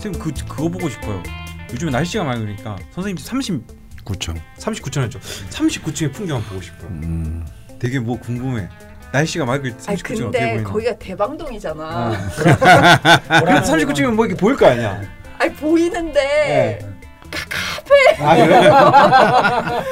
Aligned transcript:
선생님 0.00 0.18
그 0.18 0.32
그거 0.48 0.68
보고 0.68 0.88
싶어요. 0.88 1.22
요즘에 1.72 1.90
날씨가 1.90 2.24
맑으니까 2.24 2.76
선생님 2.92 3.18
30 3.18 3.80
9천. 4.04 4.34
39층 4.58 5.02
했죠. 5.02 5.20
39층의 5.50 6.12
풍경을 6.14 6.42
보고 6.44 6.60
싶어요. 6.62 6.88
음. 6.88 7.46
되게 7.78 8.00
뭐 8.00 8.18
궁금해. 8.18 8.66
날씨가 9.12 9.44
맑을 9.44 9.76
때 9.76 9.76
아니 9.88 9.98
39층 9.98 10.28
어떻게 10.28 10.38
근데 10.40 10.52
보이나? 10.54 10.70
거기가 10.70 10.98
대방동이잖아. 10.98 12.12
그래도 13.40 13.60
39층이면 13.60 14.14
뭐 14.14 14.24
이렇게 14.26 14.40
보일 14.40 14.56
거 14.56 14.66
아니야. 14.66 15.02
아니 15.38 15.52
보이는데 15.54 16.78
아 18.20 18.36
그래? 18.36 18.70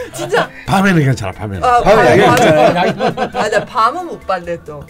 진짜 0.14 0.48
밤에는 0.66 1.04
괜찮아. 1.04 1.32
밤에는. 1.32 1.62
아, 1.64 1.80
밤에 1.82 2.26
밤, 2.26 2.76
야경 2.76 3.14
밤, 3.14 3.36
아, 3.36 3.48
나 3.48 3.64
밤은 3.64 4.06
못 4.06 4.26
봤네 4.26 4.64
또. 4.64 4.84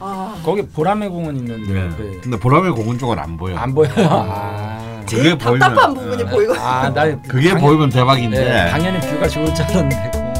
아, 0.00 0.38
거기 0.44 0.62
보라매 0.66 1.08
공원 1.08 1.36
있는데 1.36 1.72
네. 1.72 1.88
그 1.96 2.20
근데 2.22 2.38
보람의 2.38 2.72
공원 2.72 2.98
쪽은 2.98 3.18
안 3.18 3.36
보여. 3.36 3.56
안 3.56 3.74
보여. 3.74 3.88
아, 3.96 5.02
제일 5.06 5.36
그게 5.36 5.38
답답한 5.38 5.94
보이면- 5.94 5.94
부분이 5.94 6.22
어. 6.22 6.26
보이고. 6.26 6.54
아, 6.54 6.88
나 6.90 7.04
그게 7.22 7.48
당연- 7.50 7.60
보이면 7.60 7.90
대박인데. 7.90 8.38
네, 8.44 8.70
당연히 8.70 9.00
뷰가 9.00 9.28
좋을 9.28 9.54
줄 9.54 9.64
알았는데 9.64 10.10
공원. 10.12 10.34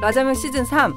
라자명 0.00 0.34
시즌 0.34 0.64
3 0.64 0.92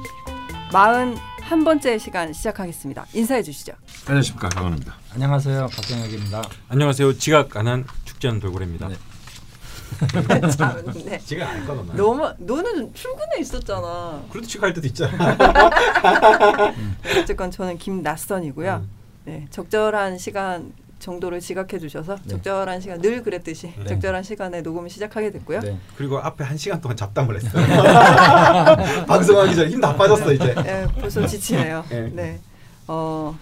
41번째 0.70 1.98
시간 1.98 2.32
시작하겠습니다. 2.32 3.06
인사해 3.14 3.42
주시죠. 3.42 3.72
안녕하십니까 4.06 4.48
강원입니다. 4.50 4.94
안녕하세요, 5.14 5.68
박경혁입니다. 5.74 6.42
안녕하세요. 6.68 7.16
지각 7.18 7.56
안 7.56 7.66
한 7.68 7.84
축제한 8.04 8.38
돌고래입니다. 8.40 8.88
네. 8.88 8.96
참, 10.56 10.82
네. 11.04 11.18
지각 11.18 11.48
안 11.50 11.56
했거든. 11.60 11.96
너무 11.96 12.32
너는 12.38 12.92
출근해 12.94 13.38
있었잖아. 13.40 14.22
그래도 14.30 14.46
지각할 14.46 14.74
때도 14.74 14.86
있잖아. 14.88 15.36
어쨌건 17.20 17.50
저는 17.50 17.78
김낯선이고요. 17.78 18.74
음. 18.76 18.88
네, 19.24 19.46
적절한 19.50 20.18
시간 20.18 20.72
정도를 20.98 21.40
지각해 21.40 21.78
주셔서 21.78 22.16
네. 22.24 22.30
적절한 22.30 22.80
시간 22.80 23.00
늘 23.00 23.22
그랬듯이 23.22 23.72
네. 23.78 23.84
적절한 23.86 24.22
시간에 24.24 24.62
녹음을 24.62 24.90
시작하게 24.90 25.30
됐고요. 25.30 25.60
네. 25.60 25.78
그리고 25.96 26.18
앞에 26.18 26.42
한 26.44 26.56
시간 26.56 26.80
동안 26.80 26.96
잡담을 26.96 27.36
했어요. 27.36 27.64
방송하기 29.06 29.54
전에 29.54 29.70
힘 29.70 29.80
다 29.80 29.94
빠졌어 29.96 30.32
이제. 30.32 30.54
네, 30.54 30.86
벌써 31.00 31.24
지치네요. 31.26 31.84
네. 31.88 32.10
네. 32.12 32.40
어, 32.88 33.36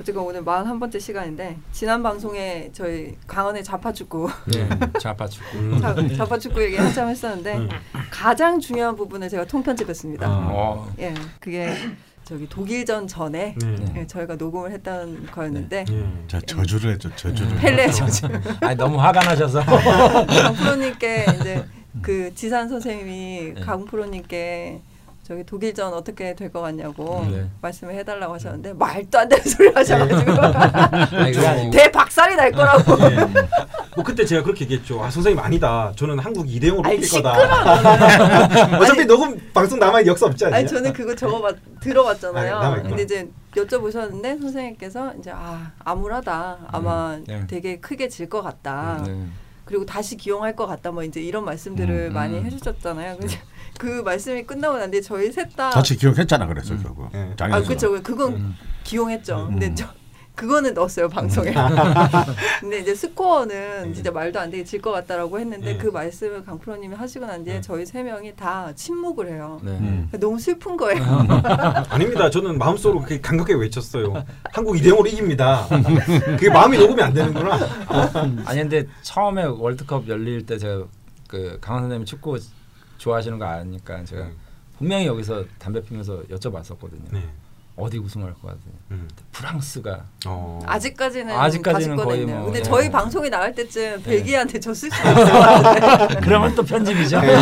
어쨌건 0.00 0.24
오늘 0.24 0.42
41번째 0.42 0.98
시간인데 0.98 1.58
지난 1.72 2.02
방송에 2.02 2.70
저희 2.72 3.16
강원의 3.26 3.62
자파축구 3.62 4.30
네. 4.46 4.66
좌파축구. 4.98 5.58
음. 5.58 5.78
자, 5.80 5.94
자파축구 6.16 6.62
얘기 6.62 6.76
한참 6.76 7.08
했었는데 7.08 7.58
음. 7.58 7.68
가장 8.10 8.58
중요한 8.58 8.96
부분을 8.96 9.28
제가 9.28 9.44
통편집했습니다. 9.44 10.26
아. 10.26 10.48
어. 10.50 10.92
예, 10.98 11.12
그게 11.38 11.74
저기 12.24 12.48
독일전 12.48 13.08
전에 13.08 13.54
네. 13.60 13.76
예, 13.96 14.06
저희가 14.06 14.36
녹음을 14.36 14.70
했던 14.72 15.26
거였는데 15.26 15.84
예. 15.90 16.06
자 16.28 16.40
저주를 16.40 16.94
해줘 16.94 17.14
저주를. 17.16 17.56
펠레 17.58 17.90
저주 17.90 18.26
아니 18.62 18.76
너무 18.76 18.98
화가 18.98 19.20
나셔서. 19.20 19.60
강 20.26 20.54
프로님께 20.54 21.26
이제 21.40 21.66
그 22.00 22.34
지산 22.34 22.70
선생님이 22.70 23.52
네. 23.54 23.60
강프로님께 23.60 24.80
저기 25.30 25.44
독일전 25.44 25.94
어떻게 25.94 26.34
될 26.34 26.50
것 26.50 26.60
같냐고 26.60 27.24
네. 27.30 27.48
말씀을 27.62 27.94
해달라고 27.94 28.34
하셨는데 28.34 28.72
말도 28.72 29.16
안 29.16 29.28
되는 29.28 29.44
소리 29.44 29.68
하셔가지고 29.68 30.32
아니고. 31.46 31.70
대박살이 31.70 32.34
날 32.34 32.50
거라고 32.50 32.96
뭐 33.94 34.04
그때 34.04 34.24
제가 34.24 34.42
그렇게 34.42 34.64
얘기했죠. 34.64 35.00
아 35.00 35.08
선생님 35.08 35.38
아니다. 35.38 35.92
저는 35.94 36.18
한국 36.18 36.46
2대 36.46 36.64
0으로 36.72 36.84
아이, 36.84 36.96
이길 36.96 37.08
거다. 37.22 38.74
어차피 38.80 39.04
녹음 39.06 39.38
방송 39.54 39.78
남아 39.78 40.04
역사 40.06 40.26
없지 40.26 40.46
않냐? 40.46 40.56
아니 40.56 40.66
저는 40.66 40.92
그거 40.92 41.14
적어봤 41.14 41.54
들어봤잖아요. 41.80 42.56
아. 42.56 42.82
근데 42.82 43.04
이제 43.04 43.28
여쭤보셨는데 43.54 44.40
선생님께서 44.40 45.14
이제 45.20 45.30
아 45.32 45.70
암울하다. 45.84 46.58
아마 46.72 47.16
네. 47.24 47.46
되게 47.46 47.78
크게 47.78 48.08
질 48.08 48.28
것 48.28 48.42
같다. 48.42 49.04
네. 49.06 49.26
그리고 49.64 49.86
다시 49.86 50.16
기용할 50.16 50.56
것 50.56 50.66
같다. 50.66 50.90
뭐 50.90 51.04
이제 51.04 51.20
이런 51.20 51.44
말씀들을 51.44 52.08
음, 52.10 52.12
많이 52.12 52.36
음. 52.36 52.44
해주셨잖아요. 52.46 53.16
근데 53.18 53.36
그 53.78 54.02
말씀이 54.02 54.42
끝나고 54.44 54.78
난뒤 54.78 55.02
저희 55.02 55.30
셋 55.32 55.54
다. 55.56 55.70
같이 55.70 55.96
기억했잖아 55.96 56.46
그래서 56.46 56.76
결국. 56.76 57.08
네. 57.12 57.34
아. 57.38 57.60
그렇죠. 57.62 58.02
그건 58.02 58.32
음. 58.34 58.54
기용했죠. 58.84 59.46
음. 59.48 59.58
근데 59.58 59.74
저 59.74 59.86
그거는 60.34 60.72
넣었어요 60.72 61.08
방송에. 61.10 61.52
근데 62.60 62.78
이제 62.78 62.94
스코어는 62.94 63.92
진짜 63.92 64.10
말도 64.10 64.40
안 64.40 64.50
되게 64.50 64.64
질 64.64 64.80
것 64.80 64.90
같다라고 64.92 65.38
했는데 65.38 65.72
네. 65.74 65.78
그 65.78 65.88
말씀을 65.88 66.44
강프로님이 66.46 66.94
하시고 66.94 67.26
난 67.26 67.44
뒤에 67.44 67.54
네. 67.56 67.60
저희 67.60 67.84
세 67.84 68.02
명이 68.02 68.34
다 68.36 68.72
침묵을 68.74 69.28
해요. 69.28 69.60
네. 69.62 69.70
음. 69.72 70.08
너무 70.18 70.38
슬픈 70.38 70.78
거예요. 70.78 71.02
아닙니다. 71.90 72.30
저는 72.30 72.56
마음속으로 72.56 73.00
그렇게 73.00 73.20
강력하게 73.20 73.54
외쳤어요. 73.54 74.24
한국 74.52 74.76
2대 74.76 74.86
0으로 74.94 75.06
이깁니다. 75.06 75.66
그게 76.38 76.48
마음이 76.48 76.78
녹으면 76.78 77.04
안 77.06 77.12
되는구나. 77.12 77.58
아니 78.46 78.60
근데 78.60 78.86
처음에 79.02 79.44
월드컵 79.44 80.08
열릴 80.08 80.46
때 80.46 80.56
제가 80.56 80.84
그 81.28 81.58
강원 81.60 81.82
선생님 81.84 82.06
축구 82.06 82.38
좋아하시는 83.00 83.38
거 83.38 83.46
아니까 83.46 84.04
제가 84.04 84.24
음. 84.24 84.36
분명히 84.76 85.06
여기서 85.06 85.44
담배 85.58 85.82
피면서 85.82 86.22
여쭤봤었거든요. 86.24 87.12
네. 87.12 87.24
어디 87.76 87.96
우승할 87.98 88.34
것 88.34 88.42
같아요? 88.42 88.74
음. 88.90 89.08
프랑스가 89.32 90.04
어. 90.26 90.60
아직까지는 90.66 91.34
아직까지는 91.34 91.96
가실 91.96 92.06
거의. 92.06 92.26
뭐, 92.26 92.44
근데 92.44 92.58
예. 92.58 92.62
저희 92.62 92.90
방송이 92.90 93.30
나갈 93.30 93.54
때쯤 93.54 94.02
벨기에한테 94.02 94.60
졌을 94.60 94.90
수도 94.90 95.08
있을 95.08 95.24
것 95.24 95.30
같은데. 95.30 96.20
그러면 96.20 96.54
또 96.54 96.62
편집이죠. 96.62 97.20
네. 97.22 97.36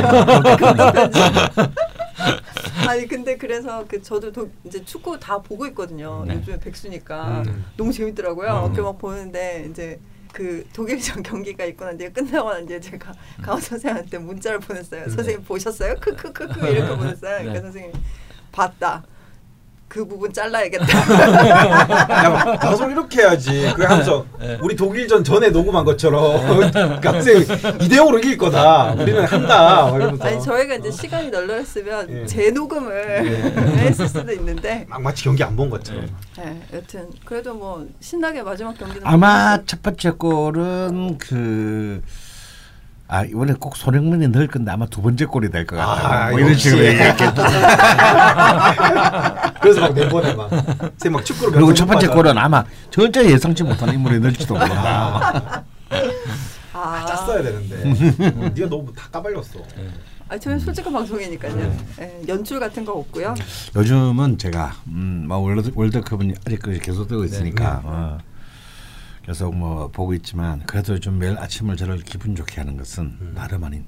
아니 2.86 3.08
근데 3.08 3.36
그래서 3.36 3.84
그 3.88 4.00
저도 4.00 4.30
도, 4.30 4.48
이제 4.64 4.84
축구 4.84 5.18
다 5.18 5.38
보고 5.38 5.66
있거든요. 5.66 6.24
네. 6.24 6.36
요즘에 6.36 6.60
백수니까 6.60 7.42
음. 7.46 7.64
너무 7.76 7.92
재밌더라고요. 7.92 8.48
음. 8.48 8.70
어깨 8.70 8.80
막 8.80 8.96
보는데 8.96 9.66
이제 9.68 9.98
그 10.32 10.64
독일전 10.72 11.22
경기가 11.22 11.64
있고 11.64 11.84
난 11.84 11.96
뒤에 11.96 12.10
끝나고 12.10 12.50
난 12.52 12.66
뒤에 12.66 12.80
제가 12.80 13.12
강원 13.42 13.60
선생한테 13.60 14.18
문자를 14.18 14.60
보냈어요. 14.60 15.04
네. 15.04 15.10
선생님 15.10 15.44
보셨어요? 15.44 15.94
크크크크 16.00 16.60
이렇게 16.68 16.96
보냈어요. 16.96 17.38
그러니까 17.38 17.52
네. 17.52 17.60
선생님 17.60 17.92
봤다. 18.52 19.04
그 19.88 20.06
부분 20.06 20.30
잘라야겠다. 20.32 20.86
야, 21.48 22.58
방송 22.60 22.90
이렇게 22.90 23.22
해야지. 23.22 23.72
그 23.74 23.82
하면서 23.84 24.24
네. 24.38 24.58
우리 24.60 24.76
독일전 24.76 25.24
전에 25.24 25.48
녹음한 25.48 25.84
것처럼 25.84 26.70
갑자기 27.00 27.40
2대 27.46 27.92
0으로 27.92 28.18
이길 28.18 28.36
거다. 28.36 28.92
우리는 28.92 29.24
한다. 29.24 29.86
아니 30.20 30.42
저희가 30.42 30.74
이제 30.74 30.90
시간이 30.90 31.30
널널했으면 31.30 32.10
예. 32.22 32.26
재녹음을 32.26 33.26
했을 33.80 34.06
수도 34.08 34.30
있는데 34.32 34.84
막 34.88 35.00
마치 35.00 35.24
경기 35.24 35.42
안 35.42 35.56
본 35.58 35.70
것처럼. 35.70 36.06
네, 36.36 36.60
여튼 36.72 37.08
그래도 37.24 37.52
뭐 37.54 37.84
신나게 37.98 38.42
마지막 38.42 38.78
경기는 38.78 39.02
아마 39.04 39.58
첫 39.66 39.82
번째 39.82 40.10
골은 40.10 41.18
그. 41.18 42.02
아 43.10 43.24
이번에 43.24 43.54
꼭 43.58 43.74
손흥민이 43.76 44.28
넣을 44.28 44.46
건데 44.48 44.70
아마 44.70 44.84
두 44.86 45.00
번째 45.00 45.24
골이 45.24 45.50
될 45.50 45.64
것 45.66 45.76
같아. 45.76 46.26
아, 46.26 46.30
뭐 46.30 46.38
이런. 46.40 46.54
식으로 46.54 46.84
얘기했겠죠. 46.84 47.42
그래서 49.62 49.80
막 49.80 49.94
내보내 49.94 50.34
막. 50.34 50.50
쟤막 50.98 51.24
축구로 51.24 51.52
그리고 51.52 51.72
첫 51.72 51.86
번째 51.86 52.06
못 52.08 52.14
골은 52.14 52.36
아마 52.36 52.62
전혀 52.90 53.24
예상치 53.24 53.62
못한 53.64 53.92
인물이 53.94 54.20
넣을지도 54.20 54.54
모른다. 54.54 55.64
아, 56.74 57.04
짰어야 57.06 57.42
되는데. 57.42 57.76
네가 58.54 58.68
너무 58.68 58.92
다 58.94 59.08
까발렸어. 59.10 59.58
아, 60.28 60.36
저희 60.38 60.58
솔직한 60.60 60.92
방송이니까요. 60.92 61.76
예, 62.00 62.20
연출 62.28 62.60
같은 62.60 62.84
거 62.84 62.92
없고요. 62.92 63.34
요즘은 63.74 64.36
제가 64.36 64.74
음, 64.88 65.24
뭐 65.26 65.38
월드, 65.38 65.72
월드컵은 65.74 66.34
아직 66.46 66.60
그 66.60 66.78
계속되고 66.78 67.24
있으니까 67.24 67.80
어, 67.84 68.18
계속 69.28 69.54
뭐 69.54 69.88
보고 69.88 70.14
있지만 70.14 70.62
그래도 70.64 70.98
좀 70.98 71.18
매일 71.18 71.38
아침을 71.38 71.76
저를 71.76 71.98
기분 71.98 72.34
좋게 72.34 72.62
하는 72.62 72.78
것은 72.78 73.34
다름 73.34 73.62
아닌 73.62 73.84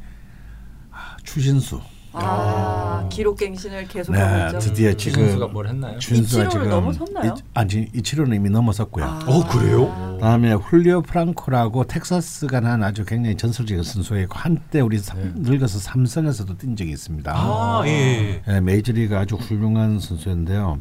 아, 0.91 1.17
추신수. 1.25 1.81
아, 2.13 3.09
기록갱신을 3.11 3.89
계속하고 3.89 4.37
네, 4.37 4.47
있죠. 4.49 4.59
드디어 4.59 4.93
지금 4.93 5.23
추신수가 5.23 5.47
뭘 5.47 5.69
했나요? 5.69 5.99
추신수가 5.99 6.45
이치로를 6.45 6.69
지금 6.69 6.69
넘어섰나요? 6.69 7.35
이, 7.39 7.43
아니 7.55 7.89
이치로는 7.95 8.37
이미 8.37 8.51
넘어섰고요. 8.51 9.03
아. 9.03 9.21
어, 9.27 9.49
그래요? 9.49 10.17
그다음에 10.17 10.53
훌리오 10.53 11.01
프랑코라고 11.01 11.85
텍사스가 11.85 12.61
난 12.61 12.83
아주 12.83 13.07
굉장히 13.07 13.35
전설적인 13.35 13.83
선수였고 13.83 14.35
한때 14.37 14.81
우리 14.81 14.99
삼, 14.99 15.19
늙어서 15.37 15.79
삼성에서도 15.79 16.59
뛴 16.59 16.77
적이 16.77 16.91
있습니다. 16.91 17.33
아, 17.35 17.83
예. 17.87 18.43
예, 18.47 18.61
메이저리그 18.61 19.17
아주 19.17 19.37
훌륭한 19.37 20.01
선수인데요. 20.01 20.81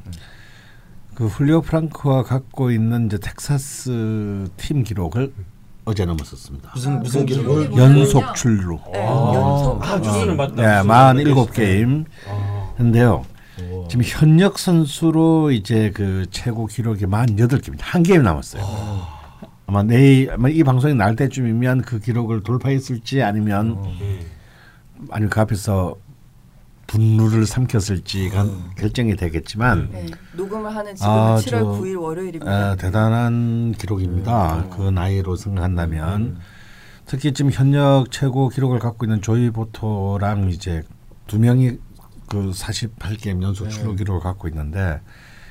그 1.20 1.28
훌리오 1.28 1.60
프랑코가 1.62 2.24
갖고 2.24 2.72
있는 2.72 3.08
이제 3.08 3.18
텍사스 3.18 4.48
팀 4.56 4.86
기록을 4.86 5.34
어제 5.84 6.06
넘었었습니다. 6.06 6.72
무슨 6.74 7.00
무슨 7.02 7.26
기록이 7.26 7.68
기록? 7.72 7.78
연속 7.78 8.36
출루. 8.36 8.80
네, 8.94 9.00
아, 9.06 9.34
연속 9.36 9.84
아, 9.84 9.90
경기. 9.90 10.08
주수는 10.08 10.38
맞다. 10.38 10.56
네, 10.56 10.88
47게임. 10.88 12.06
아. 12.26 12.74
근데요. 12.78 13.26
지금 13.90 14.06
현역 14.06 14.58
선수로 14.58 15.52
이제 15.52 15.92
그 15.94 16.26
최고 16.32 16.68
기록이 16.68 17.06
48게임. 17.06 17.76
한 17.82 18.02
게임 18.02 18.24
남았어요. 18.24 18.64
아마 19.68 19.84
내일 19.84 20.32
아마 20.32 20.48
이 20.48 20.64
방송이 20.64 20.94
날 20.94 21.18
때쯤이면 21.18 21.82
그 21.82 22.00
기록을 22.00 22.44
돌파했을지 22.44 23.24
아니면 23.24 23.84
예. 24.00 24.26
아니면 25.12 25.30
그 25.30 25.42
앞에서 25.42 25.98
분노를 27.00 27.46
삼켰을지가 27.46 28.42
음. 28.44 28.72
결정이 28.76 29.16
되겠지만 29.16 29.90
네. 29.92 30.08
녹음을 30.36 30.76
하는 30.76 30.96
지금은 30.96 31.16
아, 31.16 31.36
7월 31.38 31.44
저- 31.50 31.66
9일 31.66 32.02
월요일입니다. 32.02 32.72
어, 32.72 32.76
대단한 32.78 33.74
기록입니다. 33.74 34.68
그 34.76 34.90
나이로 34.90 35.36
생각한다면 35.36 36.40
특히 37.06 37.32
지금 37.34 37.52
현역 37.52 38.10
최고 38.10 38.50
기록을 38.50 38.80
갖고 38.80 39.06
있는 39.06 39.22
조이 39.22 39.52
보토랑 39.52 40.50
이제 40.50 40.82
두 41.28 41.38
명이 41.40 41.78
그 42.28 42.50
48게임 42.52 43.44
연속 43.44 43.66
네. 43.66 43.70
출루 43.70 43.96
기록을 43.96 44.22
갖고 44.22 44.48
있는데 44.48 45.00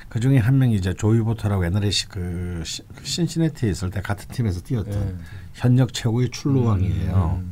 그 0.09 0.19
중에 0.19 0.39
한 0.39 0.57
명이 0.57 0.75
이제 0.75 0.93
조이 0.93 1.19
보토라고 1.21 1.63
옛날에 1.65 1.89
시, 1.89 2.09
그 2.09 2.63
시- 2.65 2.81
그 2.95 3.05
신시내티에 3.05 3.69
있을 3.69 3.91
때 3.91 4.01
같은 4.01 4.27
팀에서 4.33 4.59
뛰었던 4.61 4.91
네. 4.91 5.15
현역 5.53 5.93
최고의 5.93 6.31
출루왕이에요. 6.31 7.43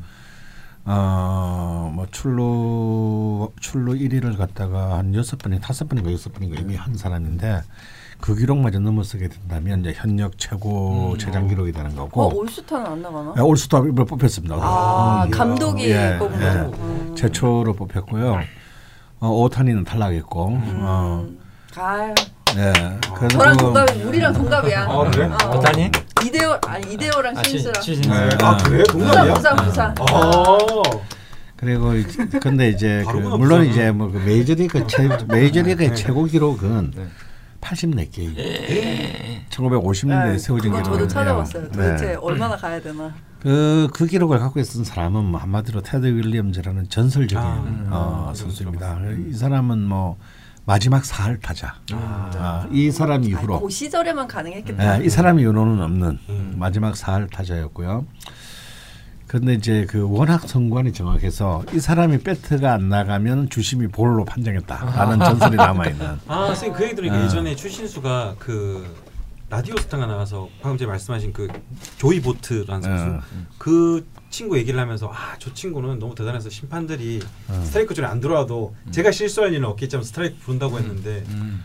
음. 0.88 0.90
어, 0.90 1.92
뭐 1.94 2.08
출루 2.12 3.52
출루 3.60 3.94
1위를 3.94 4.38
갖다가 4.38 4.98
한 4.98 5.14
여섯 5.14 5.38
번이 5.38 5.60
다섯 5.60 5.88
번인가 5.88 6.12
여섯 6.12 6.34
번인가 6.34 6.60
이미 6.60 6.76
한 6.76 6.96
사람인데 6.96 7.62
그 8.20 8.36
기록마저 8.36 8.80
넘어서게 8.80 9.28
된다면 9.28 9.82
이제 9.82 9.94
현역 9.96 10.38
최고 10.38 11.12
음. 11.14 11.18
최장 11.18 11.48
기록이 11.48 11.72
되는 11.72 11.92
어, 12.00 12.08
거고 12.08 12.40
올스타는 12.40 12.86
안 12.86 13.02
나가나? 13.02 13.34
네, 13.36 13.42
올스타를 13.42 13.94
뽑혔습니다. 13.94 14.56
아, 14.56 15.26
음, 15.26 15.32
감독이 15.32 15.90
예, 15.90 16.18
뽑은 16.18 16.42
예. 16.42 16.46
거죠. 16.46 16.84
음. 16.84 17.16
최초로 17.16 17.74
뽑혔고요. 17.74 18.40
어, 19.20 19.30
오타니는 19.30 19.84
탈락했고, 19.84 20.48
음. 20.48 20.80
어, 20.82 21.28
아 21.76 22.14
유, 22.56 22.60
예. 22.60 22.74
그래서 23.16 23.28
저랑 23.38 23.58
그- 23.58 23.64
동갑이 23.64 24.04
우리랑 24.04 24.34
동갑이야. 24.34 24.82
아, 24.84 25.10
그래? 25.12 25.26
어. 25.26 25.58
오타니? 25.58 25.92
이대호 26.26 26.58
아니 26.66 26.94
이대호랑 26.94 27.38
아, 27.38 27.44
시- 27.44 27.52
신수랑. 27.52 27.82
시신수. 27.82 28.10
네. 28.10 28.30
아. 28.42 28.50
아 28.50 28.58
그래? 28.58 28.84
부산 28.84 29.00
동갑이야? 29.08 29.34
부산 29.34 29.56
부산. 29.58 29.96
아. 30.00 30.58
그리고 31.56 31.92
근데 32.40 32.70
이제 32.70 33.00
그 33.00 33.06
다르구나, 33.14 33.38
물론 33.38 33.60
부산은. 33.60 33.70
이제 33.72 33.92
뭐그 33.92 34.18
메이저리그 34.20 34.86
최 34.88 35.08
메이저리그의 35.28 35.90
네. 35.90 35.96
최고 35.96 36.26
기록은 36.26 36.92
네. 36.96 37.08
84게임. 37.62 38.36
1950년대에 39.50 40.32
네, 40.34 40.38
세워진 40.38 40.72
그거 40.72 40.84
저도 40.84 40.98
기록이에요. 40.98 41.08
찾아봤어요. 41.08 41.72
도대체 41.72 42.06
네. 42.06 42.16
얼마나 42.16 42.56
가야 42.56 42.80
되나. 42.80 43.12
그, 43.42 43.88
그 43.94 44.06
기록을 44.06 44.40
갖고 44.40 44.60
있었던 44.60 44.84
사람은 44.84 45.26
뭐 45.26 45.40
한마디로 45.40 45.82
테드 45.82 46.06
윌리엄즈라는 46.06 46.90
전설적인 46.90 47.38
아, 47.38 47.64
어, 47.92 48.26
음. 48.30 48.36
선수입니다. 48.36 49.00
이 49.30 49.34
사람은 49.34 49.80
뭐 49.80 50.18
마지막 50.68 51.06
사할 51.06 51.40
타자. 51.40 51.76
아. 51.94 52.30
아, 52.36 52.68
이 52.74 52.92
사람 52.92 53.22
아니, 53.22 53.30
이후로 53.30 53.62
그 53.62 53.70
시절에만 53.70 54.28
가능했겠다. 54.28 55.00
예, 55.00 55.06
이 55.06 55.10
사람 55.10 55.40
이후로는 55.40 55.82
없는 55.82 56.20
음. 56.28 56.56
마지막 56.58 56.98
사할 56.98 57.28
타자였고요. 57.28 58.06
그런데 59.28 59.54
이제 59.54 59.86
그 59.90 60.06
워낙 60.10 60.42
성관이 60.48 60.92
정확해서 60.92 61.64
이 61.74 61.80
사람이 61.80 62.20
배트가 62.20 62.74
안 62.74 62.90
나가면 62.90 63.50
주심이 63.50 63.88
볼로 63.88 64.26
판정했다라는 64.26 65.20
전설이 65.26 65.56
남아 65.56 65.88
있는. 65.88 66.20
아, 66.28 66.48
선생님 66.48 66.78
그 66.78 66.84
얘기 66.84 66.96
들으니까 66.96 67.18
아. 67.18 67.24
예전에 67.24 67.56
추신수가 67.56 68.36
그 68.38 68.94
라디오 69.50 69.78
스타가 69.78 70.06
나와서 70.06 70.50
방금 70.62 70.78
전에 70.78 70.90
말씀하신 70.90 71.32
그 71.32 71.48
조이 71.98 72.20
보트라는 72.22 72.82
선수 72.82 73.06
어. 73.06 73.22
그 73.58 74.06
친구 74.30 74.58
얘기를 74.58 74.80
하면서 74.80 75.08
아 75.14 75.38
저 75.40 75.54
친구는 75.54 76.00
너무 76.00 76.16
대단해서 76.16 76.50
심판들이 76.50 77.22
어. 77.48 77.62
스트라이크 77.66 77.94
존에 77.94 78.08
안 78.08 78.20
들어와도 78.20 78.76
제가 78.92 79.12
실수할 79.12 79.54
일은 79.54 79.66
없겠지만 79.66 80.04
스트라이크 80.04 80.36
부른다고 80.40 80.78
했는데 80.80 81.24
음. 81.30 81.64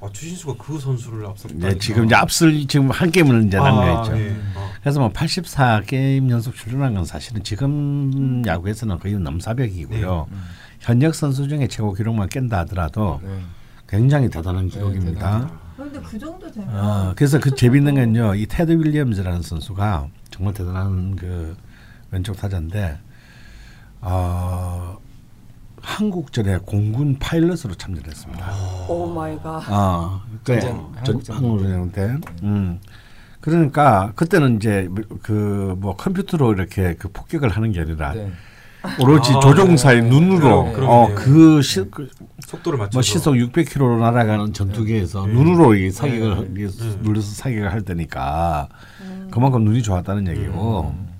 아, 0.00 0.08
추신수가 0.12 0.54
그 0.58 0.78
선수를 0.78 1.24
앞섰다. 1.26 1.54
이제 1.56 1.78
지금 1.78 2.04
이제 2.04 2.14
앞설 2.14 2.66
지금 2.68 2.90
한 2.90 3.10
게임을 3.10 3.46
이제 3.46 3.56
남겨있죠. 3.56 4.18
예. 4.18 4.36
어. 4.54 4.70
그래서 4.82 5.00
뭐 5.00 5.10
84게임 5.10 6.28
연속 6.30 6.54
출전한 6.54 6.92
건 6.94 7.04
사실은 7.06 7.42
지금 7.42 8.42
야구에서는 8.46 8.98
거의 8.98 9.14
넘사벽이고요. 9.18 10.26
네. 10.30 10.36
현역 10.80 11.14
선수 11.14 11.48
중에 11.48 11.66
최고 11.68 11.94
기록만 11.94 12.28
깬다 12.28 12.58
하더라도 12.60 13.20
네. 13.24 13.40
굉장히 13.88 14.28
대단한 14.28 14.68
기록입니다. 14.68 15.14
대단하죠. 15.40 15.64
근데 15.76 16.00
그 16.00 16.18
정도 16.18 16.52
되면 16.52 16.68
어, 16.76 17.12
그래서 17.16 17.40
그 17.40 17.54
재밌는 17.54 17.94
건요, 17.94 18.34
이 18.34 18.46
테드 18.46 18.72
윌리엄즈라는 18.72 19.40
선수가 19.42 20.08
정말 20.30 20.52
대단한 20.54 21.16
그 21.16 21.56
왼쪽 22.14 22.36
타자인데, 22.36 22.96
어, 24.00 24.96
한국전에 25.82 26.58
공군 26.64 27.18
파일럿으로 27.18 27.74
참전했습니다. 27.74 28.52
Oh 28.88 29.06
my 29.12 29.36
God. 29.42 29.62
아, 29.68 30.22
그 30.44 30.58
전쟁, 30.60 30.70
전 30.70 30.94
한국전. 31.06 31.36
한국전쟁 31.36 31.92
때. 31.92 32.16
음. 32.44 32.78
그러니까 33.40 34.12
그때는 34.14 34.56
이제 34.56 34.88
그 35.22 35.74
뭐 35.78 35.96
컴퓨터로 35.96 36.52
이렇게 36.54 36.94
그 36.94 37.08
폭격을 37.12 37.50
하는 37.50 37.72
게 37.72 37.80
아니라 37.80 38.14
네. 38.14 38.32
오로지 39.00 39.32
아, 39.34 39.40
조종사의 39.40 40.02
네. 40.02 40.08
눈으로 40.08 40.72
그럼, 40.72 40.88
어, 40.88 41.06
그럼요. 41.08 41.14
그, 41.14 41.60
시, 41.62 41.90
그 41.90 42.08
속도를 42.46 42.78
맞춰서 42.78 42.96
뭐 42.96 43.02
시속 43.02 43.34
600km로 43.34 43.98
날아가는 43.98 44.52
전투기에서 44.54 45.26
네. 45.26 45.32
눈으로 45.34 45.74
이 45.74 45.90
사격을 45.90 46.54
네. 46.54 46.66
네. 46.68 46.96
눌러서 47.02 47.34
사격을 47.34 47.70
할 47.72 47.82
때니까 47.82 48.68
음. 49.02 49.28
그만큼 49.30 49.64
눈이 49.64 49.82
좋았다는 49.82 50.28
얘기고 50.28 50.94
음. 50.98 51.13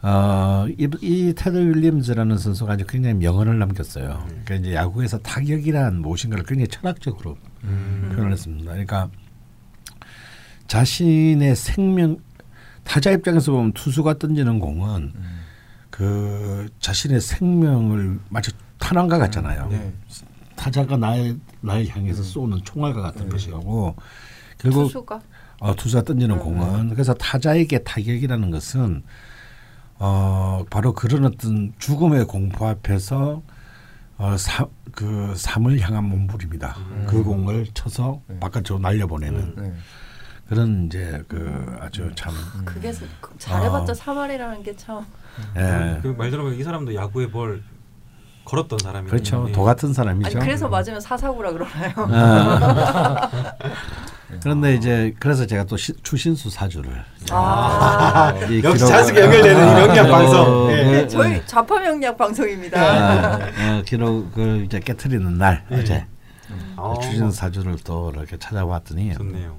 어, 0.00 0.66
이, 0.68 0.88
이 1.00 1.32
테드 1.36 1.56
윌리엄즈라는 1.56 2.38
선수가 2.38 2.74
아주 2.74 2.86
굉장히 2.86 3.16
명언을 3.16 3.58
남겼어요. 3.58 4.24
그러니까 4.28 4.54
이제 4.54 4.74
야구에서 4.74 5.18
타격이란 5.18 6.00
무엇인가를 6.00 6.44
굉장히 6.44 6.68
철학적으로 6.68 7.36
음. 7.64 8.10
표현을 8.14 8.32
했습니다. 8.32 8.70
그러니까 8.70 9.10
자신의 10.68 11.56
생명 11.56 12.18
타자 12.84 13.10
입장에서 13.10 13.52
보면 13.52 13.72
투수가 13.72 14.18
던지는 14.18 14.60
공은 14.60 15.12
음. 15.14 15.40
그 15.90 16.68
자신의 16.78 17.20
생명을 17.20 18.20
마치 18.28 18.52
탄환과 18.78 19.18
같잖아요. 19.18 19.68
네. 19.68 19.92
타자가 20.54 20.96
나의 20.96 21.36
나를 21.60 21.88
향해서 21.88 22.22
쏘는 22.22 22.60
총알과 22.64 23.02
같은 23.02 23.24
네. 23.24 23.30
것이고 23.30 23.96
결국 24.58 24.84
투수가 24.84 25.20
어, 25.60 25.74
투수가 25.74 26.02
던지는 26.02 26.36
음. 26.36 26.40
공은 26.40 26.88
그래서 26.90 27.14
타자에게 27.14 27.80
타격이라는 27.80 28.50
것은 28.50 29.02
어, 29.98 30.64
바로 30.70 30.92
그런 30.92 31.24
어떤 31.24 31.72
죽음의 31.78 32.26
공포 32.26 32.66
앞에서 32.66 33.42
어, 34.16 34.36
사, 34.36 34.66
그 34.92 35.32
삶을 35.36 35.80
향한 35.80 36.04
몸부림이다. 36.04 36.74
음. 36.78 37.06
그 37.08 37.22
공을 37.22 37.66
쳐서 37.74 38.20
네. 38.26 38.38
바깥으로 38.40 38.78
날려보내는 38.80 39.54
네. 39.56 39.72
그런 40.48 40.86
이제 40.86 41.22
그 41.28 41.76
아주 41.80 42.10
참 42.14 42.32
그게 42.64 42.92
스- 42.92 43.06
그 43.20 43.32
잘해봤자 43.38 43.92
아. 43.92 43.94
3할이라는 43.94 44.64
게 44.64 44.74
참. 44.76 45.04
예. 45.56 45.98
그 46.02 46.14
말 46.16 46.30
들어보면 46.30 46.58
이 46.58 46.62
사람도 46.64 46.94
야구에 46.94 47.26
뭘 47.26 47.62
걸었던 48.44 48.78
사람이에요. 48.82 49.10
그렇죠. 49.10 49.44
예. 49.48 49.52
도 49.52 49.62
같은 49.62 49.88
아니 49.88 49.94
사람이죠. 49.94 50.38
그래서 50.40 50.68
맞으면 50.68 51.00
사사구라 51.00 51.52
그러나요? 51.52 51.92
아. 54.30 54.38
그런데 54.42 54.74
이제 54.74 55.14
그래서 55.18 55.46
제가 55.46 55.64
또 55.64 55.76
시, 55.76 55.92
추신수 56.02 56.50
사주를 56.50 57.04
아. 57.30 58.34
이 58.50 58.62
역시 58.62 58.86
자연스럽게 58.86 59.22
연결되는 59.22 59.68
이 59.68 59.74
명량 59.74 60.06
어, 60.06 60.10
방송. 60.10 60.70
예. 60.72 60.84
네, 60.84 61.08
저희 61.08 61.30
네. 61.30 61.42
좌파 61.46 61.80
명략 61.80 62.16
방송입니다. 62.16 62.80
아, 62.80 63.36
어, 63.78 63.82
기록을 63.86 64.64
이제 64.66 64.80
깨트리는 64.80 65.38
날 65.38 65.64
예. 65.72 65.76
어제 65.76 66.04
아, 66.76 66.94
추신수 67.02 67.36
사주를 67.36 67.76
또 67.84 68.12
이렇게 68.14 68.36
찾아봤더니 68.38 69.14
좋네요. 69.14 69.56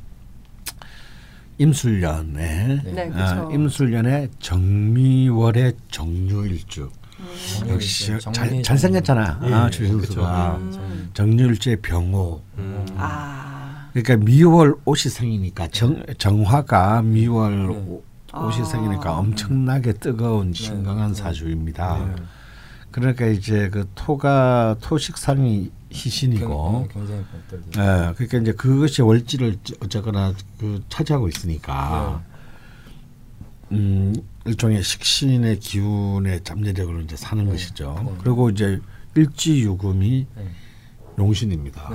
임술년에 1.57 2.81
네, 2.85 3.11
아, 3.15 3.35
그쵸. 3.35 3.51
임술년에 3.53 4.29
정미월의 4.39 5.73
정유일주 5.91 6.89
음. 7.19 7.69
역시 7.69 8.17
잘. 8.31 8.63
잘생겼잖아 8.63 9.41
예, 9.43 9.53
아, 9.53 9.69
추신수가. 9.69 10.55
음. 10.61 11.09
정유일주의 11.13 11.75
병호 11.81 12.41
음. 12.59 12.85
아. 12.97 13.58
그러니까 13.93 14.17
미월 14.17 14.75
옷이 14.85 15.11
생이니까 15.11 15.67
정, 15.69 16.03
정화가 16.17 17.01
미월 17.03 17.67
네. 17.67 17.73
오- 17.73 18.03
옷이 18.33 18.61
아. 18.61 18.63
생이니까 18.63 19.17
엄청나게 19.17 19.93
뜨거운 19.93 20.53
신강한 20.53 21.13
네. 21.13 21.21
사주입니다. 21.21 22.13
네. 22.15 22.23
그러니까 22.91 23.25
이제 23.25 23.69
그 23.69 23.87
토가 23.95 24.75
토식상이 24.81 25.71
희신이고. 25.91 26.87
예, 27.77 28.13
그러니까 28.15 28.37
이제 28.37 28.51
그것이 28.53 29.01
월지를 29.01 29.57
어쨌거나 29.83 30.33
그 30.59 30.83
차지하고 30.89 31.27
있으니까 31.27 32.23
음, 33.71 34.15
일종의 34.45 34.83
식신의 34.83 35.59
기운의 35.59 36.43
잠재력으로 36.43 37.01
이제 37.01 37.15
사는 37.15 37.43
네. 37.45 37.51
것이죠. 37.51 37.99
네. 38.03 38.11
그리고 38.23 38.49
이제 38.49 38.79
일지유금이 39.15 40.27
네. 40.35 40.49
용신입니다. 41.17 41.89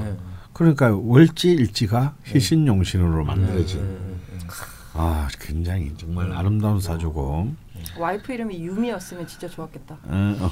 네. 0.55 0.75
그러니까 0.75 0.95
월지 0.95 1.53
일지가 1.53 2.15
희신용신으로 2.25 3.25
만들어진 3.25 3.81
네, 3.81 3.87
네, 3.87 4.39
네. 4.39 4.47
아 4.95 5.29
굉장히 5.41 5.93
정말 5.97 6.33
아름다운 6.33 6.81
사주고 6.81 7.53
와이프 7.99 8.33
이름이 8.33 8.65
유미였으면 8.65 9.27
진짜 9.27 9.49
좋았겠다. 9.49 9.99
어, 10.05 10.37
어. 10.41 10.51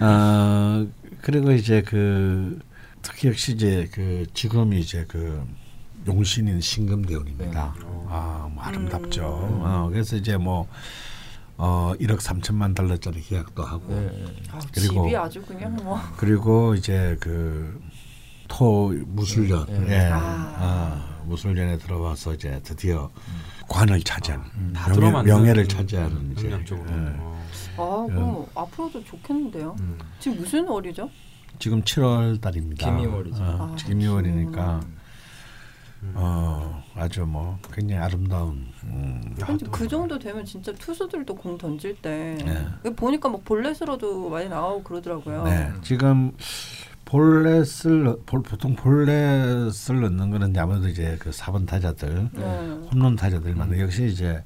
어, 0.04 0.86
그리고 1.22 1.52
이제 1.52 1.82
그 1.82 2.58
특히 3.02 3.28
역시 3.28 3.52
이제 3.52 3.88
그 3.92 4.26
지금이 4.32 4.78
이제 4.78 5.04
그 5.08 5.42
용신인 6.06 6.60
신금대운입니다. 6.60 7.74
네. 7.78 7.86
아, 8.08 8.48
뭐 8.52 8.62
아름답죠. 8.62 9.48
음. 9.50 9.60
어, 9.64 9.88
그래서 9.90 10.16
이제 10.16 10.36
뭐 10.36 10.68
어 11.58 11.94
1억 12.00 12.18
3천만 12.18 12.74
달러짜리 12.74 13.20
계약도 13.22 13.62
하고 13.64 13.94
네. 13.94 14.24
아, 14.52 14.58
그리고- 14.72 15.04
집이 15.04 15.16
아주 15.16 15.42
그냥 15.42 15.74
뭐 15.76 15.98
그리고 16.16 16.74
이제 16.74 17.16
그 17.20 17.80
토 18.48 18.92
무술년 19.08 19.66
예. 19.88 19.92
예. 19.92 19.98
아. 20.12 20.18
아, 20.18 21.18
무술년에 21.24 21.78
들어와서 21.78 22.34
이제 22.34 22.60
드디어 22.62 23.10
관을 23.68 24.00
차지한 24.02 24.72
다 24.72 24.88
명예, 24.94 25.22
명예를 25.24 25.64
음, 25.64 25.68
차지하는 25.68 26.32
이제 26.32 26.46
영향적으로. 26.52 26.88
예. 26.88 27.14
어. 27.18 27.42
아 27.76 28.06
그럼 28.14 28.46
앞으로도 28.54 29.02
좋겠는데요. 29.04 29.74
음. 29.80 29.98
지금 30.20 30.38
무슨 30.38 30.68
월이죠? 30.68 31.10
지금 31.58 31.82
7월 31.82 32.40
달입니다. 32.40 32.86
김이월이죠. 32.88 33.42
어, 33.42 33.72
아, 33.72 33.74
김이월이니까 33.76 34.76
음. 34.76 34.95
어, 36.14 36.82
아주 36.94 37.24
뭐 37.26 37.58
굉장히 37.72 38.00
아름다운 38.02 38.66
음, 38.84 39.34
야, 39.40 39.46
근데 39.46 39.64
또그 39.66 39.88
정도 39.88 40.18
되면 40.18 40.44
진짜 40.44 40.72
투수들도 40.72 41.34
공 41.34 41.58
던질 41.58 41.96
때 42.00 42.36
네. 42.44 42.90
보니까 42.94 43.28
막 43.28 43.44
볼넷으로도 43.44 44.28
많이 44.30 44.48
나오고 44.48 44.82
그러더라고요. 44.82 45.44
네. 45.44 45.70
지금 45.82 46.32
볼넷을 47.06 48.04
넣- 48.04 48.26
볼, 48.26 48.42
보통 48.42 48.74
볼넷을 48.74 50.00
넣는 50.00 50.30
거는 50.30 50.56
아무래도 50.58 50.88
이제 50.88 51.16
그 51.20 51.30
4번 51.30 51.66
타자들 51.66 52.28
네. 52.32 52.42
홈런 52.92 53.16
타자들만 53.16 53.78
역시 53.78 54.06
이제 54.06 54.42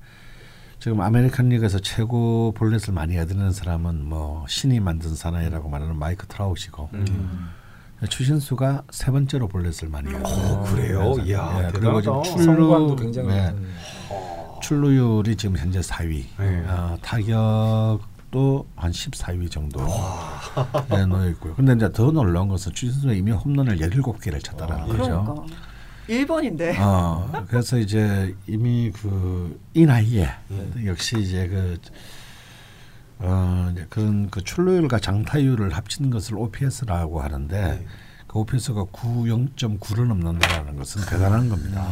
지금 0.78 1.00
아메리칸 1.00 1.48
리그에서 1.50 1.78
최고 1.78 2.52
볼넷을 2.52 2.94
많이 2.94 3.18
얻는 3.18 3.52
사람은 3.52 4.04
뭐 4.04 4.46
신이 4.48 4.80
만든 4.80 5.14
사나이라고 5.14 5.68
말하는 5.68 5.98
마이크 5.98 6.26
트라우시고 6.26 6.90
음. 6.94 7.50
추신수가 8.08 8.84
세 8.90 9.10
번째로 9.10 9.48
볼넷을 9.48 9.88
많이 9.88 10.14
얻어요. 10.14 10.24
어, 10.24 10.64
그래요? 10.64 11.14
이야, 11.24 11.66
예, 11.66 11.70
그리고 11.72 12.00
지금 12.00 12.22
출루 12.22 12.96
굉장히 12.96 13.28
네. 13.28 13.54
출루율이 14.62 15.36
지금 15.36 15.56
현재 15.56 15.80
4위. 15.80 16.24
네. 16.38 16.64
어, 16.66 16.96
타격도 17.02 18.66
한 18.76 18.90
14위 18.92 19.50
정도 19.50 19.80
네, 20.90 21.04
놓여 21.06 21.28
있고요. 21.30 21.54
근데 21.54 21.72
이제 21.74 21.90
더 21.92 22.10
놀라운 22.10 22.48
것은 22.48 22.72
추신수가 22.72 23.12
이미 23.12 23.32
홈런을 23.32 23.78
17개를 23.78 24.42
쳤다라는 24.42 24.86
거죠. 24.88 25.02
그러니까 25.24 25.44
1번인데 26.08 26.74
어, 26.80 27.30
그래서 27.48 27.78
이제 27.78 28.34
이미 28.46 28.90
그 28.90 29.58
이 29.74 29.86
나이에 29.86 30.28
네. 30.48 30.86
역시 30.86 31.16
이제 31.20 31.46
그 31.48 31.78
어, 33.22 33.68
이제 33.72 33.86
그런 33.90 34.30
그 34.30 34.42
출루율과 34.42 34.98
장타율을 34.98 35.70
합친 35.72 36.10
것을 36.10 36.36
OPS라고 36.36 37.20
하는데 37.20 37.60
네. 37.60 37.86
그 38.26 38.38
OPS가 38.38 38.84
9 38.90 39.24
0.9를 39.24 40.06
넘는다라는 40.06 40.76
것은 40.76 41.02
대단한 41.06 41.48
겁니다. 41.48 41.84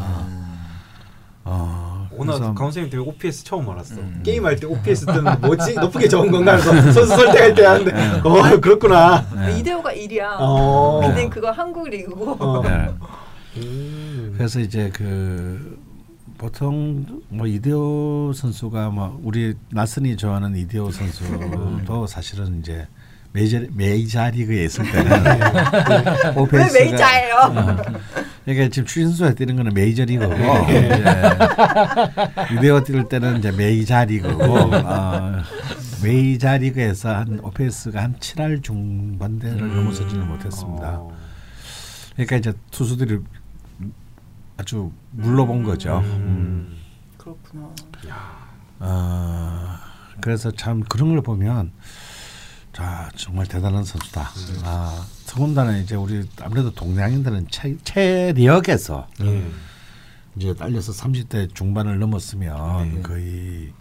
어, 1.44 2.08
오늘 2.12 2.34
그래서 2.34 2.54
강원생님 2.54 2.90
때문에 2.90 3.08
OPS 3.10 3.44
처음 3.44 3.68
알았어. 3.70 3.96
음. 3.96 4.20
게임할 4.24 4.56
때 4.56 4.66
OPS 4.66 5.06
뜨는 5.06 5.40
뭐지 5.40 5.74
높게 5.74 6.08
적은 6.08 6.30
건가 6.30 6.52
해서 6.54 6.72
선수 6.92 7.06
선택할 7.06 7.54
때 7.54 7.64
하는데 7.64 8.20
어 8.22 8.60
그렇구나. 8.60 9.26
네. 9.34 9.58
이대호가 9.58 9.92
1이야. 9.92 10.36
어. 10.38 11.00
근데 11.02 11.28
그거 11.28 11.50
한국 11.50 11.88
리그고 11.88 12.36
어. 12.38 12.62
네. 12.62 12.90
음. 13.56 14.34
그래서 14.36 14.60
이제 14.60 14.90
그 14.92 15.78
보통 16.38 17.04
뭐 17.28 17.46
이대호 17.46 18.32
선수가 18.34 18.90
뭐 18.90 19.20
우리 19.24 19.54
나선이 19.70 20.16
좋아하는 20.16 20.56
이대호 20.56 20.90
선수도 20.92 22.06
사실은 22.06 22.60
이제 22.60 22.86
메이저 23.32 23.60
메이저리그에 23.74 24.64
있을 24.64 24.90
때는 24.90 25.10
왜 25.24 26.40
OPS 26.40 26.56
가- 26.56 26.72
메이저예요? 26.72 27.76
그러니까 28.44 28.68
지금 28.70 28.86
추신수가 28.86 29.34
뛰는 29.34 29.56
거는 29.56 29.74
메이저리그고 29.74 30.32
이제 30.32 31.04
이대호 32.56 32.84
뛸 32.84 33.08
때는 33.08 33.38
이제 33.38 33.50
메이저리그고 33.50 34.44
어, 34.44 35.32
메이저리그에서 36.02 37.10
한 37.16 37.40
OPS가 37.42 38.00
한 38.02 38.14
7할 38.14 38.62
중반대를 38.62 39.58
넘어서지는 39.76 40.26
못했습니다. 40.28 40.88
어. 41.00 41.12
그러니까 42.14 42.36
이제 42.36 42.52
투수들이 42.70 43.18
아주 44.58 44.92
물러본 45.12 45.62
거죠. 45.62 45.98
음. 45.98 46.04
음. 46.04 46.76
그렇구나. 47.16 47.70
어, 48.80 49.76
그래서 50.20 50.50
참 50.50 50.82
그런 50.82 51.10
걸 51.10 51.22
보면 51.22 51.72
자 52.72 53.08
정말 53.16 53.46
대단한 53.46 53.84
선수다. 53.84 54.28
아, 54.64 55.06
더군다나 55.26 55.78
이제 55.78 55.94
우리 55.94 56.28
아무래도 56.40 56.72
동양인들은 56.72 57.48
체, 57.50 57.76
체력에서 57.84 59.08
예. 59.22 59.50
이제 60.36 60.54
딸려서 60.54 60.92
30대 60.92 61.54
중반을 61.54 61.98
넘었으면 61.98 62.94
네. 62.94 63.02
거의 63.02 63.72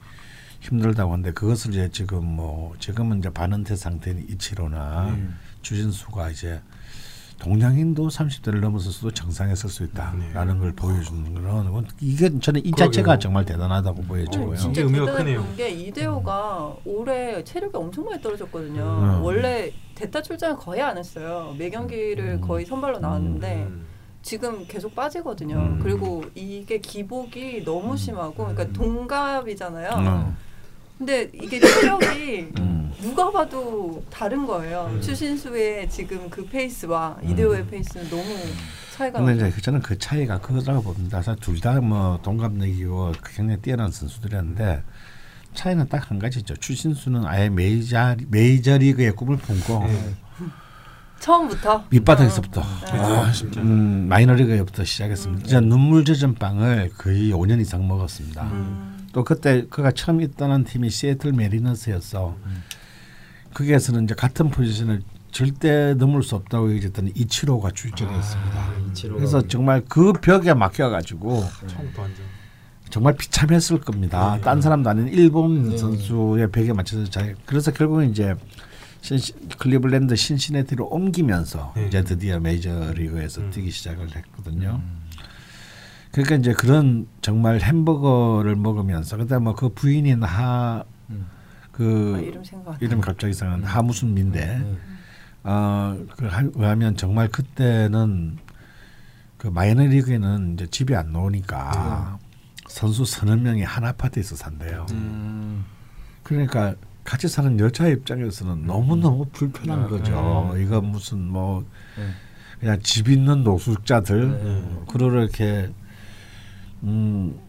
힘들다고 0.62 1.12
하는데 1.13 1.31
그것을 1.34 1.72
이제 1.72 1.89
지금 1.91 2.25
뭐 2.25 2.74
지금은 2.79 3.19
이제 3.19 3.29
반은퇴 3.29 3.75
상태인 3.75 4.25
이치로나 4.29 5.15
주진수가 5.62 6.31
이제 6.31 6.62
동양인도 7.39 8.08
30대를 8.08 8.60
넘어서서도 8.60 9.12
정상에 9.12 9.53
설 9.56 9.70
수 9.70 9.84
있다라는 9.84 10.60
걸 10.60 10.74
보여주는 10.74 11.34
거는 11.34 11.86
이게 12.01 12.39
저는 12.39 12.65
이 12.65 12.72
자체가 12.72 13.06
그러게요. 13.06 13.20
정말 13.20 13.46
대단하다고 13.46 14.01
보여지고요. 14.03 14.50
아니, 14.51 14.58
진짜 14.60 14.82
이게 14.82 14.89
의미가 14.91 15.13
크네요. 15.17 15.46
게 15.56 15.70
이대호가 15.70 16.75
올해 16.86 17.44
체력이 17.44 17.77
엄청 17.77 18.06
많이 18.06 18.22
떨어졌거든요. 18.22 18.82
음. 18.82 19.24
원래 19.24 19.72
대타 19.96 20.22
출장을 20.22 20.58
거의 20.58 20.82
안 20.82 20.98
했어요. 20.98 21.53
매 21.58 21.70
경기를 21.70 22.41
거의 22.41 22.65
선발로 22.65 23.00
나왔는데 23.00 23.56
음. 23.67 23.86
지금 24.24 24.65
계속 24.67 24.96
빠지거든요. 24.96 25.56
음. 25.56 25.79
그리고 25.82 26.24
이게 26.36 26.79
기복이 26.79 27.63
너무 27.63 27.96
심하고, 27.96 28.34
그러니까 28.34 28.65
동갑이잖아요. 28.74 30.34
음. 30.97 31.05
근데 31.05 31.29
이게 31.33 31.59
체력이 31.59 32.51
음. 32.59 32.91
누가 33.01 33.31
봐도 33.31 34.03
다른 34.09 34.45
거예요. 34.45 34.89
음. 34.91 35.01
추신수의 35.01 35.89
지금 35.89 36.29
그 36.29 36.45
페이스와 36.45 37.17
이대호의 37.23 37.67
페이스는 37.67 38.09
너무 38.09 38.23
차이가 38.95 39.19
근데. 39.21 39.47
이제 39.49 39.61
저는 39.61 39.81
그 39.81 39.97
차이가 39.97 40.39
그거라고 40.39 40.81
봅니다. 40.93 41.21
둘다 41.21 41.81
뭐 41.81 42.19
동갑내기고 42.23 43.13
굉장히 43.35 43.61
뛰어난 43.61 43.91
선수들이었는데 43.91 44.83
차이는 45.53 45.87
딱 45.89 46.09
한 46.09 46.19
가지죠. 46.19 46.55
추신수는 46.55 47.25
아예 47.25 47.49
메이저 47.49 48.15
메이저 48.29 48.77
리그의 48.77 49.11
꿈을 49.11 49.37
품고 49.37 49.85
네. 49.87 50.13
처음부터 51.19 51.85
밑바닥에서부터 51.89 52.61
네. 52.61 52.99
아, 52.99 53.31
음, 53.57 54.05
마이너리그부터 54.07 54.83
시작했습니다. 54.83 55.43
진짜 55.45 55.59
눈물 55.59 56.05
젖은 56.05 56.35
빵을 56.35 56.91
거의 56.97 57.31
5년 57.31 57.59
이상 57.59 57.87
먹었습니다. 57.87 58.43
음. 59.17 59.17
또 59.17 59.24
그때 59.24 59.65
그가 59.67 59.89
처음 59.89 60.21
있던 60.21 60.63
팀이 60.63 60.91
시애틀 60.91 61.33
메리너스였어. 61.33 62.38
거기에서는 63.55 64.03
이제 64.03 64.13
같은 64.13 64.51
포지션을 64.51 65.01
절대 65.31 65.95
넘을 65.95 66.21
수 66.21 66.36
없다고 66.36 66.71
얘기했던 66.74 67.13
이치로가 67.15 67.71
출전했습니다. 67.71 68.59
아, 68.59 68.75
이치로가 68.91 69.17
그래서 69.17 69.47
정말 69.47 69.83
그 69.89 70.13
벽에 70.13 70.53
막혀가지고 70.53 71.31
완전. 71.97 72.25
정말 72.91 73.15
비참했을 73.15 73.79
겁니다. 73.79 74.36
네. 74.36 74.41
딴 74.41 74.62
사람도 74.62 74.88
아닌 74.88 75.07
일본 75.07 75.69
네. 75.69 75.77
선수의 75.77 76.51
벽에 76.51 76.71
맞춰서 76.71 77.09
잘 77.09 77.36
그래서 77.47 77.71
결국은 77.71 78.12
이제 78.12 78.36
신시, 79.01 79.33
클리블랜드 79.57 80.15
신시내티로 80.15 80.86
옮기면서 80.86 81.74
네. 81.75 81.88
이제 81.88 82.03
드디어 82.03 82.39
메이저리그에서 82.39 83.41
음. 83.41 83.50
뛰기 83.50 83.71
시작을 83.71 84.15
했거든요. 84.15 84.79
그러니까 86.11 86.35
이제 86.35 86.53
그런 86.53 87.07
정말 87.21 87.59
햄버거를 87.59 88.55
먹으면서 88.55 89.17
그다음 89.17 89.43
뭐그 89.43 89.69
부인인 89.69 90.23
아, 90.23 90.85
하그 91.71 92.23
이름 92.25 92.43
생각 92.43 92.75
안 92.75 92.77
이름 92.81 93.01
갑자기 93.01 93.31
이상한 93.31 93.63
하 93.63 93.81
무슨 93.81 94.13
민데 94.13 94.59
네. 94.59 94.77
어그 95.43 96.51
왜냐하면 96.55 96.95
정말 96.95 97.27
그때는 97.29 98.37
그 99.37 99.47
마이너리그에는 99.47 100.53
이제 100.53 100.67
집이 100.67 100.95
안 100.95 101.11
나오니까 101.11 102.19
선수 102.67 103.05
서너 103.05 103.35
명이 103.35 103.63
한 103.63 103.85
아파트에서 103.85 104.35
산대요. 104.35 104.87
음. 104.91 105.65
그러니까 106.23 106.75
같이 107.03 107.27
사는 107.27 107.57
여자 107.59 107.87
입장에서는 107.87 108.65
너무 108.65 108.95
너무 108.97 109.25
불편한 109.31 109.83
네. 109.83 109.89
거죠. 109.89 110.55
이거 110.59 110.81
무슨 110.81 111.19
뭐 111.19 111.63
네. 111.97 112.09
그냥 112.59 112.79
집 112.81 113.07
있는 113.07 113.43
노숙자들 113.43 114.43
네. 114.43 114.83
그렇게 114.91 115.71
음. 116.84 117.39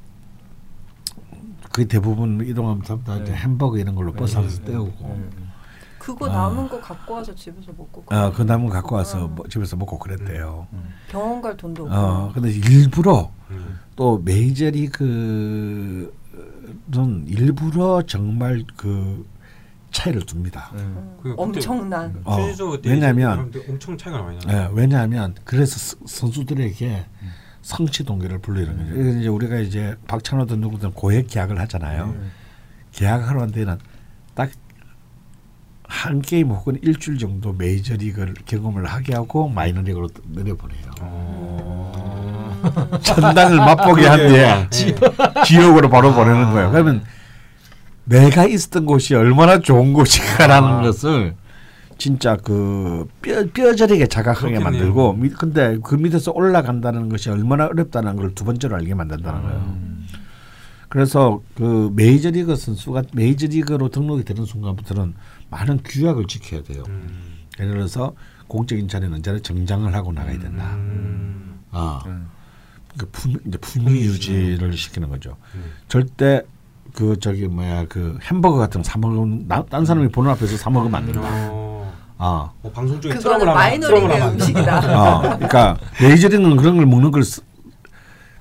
거의 1.72 1.86
대부분 1.86 2.40
이동하면 2.46 2.82
다 2.82 3.16
이제 3.16 3.32
네. 3.32 3.34
햄버거 3.34 3.76
이런 3.78 3.94
걸로 3.94 4.12
버스 4.12 4.36
안에서 4.38 4.60
네. 4.60 4.72
때우고 4.72 5.08
네. 5.08 5.28
그거 5.98 6.26
아. 6.30 6.32
남은 6.48 6.68
거 6.68 6.80
갖고 6.80 7.14
와서 7.14 7.34
집에서 7.34 7.70
먹고 7.76 8.04
어, 8.06 8.32
그 8.32 8.42
남은 8.42 8.68
갖고 8.70 8.94
와서 8.96 9.24
어. 9.24 9.28
뭐 9.28 9.46
집에서 9.48 9.76
먹고 9.76 9.98
그랬대요. 9.98 10.66
병원 11.10 11.42
갈 11.42 11.56
돈도 11.56 11.84
없고 11.84 11.94
어, 11.94 12.32
근데 12.32 12.50
일부러 12.50 13.30
음. 13.50 13.78
또 13.94 14.18
메이저리그는 14.24 16.10
일부러 17.26 18.02
정말 18.02 18.64
그 18.76 19.26
차이를 19.90 20.22
둡니다. 20.30 20.70
네. 20.74 20.80
음, 20.82 21.16
그 21.22 21.34
엄청난 21.36 22.20
어, 22.24 22.36
그때 22.72 22.90
왜냐면- 22.90 23.36
사람들 23.36 23.62
엄청 23.68 23.96
차이가 23.96 24.22
많이 24.22 24.38
나. 24.40 24.52
예, 24.64 24.68
왜냐하면 24.72 25.34
그래서 25.44 25.76
스- 25.78 25.96
선수들에게 26.06 27.06
성취 27.62 28.04
동기를 28.04 28.38
불러일으는 28.38 28.78
거죠. 28.78 28.94
그래서 28.94 29.18
이제 29.18 29.28
우리가 29.28 29.58
이제 29.58 29.96
박찬호든 30.06 30.60
누구든 30.60 30.92
고액 30.92 31.28
계약을 31.28 31.58
하잖아요. 31.60 32.14
계약하러 32.92 33.40
간 33.40 33.50
데는 33.50 33.78
딱 34.34 34.50
한 35.88 36.20
게임 36.20 36.50
혹은 36.50 36.78
일주일 36.82 37.18
정도 37.18 37.52
메이저리그를 37.54 38.34
경험을 38.44 38.84
하게 38.84 39.14
하고 39.14 39.48
마이너리그로 39.48 40.08
내려보내요. 40.28 40.90
어. 41.00 42.98
천당을 43.00 43.56
맛보게 43.56 44.06
한 44.06 44.18
뒤에 44.18 44.68
네. 44.68 45.42
지옥으로 45.46 45.88
바로 45.88 46.12
보내는 46.12 46.52
거예요. 46.52 46.70
그러면 46.70 47.02
내가 48.04 48.44
있었던 48.44 48.84
곳이 48.84 49.14
얼마나 49.14 49.60
좋은 49.60 49.94
곳인가라는 49.94 50.68
아. 50.68 50.82
것을 50.82 51.34
진짜 51.98 52.36
그 52.36 53.06
뼈, 53.20 53.44
뼈저리게 53.52 54.06
자각하게 54.06 54.54
그렇겠네요. 54.54 54.64
만들고 54.64 55.12
미- 55.14 55.28
근데 55.30 55.76
그 55.82 55.96
밑에서 55.96 56.30
올라간다는 56.32 57.08
것이 57.08 57.28
얼마나 57.28 57.66
어렵다는 57.66 58.16
걸 58.16 58.34
두 58.34 58.44
번째로 58.44 58.76
알게 58.76 58.94
만든다는 58.94 59.42
거예요. 59.42 59.58
음. 59.58 60.06
그래서 60.88 61.42
그 61.56 61.90
메이저리그 61.94 62.56
선수가 62.56 63.02
메이저리그로 63.12 63.88
등록이 63.90 64.24
되는 64.24 64.44
순간부터는 64.46 65.14
많은 65.50 65.80
규약을 65.84 66.26
지켜야 66.28 66.62
돼요. 66.62 66.82
음. 66.88 67.08
예를 67.60 67.72
들어서 67.72 68.14
공적인 68.46 68.88
자리는 68.88 69.12
언제나 69.12 69.38
정장을 69.40 69.92
하고 69.94 70.12
나가야 70.12 70.38
된다. 70.38 70.70
음. 70.76 71.58
아, 71.72 72.00
음. 72.06 72.28
그 72.96 73.06
품, 73.12 73.34
이제 73.46 73.58
품위 73.58 74.00
유지를 74.02 74.72
시키는 74.72 75.08
거죠. 75.10 75.36
음. 75.56 75.64
절대 75.88 76.42
그 76.94 77.18
저기 77.18 77.46
뭐야 77.48 77.84
그 77.88 78.16
햄버거 78.22 78.56
같은 78.56 78.80
거 78.82 78.88
사 78.88 78.98
먹으면 78.98 79.44
나, 79.46 79.62
딴 79.66 79.84
사람이 79.84 80.08
보는 80.08 80.30
앞에서 80.30 80.56
사 80.56 80.70
먹으면 80.70 80.94
안 80.94 81.04
된다. 81.06 81.28
어. 82.18 82.50
아, 82.52 82.66
어, 82.66 82.70
방송 82.72 83.00
중에 83.00 83.14
트럼을 83.18 83.46
돼. 84.08 84.20
음식이다. 84.28 84.76
아, 84.76 85.20
그러니까 85.20 85.76
메이저리그는 86.00 86.56
그런 86.56 86.76
걸 86.76 86.86
먹는 86.86 87.10
걸 87.10 87.22
쓰- 87.22 87.42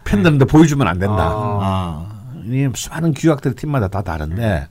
팬들한테 0.04 0.46
보여주면 0.46 0.88
안 0.88 1.00
된다. 1.00 1.16
아. 1.30 1.60
아, 1.62 2.34
이 2.46 2.68
수많은 2.74 3.14
규약들이 3.14 3.56
팀마다 3.56 3.88
다 3.88 4.02
다른데 4.02 4.68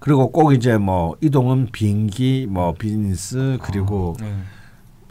그리고 0.00 0.30
꼭 0.32 0.52
이제 0.52 0.76
뭐 0.78 1.16
이동은 1.20 1.68
비행기, 1.72 2.48
뭐 2.50 2.74
비즈니스 2.74 3.56
그리고 3.62 4.16
네. 4.20 4.32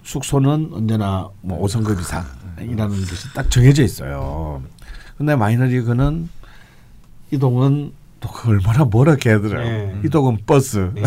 숙소는 0.04 0.72
언제나 0.74 1.30
뭐 1.42 1.66
5성급 1.66 2.00
이상이라는 2.00 2.90
것이 2.90 3.34
딱 3.34 3.50
정해져 3.50 3.84
있어요. 3.84 4.62
근데 5.18 5.36
마이너리그는 5.36 6.28
이동은 7.32 7.94
또 8.20 8.30
얼마나 8.46 8.84
멀게 8.86 9.32
하더라고요. 9.32 9.64
네. 9.64 10.02
이동은 10.06 10.40
버스, 10.46 10.92
네. 10.94 11.02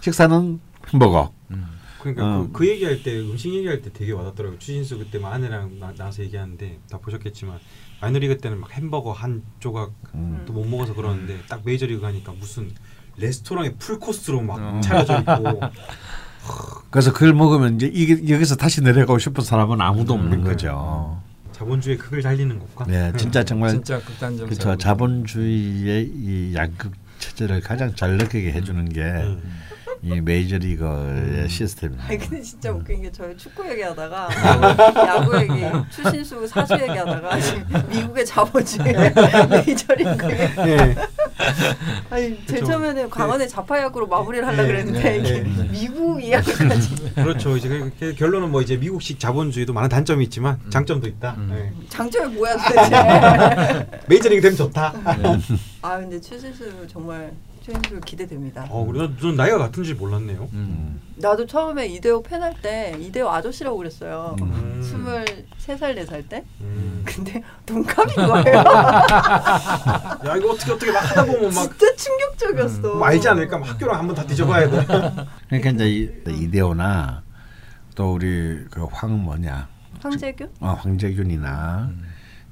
식사는 0.00 0.60
햄버거. 0.92 1.32
그러니까 2.00 2.24
어. 2.24 2.42
그, 2.44 2.52
그 2.52 2.68
얘기할 2.68 3.02
때 3.02 3.18
음식 3.20 3.52
얘기할 3.52 3.82
때 3.82 3.92
되게 3.92 4.12
와닿더라고요. 4.12 4.58
추신수 4.58 4.98
그때 4.98 5.18
막 5.18 5.32
아내랑 5.32 5.78
나, 5.78 5.92
나와서 5.96 6.22
얘기하는데 6.22 6.78
다 6.90 6.98
보셨겠지만 6.98 7.58
마이너리그 8.00 8.38
때는 8.38 8.60
막 8.60 8.70
햄버거 8.72 9.12
한 9.12 9.42
조각 9.58 9.92
음. 10.14 10.44
또 10.46 10.56
못 10.56 10.66
먹어서 10.66 10.94
그러는데 10.94 11.38
딱 11.48 11.62
메이저리그 11.64 12.00
가니까 12.00 12.32
무슨 12.32 12.70
레스토랑에 13.16 13.74
풀 13.74 13.98
코스로 13.98 14.40
막 14.40 14.58
어. 14.58 14.80
차려져 14.80 15.18
있고 15.20 15.60
그래서 16.90 17.12
그걸 17.12 17.34
먹으면 17.34 17.74
이제 17.74 17.90
이게 17.92 18.32
여기서 18.32 18.56
다시 18.56 18.80
내려가고 18.80 19.18
싶은 19.18 19.42
사람은 19.42 19.80
아무도 19.80 20.14
없는 20.14 20.38
음. 20.38 20.44
거죠. 20.44 21.20
자본주의 21.52 21.98
극을 21.98 22.22
살리는 22.22 22.56
것과 22.60 22.84
네, 22.86 23.12
진짜 23.16 23.42
정말 23.42 23.70
진짜 23.72 23.98
극단적 23.98 24.48
그렇죠. 24.48 24.76
자본주의의 24.76 26.12
이 26.14 26.54
양극 26.54 26.92
체제를 27.18 27.60
가장 27.60 27.92
잘 27.96 28.16
느끼게 28.16 28.52
해주는 28.52 28.88
게 28.90 29.02
이 30.02 30.12
음. 30.12 30.24
메이저리그의 30.24 31.48
시스템입니다. 31.48 32.08
아니 32.08 32.18
근데 32.18 32.40
진짜 32.42 32.70
웃긴 32.70 33.02
게 33.02 33.10
저희 33.10 33.36
축구 33.36 33.68
얘기하다가 33.68 34.28
야구 35.06 35.36
얘기, 35.40 35.64
추신수 35.90 36.46
사수 36.46 36.74
얘기하다가 36.74 37.36
미국의 37.90 38.24
자본주의 38.26 38.92
메이저리그 39.50 40.26
네. 40.26 40.94
아니 42.10 42.46
그쵸. 42.46 42.64
처음에는 42.64 43.10
강원의 43.10 43.48
자파야구로 43.48 44.06
마무리를 44.06 44.46
하려 44.46 44.56
고 44.56 44.62
네, 44.62 44.68
그랬는데 44.68 45.02
네, 45.02 45.16
이게 45.18 45.40
네. 45.42 45.68
미국 45.70 46.22
이야기까지 46.22 47.14
그렇죠. 47.14 47.56
이제 47.56 47.68
그- 47.68 47.90
그 47.98 48.14
결론은 48.14 48.50
뭐 48.50 48.62
이제 48.62 48.76
미국식 48.76 49.18
자본주의도 49.18 49.72
많은 49.72 49.88
단점이 49.88 50.24
있지만 50.24 50.58
장점도 50.70 51.06
있다. 51.08 51.34
음. 51.38 51.50
네. 51.52 51.86
장점이 51.88 52.34
뭐야 52.36 52.56
도대체 52.56 53.86
메이저리그 54.06 54.42
되면 54.42 54.56
좋다. 54.56 54.94
아 55.82 55.98
근데 55.98 56.20
추신수 56.20 56.86
정말 56.88 57.32
추신수 57.68 58.00
기대됩니다 58.00 58.66
어, 58.70 58.84
그래 58.86 59.10
전 59.20 59.36
나이가 59.36 59.58
같은 59.58 59.84
줄 59.84 59.94
몰랐네요. 59.96 60.48
음. 60.54 61.00
나도 61.16 61.46
처음에 61.46 61.86
이대호 61.88 62.22
팬할 62.22 62.54
때 62.62 62.96
이대호 62.98 63.28
아저씨라고 63.28 63.76
그랬어요 63.76 64.36
음. 64.40 64.80
스물세 64.82 65.76
살네살때 65.76 66.44
음. 66.62 67.02
근데 67.04 67.42
동갑인 67.66 68.14
거예요 68.14 68.56
야 70.24 70.36
이거 70.38 70.52
어떻게 70.52 70.72
어떻게 70.72 70.90
막 70.92 71.00
하다 71.10 71.24
보면 71.26 71.52
막 71.54 71.78
진짜 71.78 71.94
충격적이었어 71.96 72.94
뭐 72.94 73.04
알지 73.06 73.28
않을까? 73.28 73.58
막 73.58 73.68
학교랑 73.68 73.98
한번 73.98 74.16
다 74.16 74.24
뒤져봐야 74.24 74.70
돼. 74.70 74.86
그러니까 75.48 75.70
이제 75.70 75.90
이- 75.90 76.44
이대호나 76.44 77.22
또 77.94 78.14
우리 78.14 78.64
그 78.70 78.86
황 78.92 79.22
뭐냐 79.22 79.68
황재균? 80.00 80.48
어, 80.60 80.68
황재균이나 80.80 81.90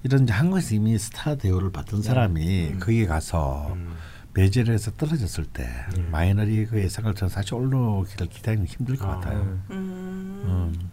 이런 0.03 0.25
이제 0.25 0.33
한국에서 0.33 0.75
이미 0.75 0.99
스타 0.99 1.37
대우를 1.37 1.71
받던 1.73 2.03
사람이 2.03 2.75
거기 2.81 3.07
가서 3.07 3.69
음. 3.75 3.95
메이저리그에서 4.37 4.91
떨어졌을 4.93 5.45
때 5.45 5.67
마이너리그의 6.11 6.91
생활처럼 6.91 7.31
사실 7.31 7.55
올라오기를 7.55 8.29
기다리는 8.29 8.67
힘들 8.67 8.97
것 8.97 9.09
아, 9.09 9.17
같아요. 9.17 9.39
음. 9.71 10.43
음. 10.45 10.91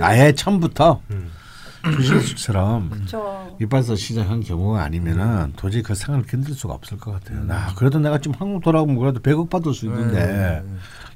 아예 0.00 0.32
처음부터 0.32 1.02
음. 1.10 1.30
주신수처럼 1.82 2.90
그쵸 2.90 3.56
이빠서 3.60 3.96
시작한 3.96 4.40
경우가 4.40 4.82
아니면은 4.82 5.52
도저히 5.56 5.82
그 5.82 5.94
상을 5.94 6.22
견딜 6.22 6.54
수가 6.54 6.74
없을 6.74 6.96
것 6.98 7.12
같아요. 7.12 7.44
나 7.44 7.74
그래도 7.74 7.98
내가 7.98 8.18
지금 8.18 8.34
한국 8.38 8.62
돌아오면 8.62 8.96
그래도 8.96 9.20
100억 9.20 9.50
받을 9.50 9.74
수 9.74 9.86
있는데 9.86 10.62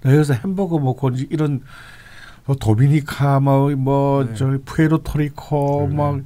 내가 0.03 0.17
여기서 0.17 0.35
햄버거 0.35 0.79
먹고 0.79 1.11
이런 1.31 1.63
뭐 2.45 2.57
도미니카 2.57 3.41
뭐뭐 3.41 4.18
저 4.18 4.47
네. 4.47 4.59
푸에르토리코 4.65 5.89
막 5.89 6.21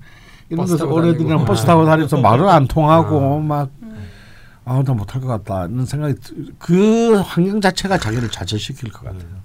이런 0.51 0.67
데서 0.67 0.79
다니고. 0.79 1.45
버스 1.45 1.65
타고 1.67 1.85
다니면서 1.85 2.21
말을 2.21 2.49
안 2.49 2.67
통하고 2.67 3.37
아. 3.37 3.41
막 3.41 3.71
아, 4.69 4.83
나 4.85 4.93
못할 4.93 5.23
것 5.23 5.29
같다. 5.29 5.65
이런 5.65 5.87
생각이 5.87 6.15
드- 6.21 6.53
그 6.59 7.15
환경 7.23 7.59
자체가 7.59 7.97
자기를 7.97 8.31
좌절시킬 8.31 8.93
것 8.93 9.05
같아요. 9.05 9.41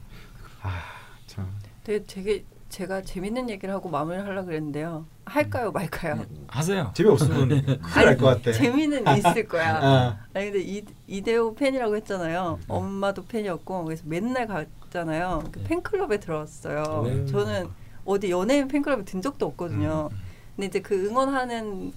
아 0.61 0.81
참. 1.27 1.47
되게, 1.85 2.03
되게 2.05 2.43
제가 2.67 3.03
재밌는 3.03 3.49
얘기를 3.49 3.73
하고 3.73 3.87
마무리를 3.89 4.25
하려고 4.27 4.47
그랬는데요 4.47 5.05
할까요 5.25 5.71
말까요? 5.71 6.15
네. 6.15 6.25
하세요. 6.47 6.91
재미없으면 6.93 7.47
큰일 7.81 8.05
날 8.05 8.22
것 8.22 8.43
같아. 8.43 8.51
재미는 8.51 9.05
있을 9.17 9.47
거야 9.47 9.77
아. 9.81 10.17
아니 10.33 10.51
근데 10.51 10.61
이, 10.61 10.83
이대호 11.07 11.55
팬이라고 11.55 11.95
했잖아요 11.97 12.59
엄마도 12.67 13.23
팬이었고 13.25 13.85
그래서 13.85 14.03
맨날 14.07 14.47
갔잖아요 14.47 15.43
그 15.51 15.61
팬클럽에 15.63 16.19
들어왔어요 16.19 17.03
네. 17.05 17.25
저는 17.27 17.69
어디 18.05 18.31
연예인 18.31 18.67
팬클럽에 18.67 19.05
든 19.05 19.21
적도 19.21 19.45
없거든요 19.45 20.09
근데 20.55 20.67
이제 20.67 20.79
그 20.81 20.95
응원하는 21.07 21.93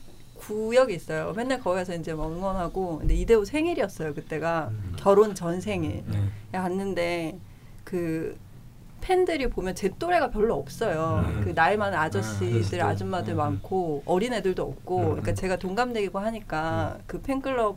구역이 0.47 0.95
있어요 0.95 1.33
맨날 1.37 1.61
거기 1.61 1.77
가서 1.77 1.95
이제 1.95 2.15
막 2.15 2.31
응원하고 2.31 2.99
근데 2.99 3.15
이대호 3.15 3.45
생일이었어요 3.45 4.15
그때가 4.15 4.69
음. 4.71 4.97
결혼 4.97 5.35
전 5.35 5.61
생일 5.61 6.05
네. 6.07 6.29
갔는데 6.53 7.39
그 7.85 8.37
팬들이 9.01 9.49
보면 9.49 9.77
제 9.77 9.89
또래가 10.01 10.31
별로 10.31 10.57
없어요. 10.57 11.25
음. 11.25 11.41
그 11.45 11.55
나이 11.55 11.77
많은 11.77 11.97
아, 11.97 12.03
아저씨들, 12.03 12.51
그랬을 12.51 12.79
때. 12.79 12.81
아줌마들 12.81 13.35
음. 13.35 13.37
많고 13.37 14.03
어린 14.05 14.33
애들도 14.33 14.61
없고, 14.61 14.99
음. 14.99 15.05
그러니까 15.11 15.35
제가 15.35 15.57
동갑내기고 15.57 16.19
하니까 16.19 16.99
그 17.07 17.21
팬클럽 17.21 17.77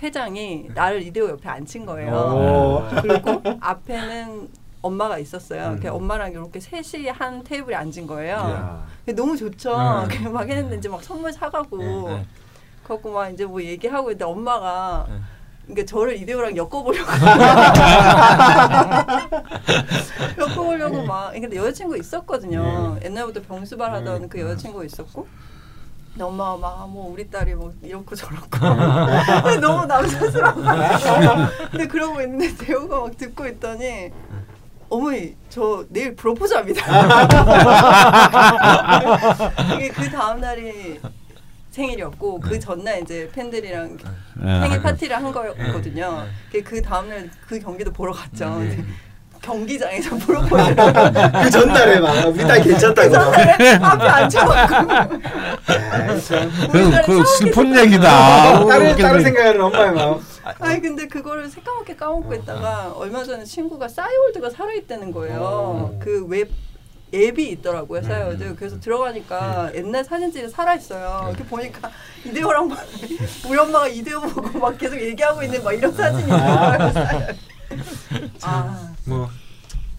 회장이 0.00 0.68
나를 0.74 1.02
이대호 1.02 1.30
옆에 1.30 1.48
앉힌 1.48 1.84
거예요. 1.86 2.12
어. 2.14 2.88
그리고 3.02 3.42
앞에는 3.58 4.48
엄마가 4.84 5.18
있었어요. 5.18 5.70
음. 5.70 5.80
그 5.80 5.88
엄마랑 5.88 6.32
이렇게 6.32 6.60
셋이 6.60 7.08
한 7.08 7.42
테이블에 7.42 7.74
앉은 7.74 8.06
거예요. 8.06 8.84
너무 9.16 9.36
좋죠. 9.36 9.74
음. 9.74 10.08
그막 10.08 10.48
했는데 10.48 10.76
이제 10.76 10.88
막 10.88 11.02
선물 11.02 11.32
사가고, 11.32 11.78
네, 11.78 11.86
네. 11.86 12.26
그래갖고 12.84 13.12
막 13.12 13.30
이제 13.30 13.46
뭐 13.46 13.62
얘기하고 13.62 14.10
있는데 14.10 14.24
엄마가 14.26 15.06
네. 15.08 15.14
그러니까 15.66 15.86
저를 15.86 16.16
이대호랑 16.18 16.58
엮어보려고 16.58 17.10
엮어보려고 20.38 21.02
막 21.04 21.32
근데 21.32 21.56
여자친구 21.56 21.96
있었거든요 21.96 22.98
옛날부터 23.02 23.40
병수발 23.40 23.90
하던 23.94 24.22
네. 24.22 24.28
그 24.28 24.40
여자친구 24.40 24.84
있었고 24.84 25.26
근데 26.12 26.24
엄마가 26.24 26.56
막 26.58 26.86
뭐 26.86 27.10
우리 27.10 27.30
딸이 27.30 27.54
뭐 27.54 27.72
이렇고 27.82 28.14
저렇고 28.14 28.58
너무 29.62 29.86
남사스러워 29.86 30.52
근데 31.70 31.88
그러고 31.88 32.20
있는데 32.20 32.54
대호가 32.62 33.00
막 33.00 33.16
듣고 33.16 33.46
있더니 33.46 34.12
어머니 34.88 35.34
저 35.48 35.84
내일 35.88 36.14
프로포즈 36.14 36.54
합니다 36.54 36.84
이게 39.76 39.88
그 39.88 40.08
다음 40.10 40.40
날이 40.40 41.00
생일이었고 41.70 42.38
그 42.40 42.58
전날 42.60 43.02
이제 43.02 43.28
팬들이랑 43.32 43.96
네. 44.36 44.60
생일 44.60 44.80
파티를 44.82 45.16
한 45.16 45.32
거였거든요. 45.32 46.24
그- 46.52 46.62
그 46.62 46.80
다음 46.80 47.08
날 47.08 47.28
그 47.48 47.58
경기도 47.58 47.90
보러 47.92 48.12
갔죠. 48.12 48.60
경기장에서 49.44 50.16
프로포즈를 50.16 50.76
그 51.44 51.50
전날에 51.50 52.00
막 52.00 52.26
우리 52.26 52.38
딸 52.46 52.62
괜찮다고. 52.62 53.16
앞에 53.16 54.08
앉혀갖고 54.08 55.18
그, 56.72 56.90
그 57.04 57.24
슬픈 57.38 57.76
얘기다. 57.78 58.66
다른 58.66 58.96
다른 58.96 59.22
생각하는 59.22 59.60
엄마의 59.60 59.92
마음. 59.92 60.20
아니 60.60 60.80
근데 60.80 61.06
그거를 61.06 61.48
새까맣게 61.48 61.96
까먹고 61.96 62.34
있다가 62.34 62.92
얼마 62.96 63.22
전에 63.22 63.44
친구가 63.44 63.88
싸이월드가 63.88 64.50
살아있다는 64.50 65.12
거예요. 65.12 65.38
어. 65.40 65.98
그웹 66.02 66.50
앱이 67.14 67.48
있더라고요 67.50 68.02
싸이월드. 68.02 68.56
그래서 68.56 68.80
들어가니까 68.80 69.70
옛날 69.74 70.02
사진들이 70.04 70.48
살아있어요. 70.48 71.26
이렇게 71.28 71.44
보니까 71.44 71.90
이대호랑 72.24 72.68
막 72.68 72.78
우리 73.48 73.58
엄마가 73.58 73.88
이대호 73.88 74.20
보고 74.22 74.58
막 74.58 74.76
계속 74.78 75.00
얘기하고 75.00 75.42
있는 75.42 75.62
막 75.62 75.72
이런 75.72 75.92
사진이 75.94 76.22
있는 76.22 76.38
거예요. 76.38 77.26
아 78.42 78.94
뭐 79.06 79.30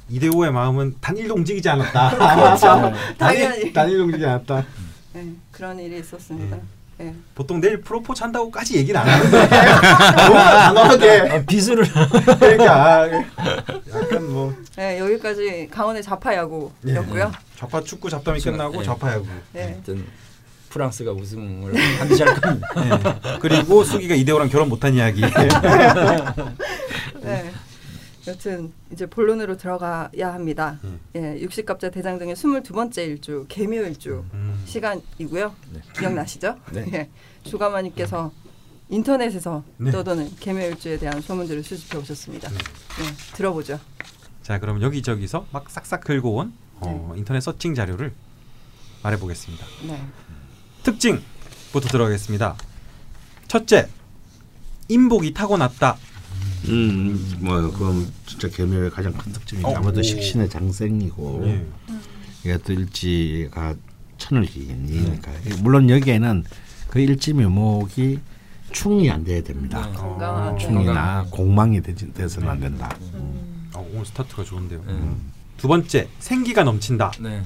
이대호의 0.09 0.51
마음은 0.51 0.95
단일도 1.01 1.33
움직이지 1.33 1.67
않았다. 1.69 2.35
그렇죠. 2.35 2.93
당연히. 3.17 3.49
단일, 3.49 3.73
단일도 3.73 4.03
움직이지 4.03 4.25
않았다. 4.25 4.65
네, 5.13 5.31
그런 5.51 5.79
일이 5.79 5.99
있었습니다. 5.99 6.57
네. 6.97 7.13
보통 7.33 7.59
내일 7.59 7.81
프로포즈 7.81 8.23
한다고까지 8.23 8.77
얘기는 8.77 8.97
안 8.99 9.05
하는데 9.07 9.47
너무 10.15 10.33
단호하게 10.33 11.19
아, 11.29 11.41
비수를 11.45 11.85
그러니까 12.39 13.09
약간 13.93 14.31
뭐 14.31 14.53
네, 14.77 14.99
여기까지 14.99 15.67
강원의 15.69 16.01
자파 16.01 16.33
야구였고요. 16.35 17.33
좌파 17.57 17.81
축구 17.81 18.09
잡담이 18.09 18.39
그렇죠. 18.39 18.51
끝나고 18.51 18.79
예. 18.79 18.85
좌파 18.85 19.11
야구. 19.11 19.27
네. 19.51 19.81
프랑스가 20.75 21.13
우승을 21.13 21.71
반드시 21.97 22.21
할 22.21 22.35
겁니다. 22.35 22.67
예. 22.77 23.37
그리고 23.39 23.85
수기가 23.85 24.13
이대호랑 24.13 24.49
결혼 24.49 24.67
못한 24.67 24.93
이야기. 24.93 25.21
네. 27.23 27.49
여튼 28.27 28.73
이제 28.91 29.05
본론으로 29.05 29.55
들어가야 29.55 30.33
합니다. 30.33 30.77
예, 31.15 31.39
육식갑자 31.39 31.91
대장정의 31.91 32.35
22번째 32.35 32.97
일주 33.07 33.45
개묘 33.47 33.83
일주 33.83 34.25
음. 34.33 34.61
시간이고요. 34.65 35.55
네. 35.71 35.81
기억나시죠? 35.97 36.57
네. 36.73 36.85
예. 36.91 37.09
주가마님께서 37.43 38.33
인터넷에서 38.89 39.63
네. 39.77 39.91
떠도는 39.91 40.35
개묘 40.41 40.59
일주에 40.59 40.97
대한 40.97 41.21
소문들을 41.21 41.63
수집해 41.63 41.97
오셨습니다. 41.99 42.49
네. 42.49 42.57
들어보죠. 43.33 43.79
자 44.41 44.59
그럼 44.59 44.81
여기저기서 44.81 45.47
막 45.51 45.69
싹싹 45.69 46.01
긁고 46.01 46.35
온 46.35 46.53
어, 46.81 47.13
인터넷 47.15 47.39
서칭 47.39 47.75
자료를 47.75 48.11
말해보겠습니다. 49.03 49.65
네. 49.87 50.01
특징부터 50.85 51.89
들어가겠습니다. 51.89 52.55
첫째, 53.47 53.89
인복이 54.87 55.33
타고났다. 55.33 55.97
음, 56.67 57.37
뭐 57.39 57.61
그건 57.71 58.07
진짜 58.25 58.47
개묘의 58.49 58.91
가장 58.91 59.13
큰 59.13 59.31
특징이 59.31 59.63
어, 59.63 59.73
아무래도 59.75 59.99
오. 59.99 60.03
식신의 60.03 60.49
장생이고 60.49 61.43
예. 61.45 61.65
이게 62.41 62.57
또 62.59 62.73
일지가 62.73 63.75
천을 64.17 64.45
기니까 64.45 65.31
물론 65.61 65.89
여기에는 65.89 66.43
그 66.87 66.99
일지 66.99 67.33
묘목이 67.33 68.19
충이 68.71 69.09
안 69.09 69.23
돼야 69.23 69.41
됩니다. 69.41 69.89
건강하게. 69.91 70.65
충이나 70.65 71.25
공망이 71.29 71.81
되지, 71.81 72.11
돼서는 72.13 72.49
안 72.49 72.59
된다. 72.59 72.95
어, 73.73 73.87
오늘 73.93 74.05
스타트가 74.05 74.43
좋은데요. 74.43 74.83
음. 74.87 75.31
두 75.57 75.67
번째, 75.67 76.09
생기가 76.19 76.63
넘친다. 76.63 77.11
네. 77.19 77.43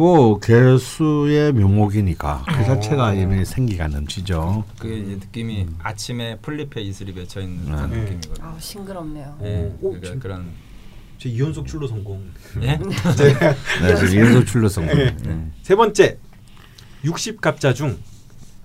뭐 0.00 0.38
개수의 0.40 1.52
묘목이니까 1.52 2.44
그 2.48 2.60
어. 2.62 2.64
자체가 2.64 3.12
이미 3.12 3.44
생기가 3.44 3.86
넘치죠. 3.86 4.64
그게 4.78 4.96
이제 4.96 5.10
느낌이 5.16 5.66
아침에 5.82 6.38
풀잎에 6.38 6.80
이슬이 6.80 7.12
맺혀 7.12 7.42
있는 7.42 7.66
듯한 7.66 7.90
네. 7.90 7.96
느낌이거든요. 8.04 8.46
아 8.46 8.56
싱그럽네요. 8.58 9.36
예, 9.42 9.74
오, 9.82 9.90
그러니까 9.90 10.08
진- 10.12 10.18
그런 10.20 10.46
제 11.18 11.28
이연속 11.28 11.66
출로 11.66 11.86
성공. 11.86 12.24
예? 12.62 12.78
네, 12.78 13.94
지금 13.96 14.14
일도 14.14 14.44
출로성. 14.46 14.84
예. 14.84 15.14
세 15.60 15.76
번째, 15.76 16.16
60 17.04 17.42
갑자 17.42 17.74
중 17.74 17.98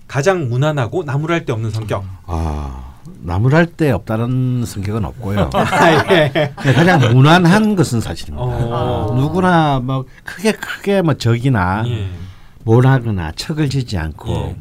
가장 0.08 0.48
무난하고 0.48 1.04
나무랄 1.04 1.44
데 1.44 1.52
없는 1.52 1.70
성격. 1.70 2.02
아 2.24 2.85
나무랄 3.22 3.66
데 3.66 3.90
없다는 3.90 4.64
성격은 4.66 5.04
없고요. 5.04 5.50
아, 5.54 6.12
예. 6.12 6.52
근데 6.56 6.72
가장 6.72 7.00
무난한 7.14 7.76
것은 7.76 8.00
사실입니다. 8.00 8.44
어. 8.44 9.14
누구나 9.16 9.80
뭐 9.80 10.04
크게 10.24 10.52
크게 10.52 11.02
뭐 11.02 11.14
적이나 11.14 11.84
예. 11.86 12.08
몰하거나 12.64 13.32
척을 13.36 13.68
지지 13.68 13.96
않고 13.98 14.32
예. 14.34 14.56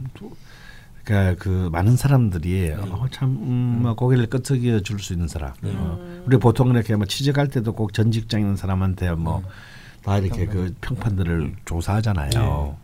그러니까 1.03 1.35
그 1.43 1.69
많은 1.71 1.95
사람들이 1.97 2.71
어, 2.79 3.05
참 3.11 3.29
음, 3.29 3.79
뭐 3.83 3.93
고개를 3.93 4.25
끄덕여 4.27 4.79
줄 4.79 4.99
수 4.99 5.13
있는 5.13 5.27
사람. 5.27 5.51
어, 5.63 6.21
우리 6.25 6.37
보통 6.37 6.69
이렇게 6.71 6.95
뭐 6.95 7.05
취직할 7.05 7.47
때도 7.49 7.73
꼭 7.73 7.93
전 7.93 8.11
직장 8.11 8.39
있는 8.41 8.55
사람한테 8.55 9.11
뭐 9.11 9.43
다 10.03 10.19
이렇게 10.19 10.45
그 10.45 10.71
평판들을 10.81 11.53
조사하잖아요. 11.65 12.77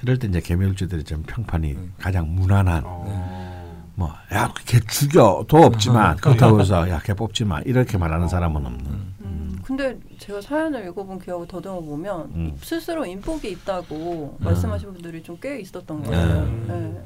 그럴 0.00 0.16
때 0.18 0.28
이제 0.28 0.40
개멸주들이 0.40 1.02
좀 1.02 1.24
평판이 1.24 1.76
가장 1.98 2.32
무난한 2.36 2.82
어. 2.84 3.55
뭐야걔 3.96 4.80
죽여 4.86 5.44
도 5.48 5.56
없지만 5.64 6.16
그렇다고 6.18 6.60
해서 6.60 6.88
야걔 6.88 7.14
뽑지 7.14 7.44
마 7.44 7.60
이렇게 7.60 7.96
말하는 7.98 8.28
사람은 8.28 8.64
없는. 8.66 8.86
음, 9.22 9.58
근데 9.64 9.98
제가 10.18 10.40
사연을 10.40 10.86
읽어본 10.88 11.18
기억을 11.18 11.48
더듬어 11.48 11.80
보면 11.80 12.20
음. 12.34 12.56
스스로 12.62 13.04
인복이 13.06 13.50
있다고 13.50 14.36
말씀하신 14.40 14.92
분들이 14.92 15.22
좀 15.22 15.38
꽤 15.40 15.58
있었던 15.60 16.02
것 16.02 16.10
같아요. 16.10 16.42
음. 16.44 17.04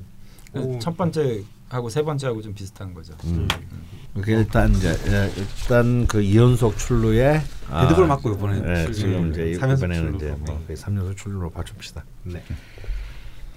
네. 0.52 0.60
오. 0.60 0.78
첫 0.80 0.96
번째 0.96 1.42
하고 1.68 1.88
세 1.88 2.02
번째 2.02 2.26
하고 2.26 2.42
좀 2.42 2.52
비슷한 2.54 2.92
거죠. 2.92 3.14
음. 3.24 3.46
그게 4.14 4.32
일단 4.34 4.72
이제 4.72 4.90
예, 5.06 5.30
일단 5.36 6.04
그 6.08 6.20
이연속 6.20 6.76
출루에 6.76 7.40
아, 7.70 7.82
데드볼 7.86 8.08
맞고 8.08 8.32
이번에 8.32 8.56
예, 8.68 8.82
출루. 8.82 8.92
지금 8.94 9.30
이제 9.30 9.50
이번에는. 9.52 10.16
이제 10.16 10.34
뭐 10.40 10.58
네. 10.58 10.66
거의 10.66 10.76
3연속 10.76 11.16
출루로 11.16 11.50
봐줍시다. 11.50 12.04
네. 12.24 12.42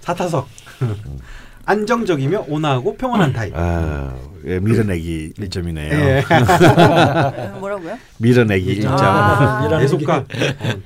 사타석. 0.02 0.46
안정적이며 1.66 2.44
온화하고 2.48 2.96
평온한 2.96 3.32
타입. 3.32 3.52
아, 3.56 4.12
예, 4.46 4.58
밀어내기 4.60 5.32
1점이네요. 5.38 5.92
예. 5.92 6.22
음, 6.30 7.60
뭐라고요? 7.60 7.96
밀어내기 8.18 8.80
1점. 8.80 8.88
아. 8.90 9.80
예속가. 9.82 10.16
어, 10.18 10.24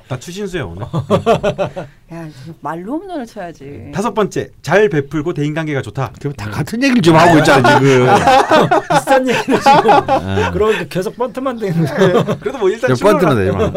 나 0.08 0.18
추신수야 0.18 0.64
오늘. 0.64 0.82
야, 0.82 2.28
저 2.46 2.52
말로 2.60 2.92
홈런을 3.00 3.26
쳐야지. 3.26 3.90
다섯 3.92 4.14
번째, 4.14 4.50
잘 4.62 4.88
베풀고 4.88 5.34
대인관계가 5.34 5.82
좋다. 5.82 6.12
그럼 6.20 6.32
다 6.34 6.48
같은 6.50 6.80
얘기를 6.82 7.02
좀 7.02 7.16
하고 7.16 7.38
있잖아 7.38 7.78
지금. 7.80 8.06
비슷한 8.90 9.28
얘기를 9.28 9.58
지금 9.60 10.52
그러니까 10.52 10.84
계속 10.88 11.16
번트만 11.16 11.58
되는 11.58 11.84
거예요. 11.84 12.24
그래도 12.40 12.58
뭐 12.58 12.70
일단 12.70 12.88
되지. 12.90 13.02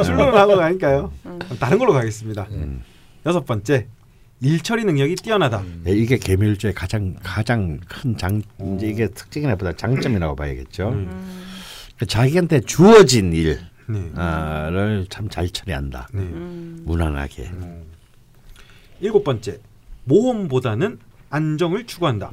출루를 0.03 0.35
하고 0.37 0.55
가니까요. 0.57 1.11
음. 1.25 1.39
다른 1.59 1.79
걸로 1.79 1.93
가겠습니다. 1.93 2.47
음. 2.51 2.83
여섯 3.25 3.45
번째, 3.45 3.87
일 4.43 4.59
처리 4.61 4.83
능력이 4.85 5.15
뛰어나다. 5.17 5.63
네, 5.83 5.91
이게 5.91 6.17
개밀주의 6.17 6.73
가장 6.73 7.15
가장 7.21 7.79
큰 7.87 8.17
장 8.17 8.41
이제 8.75 8.87
이게 8.87 9.07
특징이라보다 9.07 9.73
장점이라고 9.73 10.35
봐야겠죠. 10.35 10.89
음. 10.89 11.51
그 11.99 12.07
자기한테 12.07 12.61
주어진 12.61 13.33
일을 13.33 13.59
네. 13.87 14.11
참잘 15.09 15.49
처리한다. 15.49 16.07
네. 16.13 16.21
음. 16.21 16.81
무난하게. 16.85 17.43
음. 17.43 17.83
일곱 18.99 19.23
번째, 19.23 19.59
모험보다는 20.05 20.97
안정을 21.29 21.85
추구한다. 21.85 22.31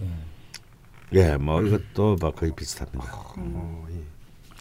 예, 1.13 1.37
뭐 1.37 1.63
이것도 1.63 2.17
뭐 2.21 2.31
거의 2.33 2.53
비슷합니다. 2.57 3.13
어, 3.37 3.87
예. 3.91 4.01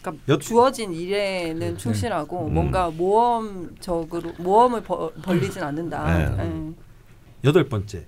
그러니까 0.00 0.22
여- 0.34 0.38
주어진 0.38 0.92
일에는 0.92 1.78
충실하고 1.78 2.46
음. 2.48 2.54
뭔가 2.54 2.90
모험적으로 2.90 4.32
모험을 4.38 4.82
벌, 4.82 5.12
벌리진 5.22 5.62
않는다. 5.62 6.36
네. 6.36 6.72
예. 7.44 7.48
여덟 7.48 7.68
번째, 7.68 8.06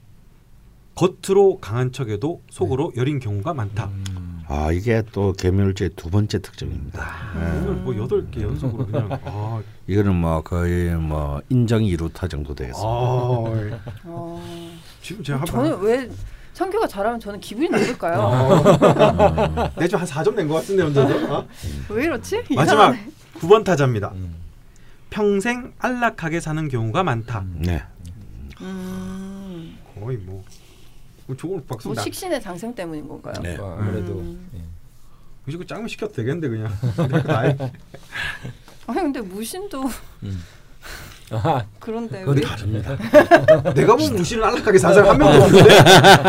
겉으로 0.94 1.58
강한 1.60 1.92
척에도 1.92 2.42
속으로 2.50 2.92
여린 2.96 3.18
경우가 3.20 3.54
많다. 3.54 3.86
음. 3.86 4.42
아 4.48 4.72
이게 4.72 5.02
또 5.12 5.32
개멸주의 5.32 5.90
두 5.94 6.10
번째 6.10 6.40
특징입니다. 6.40 7.06
오늘 7.36 7.74
뭐 7.76 7.96
여덟 7.96 8.28
개 8.30 8.42
연속으로 8.42 8.86
그냥 8.86 9.08
아, 9.24 9.62
이거는 9.86 10.14
뭐 10.16 10.42
거의 10.42 10.94
뭐 10.96 11.40
인정 11.48 11.84
이루타 11.84 12.26
정도 12.26 12.52
되겠습니다. 12.54 12.88
아, 12.88 12.90
어, 14.04 14.42
지금 15.00 15.22
제가 15.22 15.38
한 15.40 15.46
저는 15.46 15.80
왜 15.82 16.10
성교가 16.54 16.88
잘하면 16.88 17.20
저는 17.20 17.38
기분이 17.40 17.68
나쁠까요? 17.68 18.18
어. 18.20 19.70
내좀 19.78 20.00
한 20.00 20.06
4점 20.06 20.34
낸 20.34 20.48
것 20.48 20.54
같은데 20.54 20.82
혼자서. 20.82 21.38
어? 21.38 21.46
왜 21.90 22.04
이렇지? 22.04 22.42
마지막 22.56 22.64
이상하네. 22.96 23.06
9번 23.36 23.64
타자입니다. 23.64 24.10
음. 24.14 24.34
평생 25.10 25.72
안락하게 25.78 26.40
사는 26.40 26.68
경우가 26.68 27.04
많다. 27.04 27.44
네. 27.54 27.82
음, 28.60 29.19
거의 30.10 30.18
뭐, 30.18 30.44
뭐 31.26 31.36
좋은 31.36 31.64
박수 31.66 31.86
뭐 31.88 31.94
나. 31.94 32.02
식신의 32.02 32.42
장생 32.42 32.74
때문인 32.74 33.06
건가요? 33.06 33.34
네. 33.40 33.56
뭐 33.56 33.78
아무래도 33.78 34.14
음. 34.14 34.50
예. 34.56 34.60
무조건 35.44 35.66
짱을 35.66 35.88
시켜도 35.88 36.12
되겠는데 36.12 36.48
그냥. 36.48 36.72
나이. 37.24 37.56
아니 38.86 39.00
근데 39.00 39.20
무신도 39.20 39.84
음. 40.24 40.42
아, 41.30 41.64
그런데 41.78 42.20
그건 42.20 42.36
왜 42.36 42.42
다릅니다. 42.42 42.96
내가 43.72 43.94
본 43.94 44.16
무시를 44.16 44.42
안락하게 44.42 44.78
산 44.78 44.94
사람 44.94 45.10
한 45.10 45.18
명도 45.18 45.44
없는데 45.44 45.74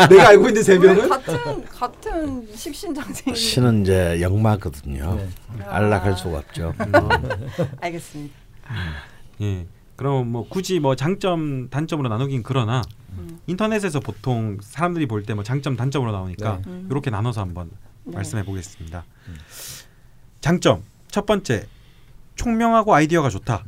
내가 0.14 0.28
알고 0.28 0.48
있는 0.48 0.62
세왜 0.62 0.78
명은 0.78 1.08
같은 1.08 1.64
같은 1.66 2.48
식신장생이 2.54 3.34
신은 3.34 3.82
이제 3.82 4.20
영마거든요. 4.20 5.16
네. 5.16 5.64
안락할 5.64 6.16
수가 6.16 6.38
없죠. 6.38 6.72
알겠습니다. 7.80 8.34
예. 9.40 9.66
그럼 10.02 10.32
뭐 10.32 10.48
굳이 10.48 10.80
뭐 10.80 10.96
장점 10.96 11.68
단점으로 11.70 12.08
나누긴 12.08 12.42
그러나 12.42 12.82
음. 13.12 13.38
인터넷에서 13.46 14.00
보통 14.00 14.58
사람들이 14.60 15.06
볼 15.06 15.22
때 15.24 15.32
뭐 15.34 15.44
장점 15.44 15.76
단점으로 15.76 16.10
나오니까 16.10 16.56
네. 16.56 16.62
음. 16.66 16.88
이렇게 16.90 17.08
나눠서 17.08 17.40
한번 17.40 17.70
네. 18.02 18.16
말씀해 18.16 18.44
보겠습니다. 18.44 19.04
장점 20.40 20.82
첫 21.08 21.24
번째 21.24 21.66
총명하고 22.34 22.92
아이디어가 22.92 23.28
좋다. 23.30 23.64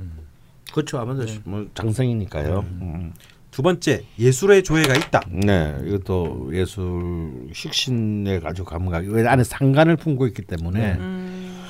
그렇죠. 0.73 0.99
아무래도 0.99 1.25
네. 1.27 1.41
뭐 1.45 1.69
장생이니까요. 1.73 2.65
음. 2.81 3.13
두 3.53 3.63
번째 3.63 4.05
예술의 4.19 4.65
조예가 4.65 4.93
있다. 4.97 5.21
네, 5.29 5.79
이것도 5.87 6.51
예술 6.53 7.49
식신에 7.53 8.41
아주 8.43 8.65
감각. 8.65 9.05
왜 9.05 9.25
안에 9.25 9.45
상관을 9.45 9.95
품고 9.95 10.27
있기 10.27 10.43
때문에 10.43 10.95
음. 10.95 11.65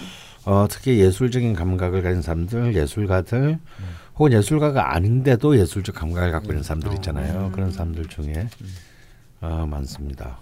어, 0.46 0.66
특히 0.70 0.98
예술적인 1.00 1.52
감각을 1.52 2.02
가진 2.02 2.22
사람들, 2.22 2.74
예술가들, 2.74 3.58
혹은 4.18 4.32
예술가가 4.32 4.94
아닌데도 4.94 5.58
예술적 5.58 5.94
감각을 5.94 6.30
갖고 6.30 6.52
있는 6.52 6.62
사람들 6.62 6.92
있잖아요. 6.94 7.50
그런 7.52 7.72
사람들 7.72 8.06
중에 8.08 8.48
어, 9.40 9.66
많습니다. 9.68 10.38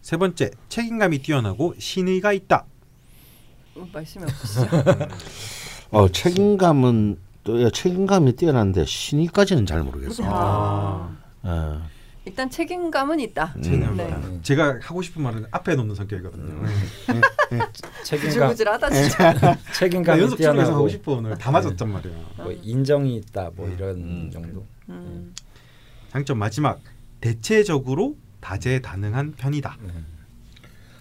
세 0.00 0.16
번째 0.16 0.50
책임감이 0.68 1.18
뛰어나고 1.22 1.74
신의가 1.78 2.32
있다. 2.32 2.64
어, 3.76 3.88
말씀이 3.92 4.24
없으시죠? 4.24 4.68
어, 5.90 6.08
책임감은 6.08 7.18
또 7.44 7.70
책임감이 7.70 8.36
뛰어난데 8.36 8.86
신의까지는 8.86 9.66
잘 9.66 9.82
모르겠어요. 9.82 10.28
아. 10.30 11.16
어, 11.42 11.82
일단 12.26 12.48
책임감은 12.48 13.20
있다. 13.20 13.54
책임감. 13.62 13.96
네. 13.96 14.40
제가 14.42 14.78
하고 14.80 15.02
싶은 15.02 15.22
말은 15.22 15.46
앞에 15.50 15.74
놓는 15.74 15.94
성격이거든요. 15.94 16.64
책임감 18.02 18.28
구질구질하다 18.30 18.90
진짜. 18.90 19.34
연습 20.18 20.36
중에서 20.36 20.36
뛰어나고 20.36 20.72
하고 20.72 20.88
싶어 20.88 21.12
오늘 21.12 21.36
다 21.36 21.50
맞았단 21.50 21.90
말이야. 21.90 22.14
뭐 22.38 22.52
인정이 22.62 23.16
있다 23.16 23.50
뭐 23.54 23.68
이런 23.68 24.30
정도. 24.32 24.66
음. 24.88 25.34
장점 26.10 26.38
마지막 26.38 26.80
대체적으로 27.20 28.16
다재다능한 28.40 29.32
편이다. 29.32 29.76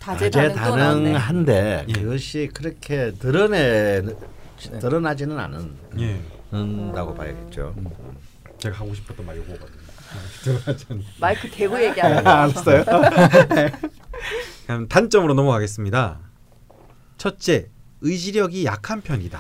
다재다능 0.02 0.56
나왔네. 0.56 1.14
다재다능한데 1.14 1.86
예. 1.88 1.94
그것이 1.94 2.50
그렇게 2.54 3.14
드러내 3.14 4.02
드러나지는 4.82 5.38
예, 6.00 6.20
않는다고 6.52 7.16
봐야겠죠. 7.16 7.74
제가 8.58 8.78
하고 8.80 8.94
싶었던 8.94 9.26
말 9.26 9.38
이거거든요. 9.38 9.83
마이크 11.20 11.50
대고 11.50 11.82
얘기하는 11.84 12.24
거. 12.24 12.30
알았어요. 12.30 12.84
그럼 14.68 14.88
단점으로 14.88 15.34
넘어가겠습니다. 15.34 16.20
첫째, 17.18 17.68
의지력이 18.06 18.66
약한 18.66 19.00
편이다. 19.02 19.40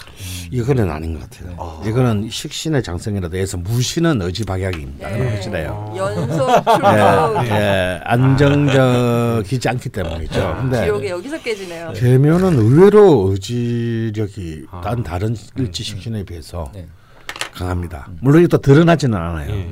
이거는 0.51 0.89
아닌 0.89 1.19
것 1.19 1.29
같아요. 1.29 1.81
이거는 1.85 2.29
식신의 2.29 2.81
장성이라도 2.81 3.35
해서 3.35 3.57
무신은 3.57 4.21
의지 4.21 4.45
박약입니다. 4.45 5.09
네. 5.09 5.17
그런 5.17 5.35
것이래요. 5.35 5.93
연속 5.97 6.49
예, 6.49 6.63
출석 6.63 7.45
예, 7.47 7.99
안정적이지 8.05 9.67
않기 9.67 9.89
때문이죠. 9.89 10.57
근데 10.61 10.81
기록이 10.85 11.07
여기서 11.09 11.41
깨지네요. 11.41 11.91
계면은 11.93 12.53
의외로 12.57 13.31
의지력이 13.31 14.67
아. 14.71 14.79
단 14.81 15.03
다른 15.03 15.35
일지 15.57 15.83
식신에 15.83 16.23
비해서 16.23 16.71
네. 16.73 16.87
강합니다. 17.53 18.07
물론 18.21 18.47
또 18.47 18.57
드러나지는 18.59 19.17
않아요. 19.17 19.49
예. 19.51 19.69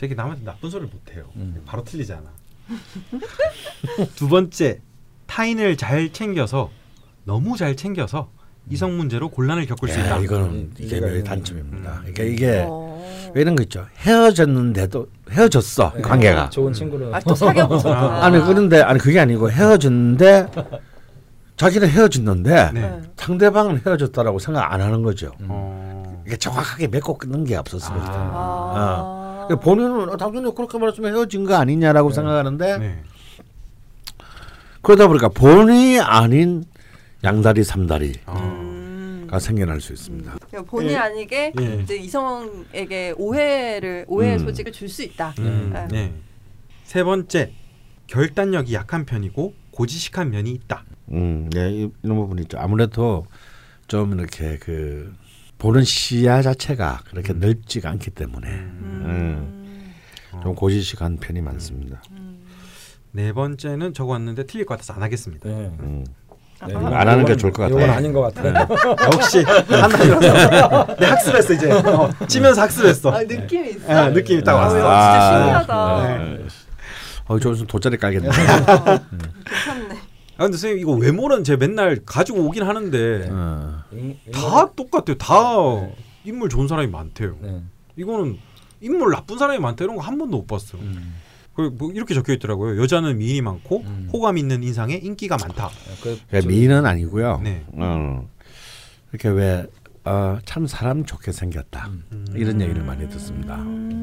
제게 0.00 0.14
남한테 0.14 0.42
나쁜 0.46 0.70
소리를 0.70 0.90
못 0.90 1.14
해요. 1.14 1.26
음. 1.36 1.60
바로 1.66 1.84
틀리잖아. 1.84 2.22
두 4.16 4.28
번째, 4.28 4.80
타인을 5.26 5.76
잘 5.76 6.10
챙겨서 6.10 6.70
너무 7.24 7.58
잘 7.58 7.76
챙겨서 7.76 8.30
이성 8.70 8.96
문제로 8.96 9.28
곤란을 9.28 9.66
겪을 9.66 9.90
수 9.90 10.00
예, 10.00 10.04
있다. 10.04 10.16
이거는 10.20 10.46
음, 10.46 10.74
이게 10.78 11.00
되는 11.00 11.22
단점입니다. 11.22 11.90
음. 11.90 11.98
그러니까 11.98 12.22
이게 12.22 12.64
어. 12.66 13.30
왜 13.34 13.42
이런 13.42 13.54
거 13.54 13.62
있죠. 13.64 13.86
헤어졌는데도 13.98 15.06
헤어졌어 15.32 15.92
네. 15.96 16.00
관계가. 16.00 16.48
좋은 16.48 16.72
친구로. 16.72 17.14
아, 17.14 17.20
또 17.20 17.34
사귀어 17.34 17.68
보셨구나. 17.68 18.24
아니 18.24 18.40
그런데 18.40 18.80
아니 18.80 18.98
그게 18.98 19.20
아니고 19.20 19.50
헤어졌는데 19.50 20.46
자기는 21.58 21.86
헤어졌는데 21.86 22.70
네. 22.72 23.00
상대방은 23.18 23.82
헤어졌다라고 23.84 24.38
생각 24.38 24.72
안 24.72 24.80
하는 24.80 25.02
거죠. 25.02 25.32
어. 25.42 26.24
이게 26.26 26.38
정확하게 26.38 26.88
맺고 26.88 27.18
끊는 27.18 27.44
게 27.44 27.56
없었을 27.56 27.92
때. 27.92 28.00
아. 28.02 29.19
그러니까 29.50 29.64
본인은 29.64 30.08
어, 30.10 30.16
당연히 30.16 30.54
그렇게 30.54 30.78
말했으면 30.78 31.12
헤어진 31.12 31.44
거 31.44 31.56
아니냐라고 31.56 32.10
생각하는데 32.10 32.78
네. 32.78 33.02
그러다 34.82 35.08
보니까 35.08 35.28
본인이 35.28 35.98
아닌 36.00 36.64
양다리 37.24 37.64
삼다리가 37.64 38.32
어. 38.32 38.36
음. 38.38 39.28
생겨날 39.40 39.80
수 39.80 39.92
있습니다. 39.92 40.36
그러니까 40.48 40.70
본의 40.70 40.92
예. 40.92 40.96
아니게 40.96 41.52
예. 41.60 41.80
이제 41.82 41.96
이성에게 41.96 43.14
오해를 43.16 44.04
오해의 44.08 44.34
음. 44.34 44.38
소지를 44.40 44.72
줄 44.72 44.88
수 44.88 45.02
있다. 45.04 45.34
음, 45.38 45.70
네. 45.72 45.86
네. 45.88 46.14
세 46.84 47.04
번째, 47.04 47.52
결단력이 48.08 48.74
약한 48.74 49.04
편이고 49.04 49.54
고지식한 49.70 50.30
면이 50.30 50.50
있다. 50.50 50.84
음, 51.12 51.48
네, 51.52 51.70
이- 51.70 51.90
이런 52.02 52.16
부분 52.16 52.40
있죠. 52.40 52.58
아무래도 52.58 53.26
좀 53.86 54.18
이렇게 54.18 54.58
그 54.58 55.14
보는 55.60 55.84
시야 55.84 56.40
자체가 56.40 57.02
그렇게 57.10 57.34
넓지가 57.34 57.90
않기 57.90 58.10
때문에 58.10 58.48
음. 58.48 59.92
좀 60.42 60.54
고지식한 60.54 61.18
편이 61.18 61.42
많습니다. 61.42 62.02
네 63.12 63.32
번째는 63.32 63.92
적어왔는데 63.92 64.46
틀릴 64.46 64.64
것 64.64 64.74
같아서 64.74 64.94
안 64.94 65.02
하겠습니다. 65.02 65.48
네. 65.48 65.70
음. 65.80 66.04
네, 66.66 66.74
안 66.74 67.08
하는 67.08 67.24
게 67.24 67.36
좋을 67.36 67.52
것 67.52 67.62
같아요. 67.62 67.78
이건 67.78 67.90
아닌 67.90 68.12
것 68.12 68.20
같아요. 68.20 68.68
역시 69.14 69.42
한다니라서 69.42 70.96
내 70.98 71.06
학습했어 71.06 71.52
이제 71.54 71.70
어, 71.72 72.10
치면서 72.26 72.62
학습했어. 72.62 73.10
아, 73.10 73.22
느낌이 73.22 73.70
있어. 73.70 73.92
아, 73.92 74.08
느낌이 74.10 74.42
딱 74.42 74.52
아, 74.52 74.56
왔어. 74.56 74.74
진짜 74.74 74.88
아, 74.90 75.38
신기하다. 75.38 76.18
네. 76.18 76.46
어, 77.26 77.38
저 77.38 77.48
무슨 77.50 77.66
돗자리 77.66 77.96
깔겠네. 77.96 78.28
아 80.40 80.44
근데 80.44 80.56
선생님 80.56 80.78
이거 80.78 80.92
외모는 80.92 81.44
제가 81.44 81.58
맨날 81.58 82.00
가지고 82.06 82.46
오긴 82.46 82.62
하는데 82.62 83.28
어. 83.30 83.82
인- 83.92 84.16
다 84.32 84.72
똑같아요. 84.74 85.18
다 85.18 85.34
인물 86.24 86.48
좋은 86.48 86.66
사람이 86.66 86.88
많대요. 86.90 87.36
네. 87.42 87.62
이거는 87.96 88.38
인물 88.80 89.10
나쁜 89.10 89.36
사람이 89.36 89.58
많다 89.58 89.84
이런 89.84 89.96
거 89.96 90.02
한 90.02 90.16
번도 90.16 90.38
못 90.38 90.46
봤어요. 90.46 90.80
음. 90.80 91.14
그뭐 91.52 91.92
이렇게 91.92 92.14
적혀 92.14 92.32
있더라고요. 92.32 92.80
여자는 92.80 93.18
미인이 93.18 93.42
많고 93.42 93.82
음. 93.84 94.08
호감 94.14 94.38
있는 94.38 94.62
인상에 94.62 94.94
인기가 94.94 95.36
많다. 95.38 95.68
그, 96.02 96.18
그러니까 96.28 96.48
미인은 96.48 96.86
아니고요. 96.86 97.40
네. 97.44 97.62
어. 97.72 98.26
이렇게 99.12 99.28
왜 99.28 99.66
어, 100.04 100.38
참 100.46 100.66
사람 100.66 101.04
좋게 101.04 101.30
생겼다 101.30 101.88
음. 102.12 102.24
이런 102.34 102.60
얘기를 102.60 102.82
많이 102.82 103.06
듣습니다. 103.10 103.56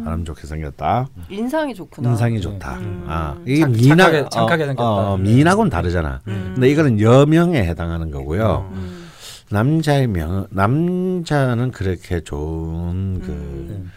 사람 0.03 0.23
좋게 0.23 0.45
생겼다, 0.45 1.07
인상이 1.29 1.73
좋구나. 1.73 2.11
인상이 2.11 2.39
좋다. 2.39 2.77
음. 2.79 3.03
아, 3.07 3.35
이게 3.45 3.61
착- 3.61 3.71
미인하, 3.71 3.95
착하게- 4.11 4.29
착하게 4.29 4.65
생겼다. 4.67 4.87
어, 4.89 5.13
어, 5.13 5.17
미인하고는 5.17 5.69
다르잖아. 5.71 6.21
음. 6.27 6.51
근데 6.53 6.69
이거는 6.69 7.01
여명에 7.01 7.63
해당하는 7.63 8.11
거고요. 8.11 8.69
음. 8.73 9.07
남자의 9.49 10.07
명 10.07 10.45
남자는 10.51 11.71
그렇게 11.71 12.21
좋은 12.21 13.19
그 13.21 13.31
음. 13.31 13.91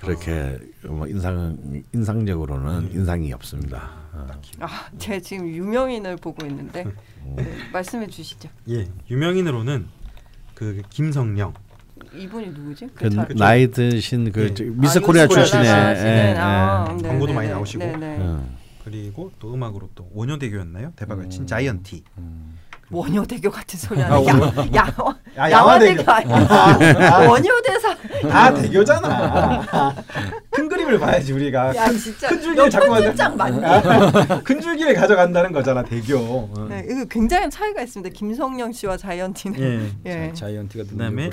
그렇게 0.00 0.58
뭐 0.86 1.06
인상 1.08 1.56
인상적으로는 1.94 2.92
인상이 2.92 3.32
없습니다. 3.32 3.90
어. 4.12 4.26
아, 4.60 4.68
제가 4.98 5.20
지금 5.20 5.48
유명인을 5.48 6.16
보고 6.16 6.44
있는데 6.46 6.84
음. 6.84 7.34
네, 7.36 7.46
말씀해 7.72 8.06
주시죠. 8.08 8.48
예, 8.68 8.86
유명인으로는 9.10 9.86
그 10.58 10.82
김성령, 10.90 11.54
이분이 12.12 12.48
누구지? 12.48 12.88
그 12.92 13.08
잘- 13.08 13.28
나이 13.36 13.70
드신 13.70 14.32
그 14.32 14.42
예. 14.42 14.54
저 14.54 14.64
아, 14.64 14.66
미스 14.72 15.00
코리아 15.00 15.22
미스 15.28 15.34
출신의 15.36 15.66
예, 15.66 15.70
아, 16.36 16.88
예. 16.90 16.96
네, 16.96 17.08
광고도 17.08 17.26
네, 17.28 17.32
많이 17.32 17.46
네, 17.46 17.54
나오시고. 17.54 17.84
네, 17.84 17.96
네. 17.96 18.16
음. 18.18 18.56
그리고 18.82 19.30
또 19.38 19.54
음악으로 19.54 19.88
또 19.94 20.10
원효대교였나요? 20.12 20.94
대박을 20.96 21.24
음. 21.26 21.30
친 21.30 21.46
자이언티. 21.46 22.02
원효 22.90 23.24
대교 23.26 23.50
같은 23.50 23.78
소리 23.78 24.02
아, 24.02 24.14
하네. 24.14 24.26
야, 24.74 24.94
원- 24.98 25.14
야, 25.36 25.44
아, 25.44 25.50
양화대교 25.50 26.00
양화대교. 26.02 26.34
아니야. 26.34 27.28
원효 27.28 27.62
대사. 27.62 27.94
다 28.28 28.54
대교잖아. 28.54 29.94
큰 30.50 30.68
그림을 30.68 30.98
봐야지 30.98 31.32
우리가. 31.34 31.76
야, 31.76 31.88
진짜 31.92 32.28
큰 32.28 32.40
줄기를 32.40 32.70
만들- 32.70 32.88
편집장 33.14 33.36
맞니? 33.36 34.42
큰 34.44 34.60
줄기를 34.60 34.94
가져간다는 34.94 35.52
거잖아 35.52 35.82
대교. 35.82 36.50
네, 36.70 36.84
이거 36.90 37.04
굉장히 37.04 37.50
차이가 37.50 37.82
있습니다. 37.82 38.12
김성령 38.16 38.72
씨와 38.72 38.96
자이언티는. 38.96 39.60
예. 40.06 40.10
예. 40.10 40.28
자, 40.28 40.46
자이언티가 40.46 40.84
누군지 40.84 40.96
그다음에. 40.96 41.30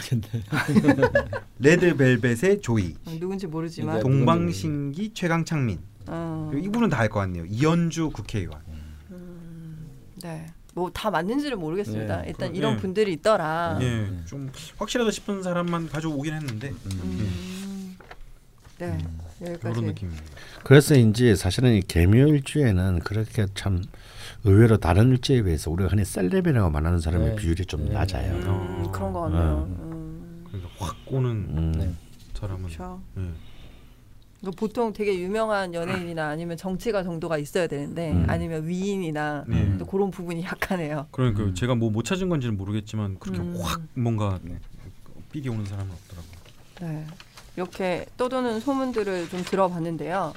레드벨벳의 1.59 2.61
조이, 2.61 2.95
누군지 3.19 3.47
모르지만. 3.47 3.95
이게- 3.95 4.03
동방신기 4.03 5.13
최강창민. 5.13 5.79
어, 6.07 6.51
이분은 6.53 6.89
다 6.89 6.99
알 6.99 7.09
것 7.09 7.19
같네요. 7.21 7.45
이현주 7.47 8.11
국회의원. 8.11 8.59
네. 10.21 10.45
뭐 10.75 10.89
다 10.93 11.09
맞는지는 11.09 11.57
모르겠습니다. 11.57 12.21
네, 12.23 12.27
일단 12.29 12.51
그- 12.51 12.57
이런 12.57 12.75
네. 12.75 12.81
분들이 12.81 13.13
있더라. 13.13 13.77
예, 13.81 13.85
네. 14.01 14.19
좀 14.25 14.51
확실하다 14.77 15.09
싶은 15.11 15.41
사람만 15.41 15.89
가져오긴 15.89 16.33
했는데 16.33 16.69
음. 16.85 17.97
네 18.77 18.97
여기까지. 19.41 19.59
그런 19.61 19.85
느낌입니다. 19.85 20.23
그래서인지 20.65 21.35
사실은 21.37 21.73
이 21.75 21.81
개묘일주에는 21.81 22.99
그렇게 22.99 23.45
참 23.55 23.83
의외로 24.43 24.75
다른 24.77 25.11
일주에 25.11 25.43
비해서 25.43 25.71
우리가 25.71 25.89
흔히 25.89 26.03
셀럽이라고 26.03 26.69
말하는 26.69 26.99
사람의 26.99 27.29
네. 27.29 27.35
비율이 27.37 27.65
좀 27.67 27.85
네. 27.85 27.93
낮아요. 27.93 28.33
음, 28.33 28.91
그런 28.91 29.13
거 29.13 29.21
같네요. 29.21 29.67
음. 29.69 30.43
그러니까 30.47 30.69
확 30.77 30.95
오는 31.07 31.29
음. 31.31 31.71
네. 31.77 31.93
사람은 32.37 32.63
그렇죠. 32.63 33.01
예. 33.17 33.21
그러니까 34.45 34.51
보통 34.59 34.93
되게 34.93 35.19
유명한 35.19 35.73
연예인이나 35.73 36.27
아니면 36.27 36.55
정치가 36.57 37.01
정도가 37.03 37.37
있어야 37.39 37.65
되는데 37.67 38.11
음. 38.11 38.25
아니면 38.29 38.67
위인이나 38.67 39.43
네. 39.47 39.77
또 39.79 39.85
그런 39.85 40.11
부분이 40.11 40.43
약하네요. 40.43 41.07
그러니까 41.11 41.43
음. 41.43 41.55
제가 41.55 41.73
뭐 41.75 41.89
못 41.89 42.03
찾은 42.03 42.29
건지는 42.29 42.57
모르겠지만 42.57 43.17
그렇게 43.19 43.39
음. 43.39 43.55
확 43.59 43.81
뭔가 43.95 44.39
네. 44.43 44.59
삐게 45.31 45.49
오는 45.49 45.65
사람은 45.65 45.91
없더라고요. 45.91 46.33
네. 46.81 47.05
이렇게 47.55 48.05
떠도는 48.17 48.59
소문들을 48.59 49.29
좀 49.29 49.43
들어봤는데요. 49.43 50.33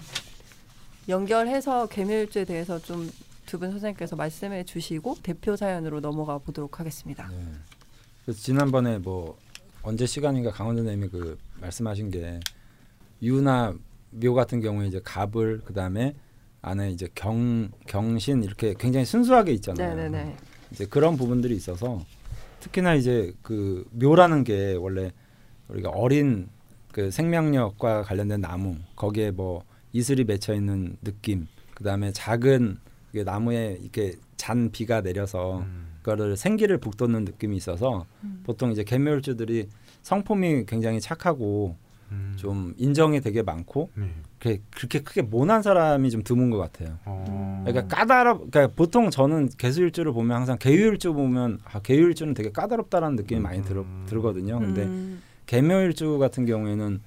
연결해서 1.09 1.87
개묘일주에 1.87 2.45
대해서 2.45 2.79
좀 2.81 3.11
두 3.49 3.57
분 3.59 3.71
선생님께서 3.71 4.15
말씀해 4.15 4.65
주시고 4.65 5.17
대표 5.23 5.57
사연으로 5.57 6.01
넘어가 6.01 6.37
보도록 6.37 6.81
하겠습니다. 6.81 7.29
네. 7.29 7.37
그래서 8.23 8.39
지난번에 8.43 8.99
뭐 8.99 9.39
언제 9.83 10.05
시간인가 10.05 10.51
강원 10.51 10.77
선생님이 10.77 11.09
그 11.09 11.39
말씀하신 11.59 12.11
게 12.11 12.41
유나 13.23 13.73
묘 14.11 14.35
같은 14.35 14.61
경우에 14.61 14.87
이제 14.87 15.01
갑을 15.05 15.63
그 15.65 15.73
다음에 15.73 16.15
안에 16.63 16.91
이제 16.91 17.09
경 17.15 17.71
경신 17.87 18.43
이렇게 18.43 18.75
굉장히 18.79 19.07
순수하게 19.07 19.53
있잖아요. 19.55 19.95
네네네. 19.95 20.37
이제 20.73 20.87
그런 20.87 21.17
부분들이 21.17 21.55
있어서 21.57 22.05
특히나 22.61 22.95
이제 22.95 23.33
그 23.43 23.87
묘라는 23.93 24.45
게 24.45 24.75
원래 24.75 25.13
우리가 25.69 25.91
어린 25.91 26.49
그 26.93 27.11
생명력과 27.11 28.03
관련된 28.03 28.41
나무 28.41 28.77
거기에 28.97 29.31
뭐 29.31 29.63
이슬이 29.93 30.25
맺혀 30.25 30.55
있는 30.55 30.97
느낌 31.03 31.47
그 31.75 31.85
다음에 31.85 32.11
작은 32.13 32.79
그 33.13 33.19
나무에 33.19 33.79
이렇게 33.81 34.17
잔 34.37 34.71
비가 34.71 35.01
내려서 35.01 35.61
음. 35.61 35.99
그거를 36.03 36.37
생기를 36.37 36.79
북돋는 36.79 37.25
느낌이 37.25 37.57
있어서 37.57 38.07
음. 38.25 38.43
보통 38.45 38.73
이제 38.73 38.83
개묘일주들이 38.83 39.69
성품이 40.03 40.65
굉장히 40.67 41.01
착하고 41.01 41.77
음. 42.11 42.35
좀 42.37 42.75
인정이 42.77 43.21
되게 43.21 43.43
많고 43.43 43.91
네. 43.95 44.11
그렇게, 44.39 44.63
그렇게 44.71 45.01
크게 45.01 45.23
모난 45.23 45.63
사람이 45.63 46.11
좀 46.11 46.23
드문 46.23 46.51
것 46.51 46.59
같아요. 46.59 46.99
어. 47.05 47.65
그러니까 47.67 47.95
까다롭. 47.95 48.51
그러니까 48.51 48.75
보통 48.75 49.11
저는 49.11 49.51
개수일주를 49.59 50.13
보면 50.13 50.37
항상 50.37 50.59
개유일주 50.59 51.13
보면 51.13 51.59
아, 51.65 51.81
개유일주는 51.81 52.35
되게 52.35 52.51
까다롭다라는 52.51 53.17
느낌이 53.17 53.41
많이 53.41 53.63
들어, 53.65 53.83
음. 53.83 54.07
들거든요. 54.09 54.59
근데 54.59 54.85
음. 54.85 55.23
개묘일주 55.47 56.19
같은 56.19 56.47
경우에는 56.47 57.01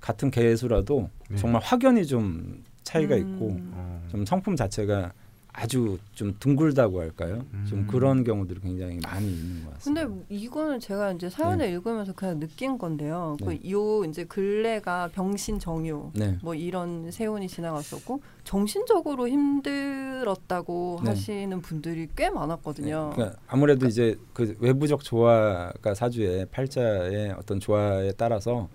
같은 0.00 0.30
개수라도 0.30 1.10
네. 1.28 1.36
정말 1.36 1.62
확연히 1.62 2.06
좀 2.06 2.62
차이가 2.84 3.16
음. 3.16 3.20
있고 3.20 3.56
어. 3.72 4.06
좀 4.08 4.24
성품 4.24 4.54
자체가 4.54 5.12
아주 5.58 5.98
좀 6.12 6.36
둥글다고 6.38 7.00
할까요? 7.00 7.42
좀 7.66 7.78
음. 7.78 7.86
그런 7.86 8.24
경우들이 8.24 8.60
굉장히 8.60 9.00
많이 9.02 9.26
있는 9.26 9.64
것 9.64 9.72
같습니다. 9.74 10.06
근데 10.06 10.24
이거는 10.28 10.80
제가 10.80 11.12
이제 11.12 11.30
사연을 11.30 11.70
읽으면서 11.70 12.12
그냥 12.12 12.38
느낀 12.38 12.76
건데요. 12.76 13.38
네. 13.40 13.58
그요 13.58 14.04
이제 14.04 14.24
근래가 14.24 15.08
병신 15.14 15.58
정유 15.58 16.10
네. 16.12 16.36
뭐 16.42 16.54
이런 16.54 17.10
세운이 17.10 17.48
지나갔었고 17.48 18.20
정신적으로 18.44 19.26
힘들었다고 19.28 21.00
네. 21.02 21.10
하시는 21.10 21.62
분들이 21.62 22.06
꽤 22.14 22.28
많았거든요. 22.28 23.12
그러니까 23.14 23.38
아무래도 23.46 23.86
이제 23.86 24.14
그 24.34 24.54
외부적 24.60 25.02
조화가 25.02 25.94
사주의 25.94 26.44
팔자의 26.50 27.30
어떤 27.30 27.60
조화에 27.60 28.12
따라서 28.18 28.68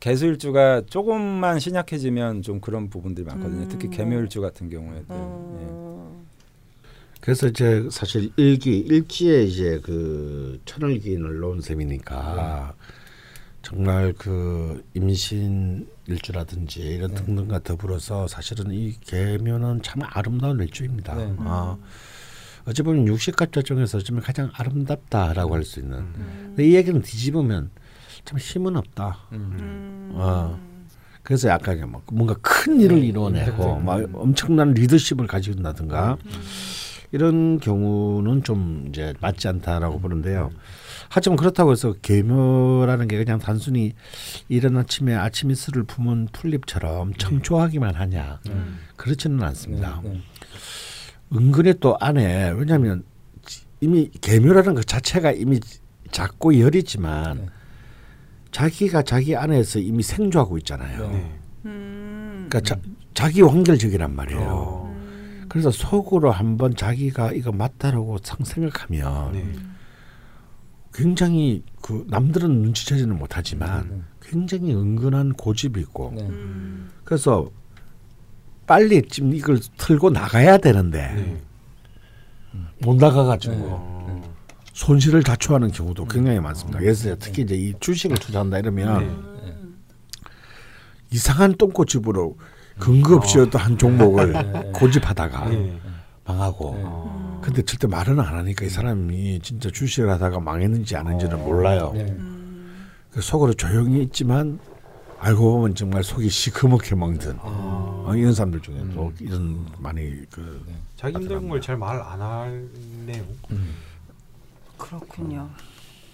개수일주가 0.00 0.82
조금만 0.86 1.58
신약해지면 1.60 2.42
좀 2.42 2.60
그런 2.60 2.88
부분들이 2.88 3.26
많거든요. 3.26 3.62
음. 3.64 3.68
특히 3.68 3.88
개묘일주 3.90 4.40
같은 4.40 4.68
경우에도. 4.70 5.14
예. 5.14 5.14
음. 5.14 6.26
그래서 7.20 7.48
이제 7.48 7.86
사실 7.90 8.32
일기 8.36 8.78
일지에 8.78 9.42
이제 9.44 9.78
그 9.84 10.58
천을기인을 10.64 11.38
놓은 11.40 11.60
셈이니까 11.60 12.72
정말 13.60 14.14
그 14.16 14.82
임신 14.94 15.86
일주라든지 16.06 16.80
이런 16.80 17.10
네. 17.14 17.22
등등과 17.22 17.58
더불어서 17.62 18.26
사실은 18.26 18.70
이 18.72 18.94
개묘는 19.02 19.82
참 19.82 20.00
아름다운 20.02 20.60
일주입니다. 20.60 21.14
네. 21.14 21.34
아, 21.40 21.76
어찌 22.64 22.80
보면 22.82 23.06
육식갑자 23.06 23.60
중에서 23.62 23.98
좀 23.98 24.18
가장 24.20 24.50
아름답다라고 24.54 25.54
할 25.54 25.62
수 25.64 25.80
있는. 25.80 25.98
음. 25.98 26.42
근데 26.56 26.66
이 26.68 26.74
얘기는 26.74 27.00
뒤집으면 27.02 27.68
참 28.24 28.38
힘은 28.38 28.76
없다. 28.76 29.18
음. 29.32 29.56
음. 29.60 30.10
어. 30.14 30.58
그래서 31.22 31.48
약간 31.48 31.78
막 31.90 32.02
뭔가 32.12 32.34
큰 32.40 32.80
일을 32.80 33.00
네, 33.00 33.06
이뤄내고 33.08 33.62
임팩트. 33.62 33.84
막 33.84 34.00
엄청난 34.14 34.72
리더십을 34.72 35.26
가지고 35.26 35.60
있다든가 35.60 36.16
음. 36.24 36.30
이런 37.12 37.58
경우는 37.58 38.42
좀 38.44 38.86
이제 38.88 39.14
맞지 39.20 39.48
않다라고 39.48 40.00
보는데요. 40.00 40.50
하지만 41.08 41.36
그렇다고 41.36 41.72
해서 41.72 41.92
계묘라는 42.00 43.08
게 43.08 43.16
그냥 43.18 43.38
단순히 43.38 43.94
이른 44.48 44.76
아침에 44.76 45.14
아침 45.14 45.50
이슬을 45.50 45.82
품은 45.82 46.28
풀잎처럼 46.32 47.14
청초하기만 47.14 47.94
하냐 47.96 48.40
음. 48.48 48.78
그렇지는 48.96 49.42
않습니다. 49.42 50.00
네, 50.04 50.10
네. 50.10 50.20
은근히 51.34 51.74
또 51.80 51.96
안에 52.00 52.50
왜냐하면 52.50 53.04
이미 53.80 54.08
계묘라는 54.20 54.74
것 54.74 54.86
자체가 54.86 55.32
이미 55.32 55.58
작고 56.12 56.60
여리지만 56.60 57.38
네. 57.38 57.46
자기가 58.52 59.02
자기 59.02 59.36
안에서 59.36 59.78
이미 59.78 60.02
생조하고 60.02 60.58
있잖아요. 60.58 61.10
네. 61.10 61.40
음. 61.66 62.46
그러니까 62.48 62.60
자, 62.60 62.80
자기 63.14 63.42
완결적이란 63.42 64.14
말이에요. 64.14 64.40
어. 64.48 64.92
음. 64.94 65.46
그래서 65.48 65.70
속으로 65.70 66.30
한번 66.30 66.74
자기가 66.74 67.32
이거 67.32 67.52
맞다라고 67.52 68.18
상- 68.22 68.44
생각하면 68.44 69.32
네. 69.32 69.44
굉장히 70.92 71.62
그 71.80 72.04
남들은 72.08 72.50
눈치채지는 72.62 73.16
못하지만 73.18 73.88
네. 73.88 74.00
굉장히 74.22 74.74
은근한 74.74 75.32
고집이 75.34 75.80
있고 75.80 76.12
네. 76.16 76.22
음. 76.22 76.90
그래서 77.04 77.50
빨리 78.66 79.02
지금 79.08 79.34
이걸 79.34 79.58
틀고 79.78 80.10
나가야 80.10 80.58
되는데 80.58 81.12
네. 81.14 81.40
못 82.82 82.96
나가가지고 82.96 83.54
네. 83.54 83.62
어. 83.68 83.99
손실을 84.72 85.22
자초하는 85.22 85.72
경우도 85.72 86.06
굉장히 86.06 86.40
많습니다. 86.40 86.80
예를 86.80 86.94
들어 86.94 87.16
특히 87.18 87.42
이제 87.42 87.54
이 87.54 87.74
주식을 87.80 88.16
투자한다 88.18 88.58
이러면 88.58 89.40
네. 89.44 89.52
이상한 91.12 91.54
똥꼬집으로 91.56 92.36
근거 92.78 93.16
없이 93.16 93.38
어떤 93.38 93.60
한 93.60 93.76
종목을 93.78 94.72
고집하다가 94.72 95.48
네. 95.50 95.78
망하고 96.24 96.74
네. 96.74 96.82
음. 96.84 97.38
근데 97.42 97.62
절대 97.62 97.86
말은 97.86 98.20
안 98.20 98.36
하니까 98.38 98.64
이 98.64 98.68
사람이 98.68 99.40
진짜 99.42 99.70
주식을 99.70 100.08
하다가 100.10 100.40
망했는지 100.40 100.96
아닌지는 100.96 101.38
몰라요. 101.44 101.90
네. 101.94 102.02
음. 102.02 102.86
그 103.10 103.20
속으로 103.20 103.52
조용히 103.54 104.02
있지만 104.04 104.60
알고 105.18 105.52
보면 105.58 105.74
정말 105.74 106.02
속이 106.04 106.30
시커멓게 106.30 106.94
멍든 106.94 107.36
아. 107.42 108.04
어, 108.06 108.12
이런 108.16 108.32
사람들 108.32 108.60
중에도 108.60 109.12
이런 109.20 109.66
많이 109.78 110.24
그 110.30 110.64
자기 110.96 111.16
힘든 111.16 111.48
걸 111.48 111.60
잘 111.60 111.76
말 111.76 112.00
안 112.00 112.20
하네요. 112.22 113.24
음. 113.50 113.74
그렇군요. 114.80 115.50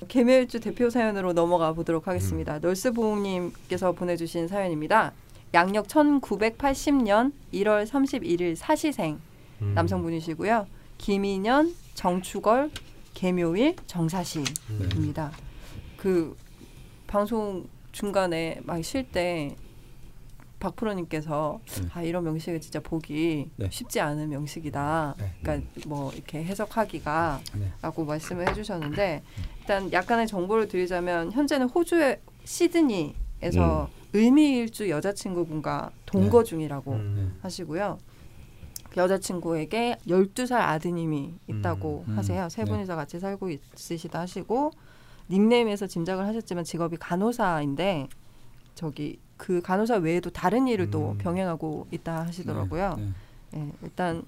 개묘일주 0.08 0.60
대표 0.60 0.90
사연으로 0.90 1.32
넘어가 1.32 1.72
보도록 1.72 2.06
하겠습니다. 2.06 2.58
널스보험님께서 2.58 3.92
보내주신 3.92 4.46
사연입니다. 4.48 5.12
양력 5.54 5.86
1980년 5.88 7.32
1월 7.54 7.86
31일 7.86 8.56
사시생 8.56 9.18
음. 9.62 9.72
남성분이시고요. 9.74 10.66
김인현, 10.98 11.74
정추걸, 11.94 12.70
개묘일, 13.14 13.76
정사시입니다. 13.86 15.32
그 15.96 16.36
방송 17.06 17.66
중간에 17.92 18.60
막 18.64 18.82
쉴 18.82 19.04
때 19.10 19.56
박프로님께서 20.58 21.60
네. 21.64 21.88
아 21.92 22.02
이런 22.02 22.24
명식은 22.24 22.60
진짜 22.60 22.80
보기 22.80 23.50
네. 23.56 23.68
쉽지 23.70 24.00
않은 24.00 24.28
명식이다. 24.30 25.14
네. 25.18 25.32
그러니까 25.42 25.70
뭐 25.86 26.12
이렇게 26.12 26.42
해석하기가 26.44 27.40
네. 27.58 27.72
라고 27.82 28.04
말씀을 28.04 28.48
해주셨는데 28.48 29.22
일단 29.60 29.92
약간의 29.92 30.26
정보를 30.26 30.68
드리자면 30.68 31.32
현재는 31.32 31.68
호주의 31.68 32.20
시드니에서 32.44 33.90
을미일주 34.14 34.88
여자친구분과 34.88 35.90
동거 36.06 36.44
중이라고 36.44 36.92
음. 36.92 37.38
하시고요. 37.42 37.98
그 38.90 39.00
여자친구에게 39.00 39.98
12살 40.06 40.54
아드님이 40.54 41.34
있다고 41.48 42.04
음. 42.08 42.16
하세요. 42.16 42.48
세 42.48 42.64
네. 42.64 42.70
분이서 42.70 42.96
같이 42.96 43.20
살고 43.20 43.50
있으시다 43.50 44.20
하시고 44.20 44.70
닉네임에서 45.28 45.86
짐작을 45.86 46.24
하셨지만 46.24 46.64
직업이 46.64 46.96
간호사인데 46.96 48.08
저기 48.74 49.18
그 49.36 49.60
간호사 49.60 49.96
외에도 49.96 50.30
다른 50.30 50.66
일을 50.66 50.90
또 50.90 51.12
음. 51.12 51.18
병행하고 51.18 51.88
있다 51.90 52.26
하시더라고요. 52.26 52.96
네. 52.98 53.08
예, 53.56 53.72
일단 53.82 54.22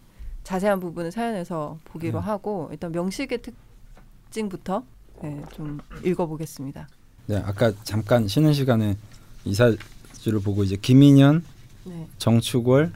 자세한 0.44 0.80
부분은 0.80 1.10
사연에서 1.10 1.78
보기로 1.84 2.20
네. 2.20 2.26
하고 2.26 2.68
일단 2.70 2.92
명식의 2.92 3.40
특징부터 3.42 4.84
네, 5.22 5.42
좀 5.52 5.78
읽어보겠습니다. 6.04 6.88
네, 7.26 7.36
아까 7.44 7.72
잠깐 7.84 8.28
쉬는 8.28 8.52
시간에 8.52 8.96
이사주를 9.44 10.40
보고 10.42 10.62
이제 10.62 10.76
김인현, 10.76 11.44
네, 11.84 12.06
정축월, 12.18 12.92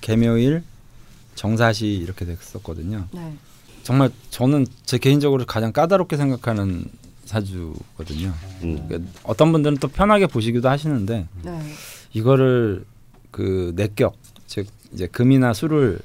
개묘일, 0.00 0.62
정사시 1.34 1.86
이렇게 1.86 2.24
됐었거든요. 2.24 3.08
네, 3.12 3.34
정말 3.82 4.10
저는 4.30 4.66
제 4.84 4.98
개인적으로 4.98 5.44
가장 5.46 5.72
까다롭게 5.72 6.16
생각하는 6.16 6.84
사주거든요. 7.24 8.32
음. 8.62 8.86
그러니까 8.88 9.10
어떤 9.24 9.52
분들은 9.52 9.78
또 9.78 9.88
편하게 9.88 10.26
보시기도 10.26 10.68
하시는데 10.68 11.28
네, 11.42 11.60
이거를 12.12 12.84
그 13.30 13.72
내격 13.74 14.16
즉 14.46 14.66
이제 14.92 15.06
금이나 15.06 15.52
술을 15.52 15.98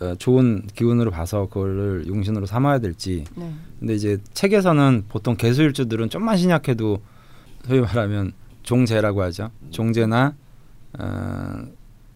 어, 0.00 0.14
좋은 0.16 0.66
기운으로 0.74 1.10
봐서 1.10 1.46
그거를 1.48 2.04
용신으로 2.06 2.46
삼아야 2.46 2.78
될지 2.78 3.24
네, 3.34 3.52
근데 3.80 3.94
이제 3.94 4.18
책에서는 4.32 5.04
보통 5.08 5.36
개수일주들은 5.36 6.08
좀만 6.08 6.36
신약해도 6.36 7.00
소위 7.66 7.80
말하면 7.80 8.32
종재라고 8.62 9.22
하죠. 9.22 9.50
종재나 9.70 10.34
어, 10.98 11.64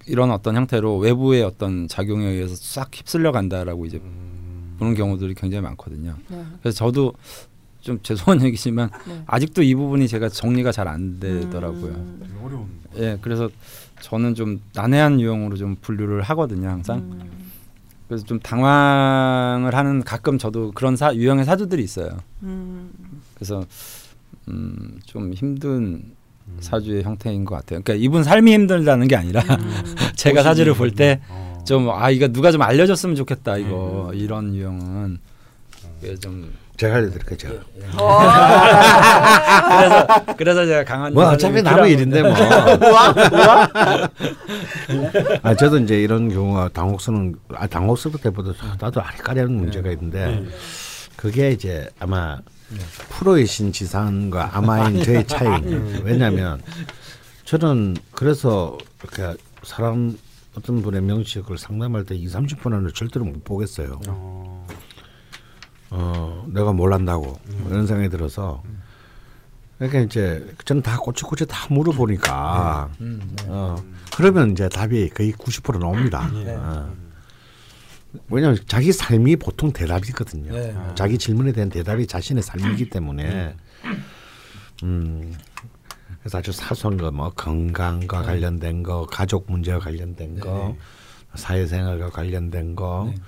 이런 0.06 0.30
어떤 0.30 0.56
형태로 0.56 0.98
외부의 0.98 1.42
어떤 1.42 1.88
작용에 1.88 2.26
의해서 2.26 2.54
싹 2.56 2.90
휩쓸려 2.92 3.32
간다라고 3.32 3.86
이제 3.86 4.00
보는 4.78 4.94
경우들이 4.94 5.34
굉장히 5.34 5.62
많거든요. 5.62 6.16
네, 6.28 6.44
그래서 6.60 6.76
저도 6.76 7.12
좀 7.82 7.98
죄송한 8.02 8.42
얘기지만 8.46 8.88
네. 9.06 9.22
아직도 9.26 9.62
이 9.62 9.74
부분이 9.74 10.08
제가 10.08 10.28
정리가 10.28 10.72
잘 10.72 10.88
안 10.88 11.20
되더라고요. 11.20 11.92
음, 11.92 12.40
어려운. 12.42 12.66
예, 12.96 13.18
그래서 13.20 13.48
저는 14.00 14.34
좀 14.34 14.60
난해한 14.74 15.20
유형으로 15.20 15.56
좀 15.56 15.76
분류를 15.80 16.22
하거든요, 16.22 16.68
항상. 16.68 16.98
음, 16.98 17.30
그래서 18.08 18.24
좀 18.24 18.40
당황을 18.40 19.74
하는 19.74 20.02
가끔 20.02 20.38
저도 20.38 20.72
그런 20.72 20.96
사, 20.96 21.14
유형의 21.14 21.44
사주들이 21.44 21.82
있어요. 21.82 22.18
음, 22.42 22.90
그래서 23.34 23.64
음, 24.48 24.98
좀 25.06 25.32
힘든 25.32 26.12
사주의 26.60 27.02
형태인 27.02 27.44
것 27.44 27.54
같아요. 27.54 27.80
그러니까 27.82 27.94
이분 28.04 28.24
삶이 28.24 28.52
힘들다는 28.52 29.08
게 29.08 29.16
아니라 29.16 29.40
음. 29.42 29.72
제가 30.16 30.42
사주를 30.42 30.74
볼때 30.74 31.20
어. 31.28 31.62
좀아 31.64 32.10
이거 32.10 32.28
누가 32.28 32.50
좀 32.50 32.60
알려줬으면 32.62 33.14
좋겠다 33.16 33.56
이거 33.56 34.10
이런 34.14 34.54
유형은 34.54 35.18
좀 36.20 36.52
제가 36.82 36.96
알려드릴게요. 36.96 37.38
제가. 37.38 37.54
그래서 39.68 40.06
그래서 40.36 40.66
제가 40.66 40.84
강한 40.84 41.14
뭐 41.14 41.24
어차피 41.28 41.62
남의 41.62 41.92
일인데 41.92 42.22
뭐. 42.22 42.34
아 45.44 45.54
저도 45.54 45.78
이제 45.78 46.02
이런 46.02 46.28
경우가 46.28 46.70
당혹스러운 46.70 47.36
아 47.54 47.68
당혹스럽을 47.68 48.20
때보다 48.20 48.52
나도 48.80 49.00
아리까리한 49.00 49.52
문제가 49.52 49.92
있는데 49.92 50.44
그게 51.14 51.52
이제 51.52 51.88
아마 52.00 52.38
프로이신 53.10 53.70
지상과 53.70 54.56
아마인 54.56 55.04
저의 55.04 55.24
차이. 55.28 55.48
왜냐하면 56.02 56.60
저는 57.44 57.96
그래서 58.10 58.76
이렇게 59.04 59.38
사람 59.62 60.18
어떤 60.58 60.82
분의 60.82 61.00
명식을 61.02 61.58
상담할 61.58 62.04
때 62.06 62.16
2, 62.16 62.26
30분은 62.26 62.92
절대로 62.92 63.24
못 63.24 63.44
보겠어요. 63.44 64.00
어. 64.08 64.66
어, 65.94 66.46
내가 66.48 66.72
뭘 66.72 66.92
안다고 66.94 67.38
이런 67.68 67.86
생각이 67.86 68.08
들어서 68.08 68.62
그러니까 69.78 70.00
이제 70.00 70.46
저는 70.64 70.82
다 70.82 70.96
꼬치꼬치 70.96 71.46
다 71.46 71.66
물어보니까 71.70 72.88
어, 73.48 73.76
그러면 74.16 74.52
이제 74.52 74.68
답이 74.68 75.10
거의 75.10 75.32
90% 75.32 75.78
나옵니다. 75.78 76.30
어. 76.32 76.92
왜냐하면 78.28 78.58
자기 78.66 78.92
삶이 78.92 79.36
보통 79.36 79.72
대답이거든요. 79.72 80.52
네. 80.52 80.76
자기 80.94 81.16
질문에 81.18 81.52
대한 81.52 81.68
대답이 81.70 82.06
자신의 82.06 82.42
삶이기 82.42 82.90
때문에 82.90 83.54
음, 84.84 85.34
그래서 86.20 86.38
아주 86.38 86.52
사소한 86.52 86.98
거 86.98 87.10
뭐 87.10 87.30
건강과 87.30 88.22
관련된 88.22 88.82
거, 88.82 89.06
가족 89.06 89.50
문제와 89.50 89.78
관련된 89.78 90.40
거, 90.40 90.76
사회생활과 91.34 92.10
관련된 92.10 92.76
거, 92.76 93.10
네. 93.10 93.20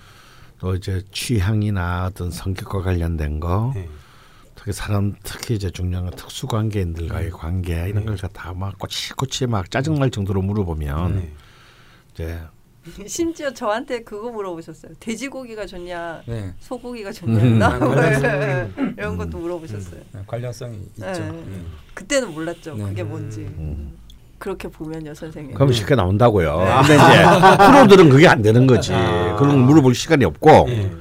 또 0.64 0.74
이제 0.74 1.02
취향이나 1.12 2.06
어떤 2.06 2.30
성격과 2.30 2.80
관련된 2.80 3.38
거, 3.38 3.72
네. 3.74 3.86
특히 4.54 4.72
사람 4.72 5.14
특히 5.22 5.56
이제 5.56 5.70
중요한 5.70 6.06
건 6.06 6.16
특수 6.16 6.46
관계인들과의 6.46 7.32
관계 7.32 7.86
이런 7.86 8.06
걸다 8.06 8.54
막 8.54 8.78
꼬치꼬치 8.78 9.46
막 9.46 9.70
짜증날 9.70 10.10
정도로 10.10 10.40
물어보면 10.40 11.16
네. 11.16 11.32
이제 12.14 12.40
심지어 13.06 13.52
저한테 13.52 14.04
그거 14.04 14.30
물어보셨어요. 14.30 14.92
돼지고기가 15.00 15.66
좋냐, 15.66 16.22
네. 16.24 16.54
소고기가 16.60 17.12
좋냐, 17.12 17.42
음. 17.42 17.58
나 17.58 17.78
관련성. 17.78 18.94
이런 18.96 19.18
것도 19.18 19.36
물어보셨어요. 19.36 20.00
네, 20.12 20.22
관련성이 20.26 20.78
있죠. 20.78 21.02
네. 21.04 21.30
네. 21.30 21.62
그때는 21.92 22.32
몰랐죠. 22.32 22.74
네. 22.74 22.84
그게 22.84 23.02
뭔지. 23.02 23.40
음. 23.40 23.98
그렇게 24.44 24.68
보면요, 24.68 25.14
선생님. 25.14 25.54
그럼 25.54 25.72
쉽게 25.72 25.94
나온다고요. 25.94 26.58
네. 26.58 26.74
근데 26.86 26.94
이제 26.96 27.56
프로들은 27.66 28.10
그게 28.10 28.28
안 28.28 28.42
되는 28.42 28.66
거지. 28.66 28.92
아. 28.92 29.36
그런 29.36 29.52
거 29.52 29.56
물어볼 29.62 29.94
시간이 29.94 30.22
없고 30.26 30.66
네. 30.68 30.92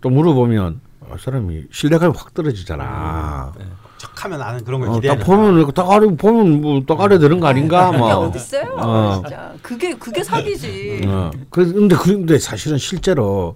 또 0.00 0.10
물어보면 0.10 0.80
어, 1.02 1.14
사람이 1.16 1.66
신뢰감이 1.70 2.12
확 2.16 2.34
떨어지잖아. 2.34 3.52
네. 3.56 3.64
척하면 3.98 4.42
아는 4.42 4.64
그런 4.64 4.80
걸 4.80 4.88
어. 4.88 5.00
딱 5.00 5.14
보면 5.24 5.72
딱 5.74 5.88
알아 5.88 6.08
보면 6.18 6.60
뭐딱 6.60 7.00
알아되는 7.00 7.38
거 7.38 7.46
아닌가 7.46 7.86
그게 7.92 7.98
뭐. 7.98 8.14
어딨어요? 8.16 8.74
어. 8.78 9.20
진짜. 9.22 9.52
그게 9.62 9.94
그게 9.94 10.24
사기지. 10.24 11.02
어. 11.06 11.30
그- 11.50 11.72
근데 11.72 11.94
그런데 11.94 12.36
사실은 12.40 12.78
실제로 12.78 13.54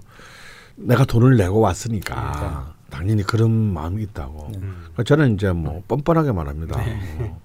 내가 0.77 1.05
돈을 1.05 1.37
내고 1.37 1.59
왔으니까 1.59 2.75
당연히 2.91 3.25
그런 3.25 3.51
마음이 3.51 4.05
있다고. 4.05 4.53
음. 4.55 4.77
그러니까 4.93 5.03
저는 5.03 5.35
이제 5.35 5.51
뭐 5.51 5.83
뻔뻔하게 5.89 6.31
말합니다. 6.31 6.79
어. 6.81 7.41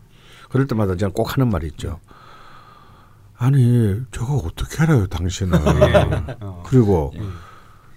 그럴 0.55 0.67
때마다 0.67 0.95
제가 0.95 1.11
꼭 1.13 1.35
하는 1.35 1.49
말이 1.49 1.67
있죠. 1.67 1.99
아니 3.37 3.99
저거 4.11 4.35
어떻게 4.35 4.83
알아요 4.83 5.05
당신은 5.07 5.59
어. 6.39 6.63
그리고 6.65 7.11
음. 7.17 7.33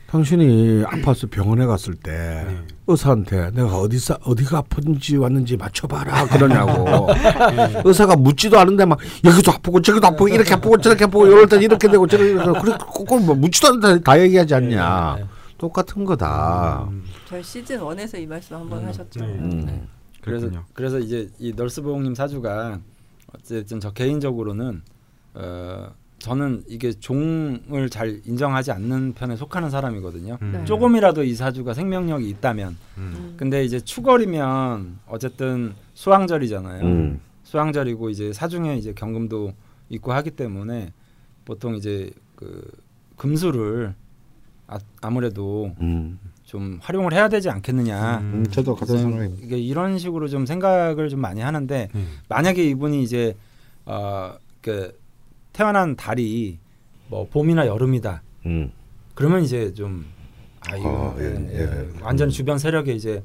당신이 0.09 0.82
아파서 0.84 1.28
병원에 1.28 1.66
갔을 1.66 1.94
때 1.94 2.11
네. 2.48 2.66
의사한테 2.88 3.52
내가 3.52 3.78
어디서 3.78 4.18
어디가 4.24 4.59
아픈지 4.59 5.18
왔는지 5.18 5.56
맞춰봐라 5.56 6.26
그러냐고 6.26 7.06
네. 7.12 7.80
의사가 7.84 8.16
묻지도 8.16 8.59
않은데 8.59 8.84
막 8.84 8.98
여기도 9.24 9.52
아프고 9.52 9.80
저기도 9.80 10.09
아프고 10.09 10.26
이렇게 10.26 10.54
아프고 10.54 10.78
저렇게 10.78 11.04
아프고 11.04 11.28
이럴 11.28 11.46
땐 11.46 11.62
이렇게 11.62 11.88
되고 11.88 12.09
저렇게 12.09 12.34
되고 12.44 12.52
그래 12.54 12.76
꼭뭐 12.80 13.36
묻지도 13.36 13.68
않는데 13.68 14.02
다 14.02 14.20
얘기하지 14.20 14.52
않냐 14.52 15.16
네. 15.20 15.26
똑같은 15.59 16.04
거다 16.04 16.88
음. 16.90 17.04
저희 17.28 17.40
시즌 17.40 17.78
1에서 17.78 18.20
이 18.20 18.26
말씀 18.26 18.56
한번 18.56 18.80
음. 18.80 18.88
하셨죠. 18.88 19.20
네. 19.20 19.26
음. 19.26 19.88
그래서 20.29 20.47
그렇군요. 20.49 20.66
그래서 20.72 20.99
이제 20.99 21.29
이 21.39 21.53
널스보홍님 21.55 22.14
사주가 22.14 22.81
어쨌든 23.35 23.81
저 23.81 23.93
개인적으로는 23.93 24.83
어 25.35 25.93
저는 26.18 26.64
이게 26.66 26.93
종을 26.93 27.89
잘 27.91 28.20
인정하지 28.24 28.72
않는 28.72 29.14
편에 29.14 29.37
속하는 29.37 29.70
사람이거든요. 29.70 30.39
음. 30.43 30.53
네. 30.53 30.64
조금이라도 30.64 31.22
이 31.22 31.35
사주가 31.35 31.74
생명력이 31.74 32.29
있다면, 32.29 32.76
음. 32.99 33.14
음. 33.16 33.35
근데 33.37 33.64
이제 33.64 33.81
추월이면 33.81 34.99
어쨌든 35.07 35.74
수황절이잖아요. 35.95 36.85
음. 36.85 37.20
수황절이고 37.45 38.11
이제 38.11 38.33
사중에 38.33 38.76
이제 38.76 38.93
경금도 38.93 39.53
있고 39.91 40.12
하기 40.12 40.33
때문에 40.33 40.93
보통 41.45 41.76
이제 41.76 42.11
그 42.35 42.68
금수를 43.16 43.95
아, 44.66 44.79
아무래도 45.01 45.74
음. 45.81 46.18
좀 46.49 46.78
활용을 46.80 47.12
해야 47.12 47.28
되지 47.28 47.51
않겠느냐. 47.51 48.18
음, 48.18 48.46
저도 48.51 48.74
같은 48.74 48.96
생각입니다. 48.96 49.44
이게 49.44 49.59
이런 49.59 49.99
식으로 49.99 50.28
좀 50.28 50.46
생각을 50.46 51.11
좀 51.11 51.20
많이 51.20 51.42
하는데 51.42 51.88
네. 51.92 52.05
만약에 52.28 52.64
이분이 52.64 53.03
이제 53.03 53.36
어그 53.84 54.99
태어난 55.53 55.94
달이 55.94 56.59
뭐 57.09 57.28
봄이나 57.28 57.66
여름이다. 57.66 58.22
음. 58.46 58.72
그러면 59.14 59.42
이제 59.42 59.72
좀 59.74 60.05
아 60.70 60.76
이거 60.76 60.88
어, 60.88 61.16
예, 61.18 61.24
예, 61.53 61.61
예. 61.61 61.88
완전 62.03 62.30
주변 62.30 62.59
세력에 62.59 62.92
이제 62.92 63.22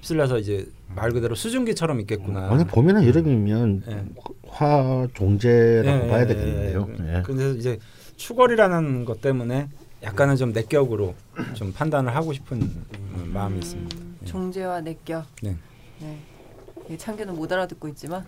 휩쓸려서 0.00 0.38
이제 0.38 0.66
말 0.94 1.10
그대로 1.12 1.34
수증기처럼 1.34 2.00
있겠구나. 2.00 2.48
만약 2.48 2.68
봄이나 2.68 3.04
여름이면 3.06 3.82
예. 3.88 4.04
화 4.46 5.06
종제라고 5.14 6.06
예, 6.06 6.08
봐야 6.08 6.22
예, 6.22 6.26
되겠는데요. 6.26 6.88
예. 7.00 7.16
예. 7.18 7.22
근데 7.22 7.50
이제 7.52 7.78
추걸이라는 8.16 9.04
것 9.04 9.20
때문에 9.20 9.68
약간은 10.02 10.36
좀 10.36 10.52
내격으로 10.52 11.14
좀 11.54 11.72
판단을 11.72 12.14
하고 12.14 12.32
싶은 12.32 12.60
음, 12.60 13.30
마음이 13.32 13.58
있습니다. 13.58 13.96
음, 13.96 14.18
종제와 14.24 14.80
내격. 14.80 15.26
네. 15.42 15.56
네. 16.00 16.18
이 16.88 16.96
참견은 16.96 17.34
못 17.36 17.52
알아듣고 17.52 17.88
있지만 17.88 18.24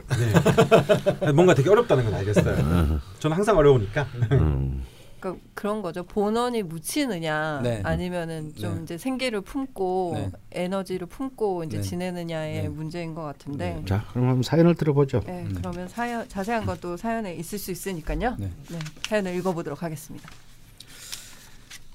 네. 1.20 1.32
뭔가 1.32 1.54
되게 1.54 1.70
어렵다는 1.70 2.04
건 2.04 2.14
알겠어요. 2.14 3.00
저는 3.18 3.36
항상 3.36 3.56
어려우니까. 3.56 4.06
음. 4.32 4.84
그러니까 5.20 5.44
그런 5.54 5.82
거죠. 5.82 6.02
본원이 6.02 6.62
묻히느냐 6.62 7.60
네. 7.62 7.80
아니면은 7.84 8.54
좀 8.54 8.76
네. 8.76 8.82
이제 8.82 8.98
생기를 8.98 9.42
품고 9.42 10.12
네. 10.14 10.30
에너지를 10.52 11.06
품고 11.06 11.64
이제 11.64 11.76
네. 11.76 11.82
지내느냐의 11.82 12.62
네. 12.62 12.68
문제인 12.68 13.14
것 13.14 13.22
같은데. 13.22 13.74
네. 13.74 13.84
자, 13.84 14.04
그럼 14.10 14.28
한번 14.28 14.42
사연을 14.42 14.74
들어보죠. 14.74 15.20
네, 15.26 15.42
음. 15.42 15.54
그러면 15.56 15.88
사연 15.88 16.26
자세한 16.26 16.64
건또 16.66 16.96
사연에 16.96 17.34
있을 17.34 17.58
수 17.58 17.70
있으니까요. 17.70 18.36
네. 18.38 18.50
네, 18.70 18.78
사연을 19.08 19.34
읽어보도록 19.36 19.82
하겠습니다. 19.82 20.28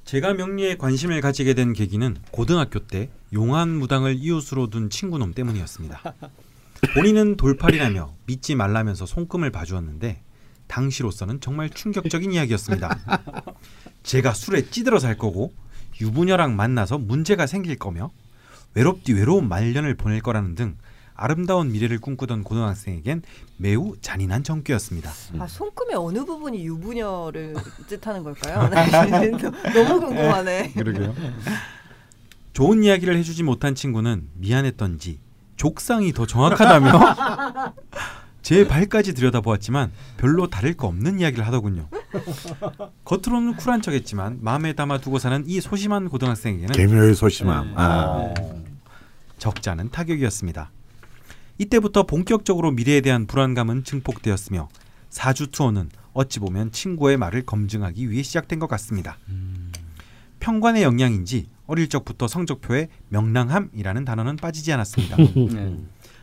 제가 0.05 0.35
명리에 0.35 0.77
관심을 0.77 1.19
가지게 1.19 1.55
된 1.55 1.73
계기는 1.73 2.17
고등학교 2.29 2.79
때 2.79 3.09
용한 3.33 3.69
무당을 3.69 4.15
이웃으로 4.15 4.69
둔 4.69 4.91
친구놈 4.91 5.33
때문이었습니다. 5.33 5.99
본인은 6.93 7.37
돌팔이라며 7.37 8.13
믿지 8.27 8.53
말라면서 8.53 9.07
손금을 9.07 9.51
봐주었는데 9.51 10.21
당시로서는 10.67 11.41
정말 11.41 11.71
충격적인 11.71 12.31
이야기였습니다. 12.33 12.99
제가 14.03 14.35
술에 14.35 14.69
찌들어 14.69 14.99
살 14.99 15.17
거고 15.17 15.51
유부녀랑 15.99 16.55
만나서 16.55 16.99
문제가 16.99 17.47
생길 17.47 17.75
거며 17.75 18.11
외롭디 18.75 19.13
외로운 19.13 19.49
말년을 19.49 19.95
보낼 19.95 20.21
거라는 20.21 20.53
등 20.53 20.77
아름다운 21.15 21.71
미래를 21.71 21.99
꿈꾸던 21.99 22.43
고등학생에겐 22.43 23.23
매우 23.57 23.95
잔인한 24.01 24.43
전교였습니다. 24.43 25.11
아 25.39 25.47
손금의 25.47 25.95
어느 25.95 26.25
부분이 26.25 26.65
유부녀를 26.65 27.55
뜻하는 27.87 28.23
걸까요? 28.23 28.69
네, 28.69 29.31
너무 29.73 29.99
궁금하네. 30.01 30.73
그러게요. 30.77 31.15
좋은 32.53 32.83
이야기를 32.83 33.15
해주지 33.17 33.43
못한 33.43 33.75
친구는 33.75 34.27
미안했던지 34.35 35.19
족상이 35.55 36.11
더 36.13 36.25
정확하다며 36.25 37.73
제 38.41 38.67
발까지 38.67 39.13
들여다보았지만 39.15 39.91
별로 40.17 40.47
다를 40.49 40.73
거 40.75 40.87
없는 40.87 41.19
이야기를 41.19 41.47
하더군요. 41.47 41.87
겉으로는 43.03 43.55
쿨한 43.55 43.81
척했지만 43.81 44.39
마음에 44.41 44.73
담아 44.73 44.99
두고 44.99 45.17
사는 45.17 45.43
이 45.47 45.59
소심한 45.61 46.09
고등학생에게는 46.09 46.73
개묘의 46.73 47.15
소심함. 47.15 47.73
아. 47.75 48.33
적잖은 49.39 49.89
타격이었습니다. 49.89 50.69
이때부터 51.57 52.03
본격적으로 52.03 52.71
미래에 52.71 53.01
대한 53.01 53.27
불안감은 53.27 53.83
증폭되었으며 53.83 54.69
사주 55.09 55.47
투어는 55.47 55.89
어찌 56.13 56.39
보면 56.39 56.71
친구의 56.71 57.17
말을 57.17 57.43
검증하기 57.45 58.09
위해 58.09 58.23
시작된 58.23 58.59
것 58.59 58.67
같습니다. 58.67 59.17
평관의 60.39 60.83
영향인지 60.83 61.47
어릴 61.67 61.89
적부터 61.89 62.27
성적표에 62.27 62.89
명랑함이라는 63.09 64.05
단어는 64.05 64.35
빠지지 64.37 64.71
않았습니다. 64.73 65.17
네. 65.53 65.79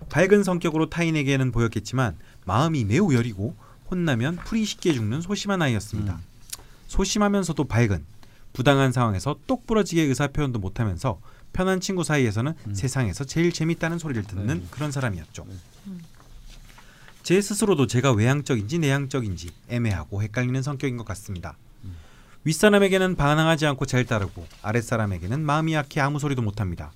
밝은 0.09 0.45
성격으로 0.45 0.91
타인에게는 0.91 1.53
보였겠지만 1.53 2.16
마음이 2.45 2.85
매우 2.85 3.14
여리고 3.14 3.57
혼나면 3.91 4.37
풀이 4.37 4.64
쉽게 4.64 4.93
죽는 4.93 5.20
소심한 5.20 5.62
아이였습니다. 5.62 6.20
소심하면서도 6.87 7.64
밝은 7.64 8.05
부당한 8.53 8.93
상황에서 8.93 9.37
똑부러지게 9.47 10.03
의사 10.03 10.26
표현도 10.28 10.59
못하면서 10.59 11.18
편한 11.53 11.81
친구 11.81 12.05
사이에서는 12.05 12.55
세상에서 12.73 13.25
제일 13.25 13.53
재밌다는 13.53 13.99
소리를 13.99 14.23
듣는 14.25 14.47
네. 14.47 14.67
그런 14.71 14.91
사람이었죠. 14.91 15.47
제 17.23 17.41
스스로도 17.41 17.87
제가 17.87 18.13
외향적인지 18.13 18.79
내향적인지 18.79 19.51
애매하고 19.69 20.23
헷갈리는 20.23 20.61
성격인 20.63 20.97
것 20.97 21.05
같습니다. 21.05 21.57
윗사람에게는 22.45 23.15
반항하지 23.15 23.67
않고 23.67 23.87
잘 23.87 24.05
따르고 24.05 24.47
아랫사람에게는 24.63 25.41
마음이 25.41 25.75
약해 25.75 26.01
아무 26.01 26.19
소리도 26.19 26.43
못합니다. 26.43 26.93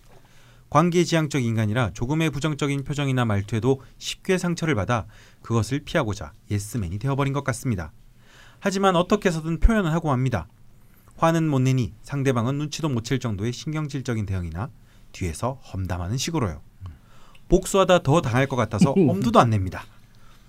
관계지향적 0.70 1.44
인간이라 1.44 1.92
조금의 1.92 2.30
부정적인 2.30 2.82
표정이나 2.82 3.24
말투에도 3.24 3.80
쉽게 3.98 4.38
상처를 4.38 4.74
받아 4.74 5.06
그것을 5.42 5.80
피하고자 5.84 6.32
예스맨이 6.50 6.98
되어버린 6.98 7.32
것 7.32 7.44
같습니다. 7.44 7.92
하지만 8.58 8.96
어떻게 8.96 9.28
해서든 9.28 9.60
표현을 9.60 9.92
하고 9.92 10.08
맙니다. 10.08 10.48
화는 11.16 11.48
못 11.48 11.60
내니 11.60 11.92
상대방은 12.02 12.58
눈치도 12.58 12.88
못 12.88 13.04
챌 13.04 13.18
정도의 13.18 13.52
신경질적인 13.52 14.26
대응이나 14.26 14.70
뒤에서 15.12 15.60
험담하는 15.72 16.16
식으로요. 16.18 16.60
복수하다 17.48 18.02
더 18.02 18.20
당할 18.20 18.46
것 18.48 18.56
같아서 18.56 18.90
엄두도 18.96 19.38
안 19.38 19.50
냅니다. 19.50 19.84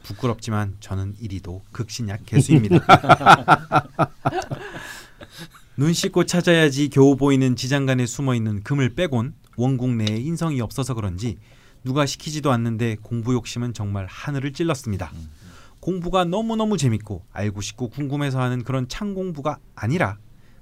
부끄럽지만 0.03 0.75
저는 0.79 1.15
이리도 1.19 1.61
극신약 1.71 2.25
개수입니다. 2.25 2.79
눈 5.77 5.93
씻고 5.93 6.25
찾아야지 6.25 6.89
겨우 6.89 7.15
보이는 7.15 7.55
지장간에 7.55 8.05
숨어 8.07 8.33
있는 8.33 8.63
금을 8.63 8.95
빼곤 8.95 9.35
원국 9.57 9.91
내에 9.91 10.17
인성이 10.17 10.59
없어서 10.61 10.95
그런지 10.95 11.37
누가 11.83 12.05
시키지도 12.05 12.51
않는데 12.51 12.97
공부 13.01 13.33
욕심은 13.33 13.73
정말 13.73 14.07
하늘을 14.07 14.53
찔렀습니다. 14.53 15.11
공부가 15.79 16.25
너무너무 16.25 16.77
재밌고 16.77 17.23
알고 17.31 17.61
싶고 17.61 17.89
궁금해서 17.89 18.41
하는 18.41 18.63
그런 18.63 18.87
창 18.87 19.13
공부가 19.13 19.59
아니라 19.75 20.17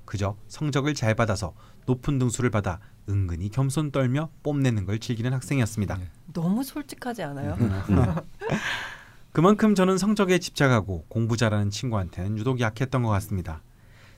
그저 0.06 0.38
성적을 0.48 0.94
잘 0.94 1.16
받아서 1.16 1.54
높은 1.86 2.20
등수를 2.20 2.50
받아 2.50 2.80
은근히 3.10 3.50
겸손 3.50 3.92
떨며 3.92 4.30
뽐내는 4.44 4.86
걸 4.86 5.00
즐기는 5.00 5.32
학생이었습니다. 5.32 6.00
너무 6.34 6.64
솔직하지 6.64 7.24
않아요? 7.24 7.58
그만큼 9.32 9.76
저는 9.76 9.98
성적에 9.98 10.40
집착하고 10.40 11.06
공부 11.08 11.36
잘하는 11.38 11.70
친구한테는 11.70 12.38
유독 12.38 12.60
약했던 12.60 13.04
것 13.04 13.10
같습니다. 13.10 13.62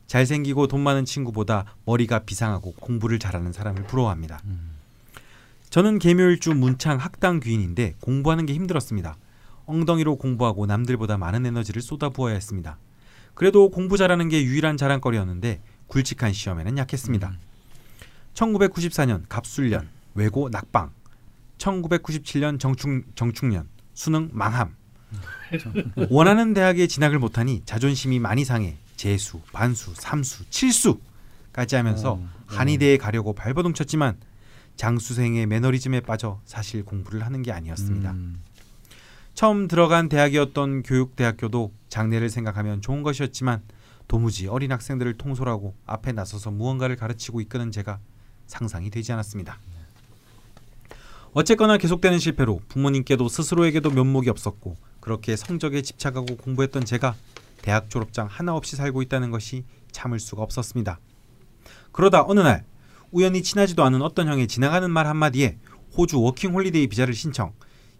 잘생기고 0.06 0.68
돈 0.68 0.82
많은 0.82 1.06
친구보다 1.06 1.76
머리가 1.86 2.20
비상하고 2.20 2.74
공부를 2.80 3.20
잘하는 3.20 3.52
사람을 3.52 3.84
부러워합니다. 3.84 4.40
저는 5.70 6.00
개묘일주 6.00 6.54
문창 6.54 6.98
학당 6.98 7.40
귀인인데 7.40 7.96
공부하는 8.00 8.46
게 8.46 8.54
힘들었습니다. 8.54 9.18
엉덩이로 9.66 10.16
공부하고 10.16 10.66
남들보다 10.66 11.18
많은 11.18 11.46
에너지를 11.46 11.82
쏟아부어야 11.82 12.34
했습니다. 12.34 12.78
그래도 13.34 13.70
공부 13.70 13.98
잘하는 13.98 14.30
게 14.30 14.44
유일한 14.44 14.78
자랑거리였는데 14.78 15.62
굵직한 15.88 16.34
시험에는 16.34 16.78
약했습니다. 16.78 17.34
1994년 18.34 19.24
갑술년 19.28 19.88
외고 20.14 20.50
낙방 20.50 20.92
1997년 21.58 22.60
정충, 22.60 23.04
정충년 23.16 23.68
수능 23.94 24.30
망함 24.32 24.76
원하는 26.10 26.54
대학에 26.54 26.88
진학을 26.88 27.20
못하니 27.20 27.64
자존심이 27.66 28.20
많이 28.20 28.46
상해 28.46 28.78
재수, 28.96 29.42
반수, 29.52 29.94
삼수, 29.96 30.50
칠수까지 30.50 31.76
하면서 31.76 32.20
한의대에 32.48 32.98
가려고 32.98 33.34
발버둥 33.34 33.74
쳤지만 33.74 34.18
장수생의 34.76 35.48
매너리즘에 35.48 36.02
빠져 36.02 36.40
사실 36.46 36.84
공부를 36.86 37.26
하는 37.26 37.42
게 37.42 37.52
아니었습니다. 37.52 38.12
음. 38.12 38.42
처음 39.34 39.68
들어간 39.68 40.10
대학이었던 40.10 40.84
교육대학교도 40.84 41.72
장래를 41.90 42.30
생각하면 42.30 42.82
좋은 42.82 43.04
것이었지만 43.04 43.62
도무지 44.08 44.48
어린 44.48 44.72
학생들을 44.72 45.18
통솔하고 45.18 45.76
앞에 45.86 46.12
나서서 46.14 46.52
무언가를 46.52 46.96
가르치고 46.96 47.42
이끄는 47.42 47.72
제가 47.72 48.00
상상이 48.46 48.90
되지 48.90 49.12
않았습니다. 49.12 49.60
어쨌거나 51.34 51.78
계속되는 51.78 52.18
실패로 52.20 52.62
부모님께도 52.70 53.28
스스로에게도 53.28 53.92
면목이 53.92 54.30
없었고 54.30 54.76
그렇게 55.00 55.36
성적에 55.36 55.82
집착하고 55.82 56.38
공부했던 56.38 56.86
제가 56.86 57.16
대학 57.62 57.90
졸업장 57.90 58.28
하나 58.28 58.56
없이 58.56 58.76
살고 58.76 59.02
있다는 59.04 59.30
것이 59.30 59.66
참을 59.92 60.20
수가 60.20 60.42
없었습니다. 60.42 61.00
그러다 61.92 62.24
어느 62.26 62.40
날 62.40 62.66
우연히 63.12 63.44
친하지도 63.44 63.84
않은 63.84 64.02
어떤 64.02 64.28
형의 64.28 64.48
지나가는 64.48 64.90
말 64.90 65.08
한마디에 65.08 65.58
호주 65.98 66.22
working 66.22 66.54
holiday 66.54 66.88
비자를 66.88 67.14
신청 67.14 67.54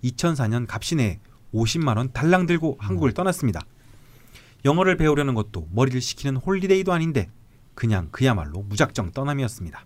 2004년 0.04 0.66
갑신에 0.68 1.20
50만 1.54 1.98
원 1.98 2.12
달랑 2.12 2.46
들고 2.46 2.78
한국을 2.80 3.14
떠났습니다. 3.14 3.62
영어를 4.66 4.98
배우려는 4.98 5.34
것도 5.36 5.68
머리를 5.72 6.00
식히는 6.02 6.38
holiday도 6.38 6.92
아닌데 6.92 7.30
그냥 7.76 8.10
그야말로 8.12 8.62
무작정 8.64 9.12
떠남이었습니다. 9.12 9.86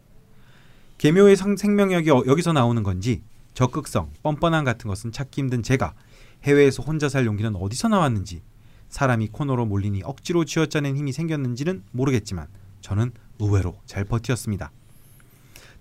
계묘의 0.98 1.36
성- 1.36 1.58
생명력이 1.58 2.10
어- 2.12 2.24
여기서 2.26 2.54
나오는 2.54 2.82
건지 2.84 3.22
적극성, 3.54 4.12
뻔뻔함 4.24 4.64
같은 4.64 4.88
것은 4.88 5.12
찾기 5.12 5.42
힘든 5.42 5.62
제가 5.62 5.94
해외에서 6.44 6.84
혼자 6.84 7.10
살 7.10 7.26
용기는 7.26 7.56
어디서 7.56 7.90
나왔는지 7.90 8.42
사람이 8.90 9.28
코너로 9.30 9.66
몰리니 9.66 10.02
억지로 10.04 10.46
쥐어짜낸 10.46 10.96
힘이 10.98 11.12
생겼는지는 11.12 11.84
모르겠지만 11.92 12.48
저는 12.82 13.12
의외로 13.40 13.80
잘 13.86 14.06
버텼습니다. 14.06 14.72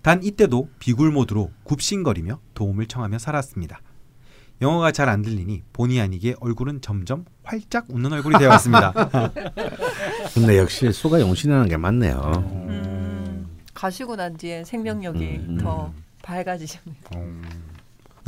단 0.01 0.23
이때도 0.23 0.69
비굴 0.79 1.11
모드로 1.11 1.51
굽신거리며 1.63 2.39
도움을 2.53 2.87
청하며 2.87 3.19
살았습니다. 3.19 3.81
영어가 4.61 4.91
잘 4.91 5.09
안 5.09 5.21
들리니 5.23 5.63
본의 5.73 5.99
아니게 5.99 6.35
얼굴은 6.39 6.81
점점 6.81 7.25
활짝 7.43 7.85
웃는 7.89 8.13
얼굴이 8.13 8.37
되어왔습니다. 8.37 8.93
근데 10.33 10.57
역시 10.57 10.91
수가 10.91 11.19
용신하는 11.19 11.67
게 11.67 11.77
맞네요. 11.77 12.19
음, 12.69 13.47
가시고 13.73 14.15
난 14.15 14.37
뒤에 14.37 14.63
생명력이 14.63 15.25
음. 15.47 15.57
더 15.59 15.91
밝아지십니다. 16.21 17.09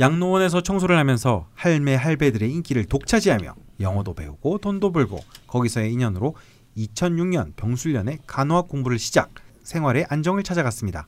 양로원에서 0.00 0.60
청소를 0.62 0.98
하면서 0.98 1.46
할매 1.54 1.94
할배들의 1.94 2.50
인기를 2.50 2.86
독차지하며 2.86 3.54
영어도 3.80 4.12
배우고 4.14 4.58
돈도 4.58 4.90
벌고 4.90 5.20
거기서의 5.46 5.92
인연으로 5.92 6.34
2006년 6.76 7.54
병술년에 7.54 8.18
간호학 8.26 8.66
공부를 8.66 8.98
시작 8.98 9.30
생활의 9.62 10.06
안정을 10.08 10.42
찾아갔습니다. 10.42 11.06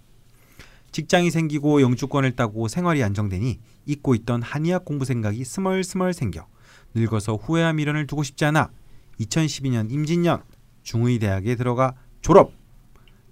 직장이 0.96 1.30
생기고 1.30 1.82
영주권을 1.82 2.36
따고 2.36 2.68
생활이 2.68 3.04
안정되니 3.04 3.60
잊고 3.84 4.14
있던 4.14 4.40
한의학 4.40 4.86
공부 4.86 5.04
생각이 5.04 5.44
스멀스멀 5.44 6.14
생겨 6.14 6.46
늙어서 6.94 7.34
후회와 7.34 7.74
미련을 7.74 8.06
두고 8.06 8.22
싶지 8.22 8.46
않아 8.46 8.70
2012년 9.20 9.90
임진년 9.90 10.42
중의대학에 10.84 11.56
들어가 11.56 11.92
졸업 12.22 12.54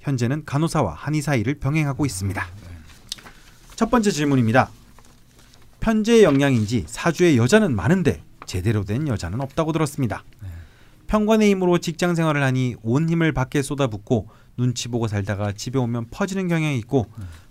현재는 0.01 0.45
간호사와 0.45 0.93
한의사 0.93 1.37
일을 1.37 1.55
병행하고 1.55 2.05
있습니다. 2.05 2.47
첫 3.77 3.91
번째 3.91 4.11
질문입니다. 4.11 4.69
편제의 5.81 6.25
영향인지 6.25 6.85
사주에 6.87 7.39
여자는 7.39 7.75
많은데 7.75 8.23
제대로 8.45 8.85
된 8.85 9.09
여자는 9.09 9.41
없다고 9.41 9.73
들었습니다. 9.73 10.23
편관의 11.07 11.49
힘으로 11.51 11.79
직장 11.79 12.15
생활을 12.15 12.43
하니 12.43 12.77
온 12.83 13.09
힘을 13.09 13.33
밖에 13.33 13.63
쏟아붓고 13.63 14.29
눈치 14.57 14.89
보고 14.89 15.09
살다가 15.09 15.53
집에 15.53 15.79
오면 15.79 16.09
퍼지는 16.11 16.49
경향이 16.49 16.79
있고 16.79 17.07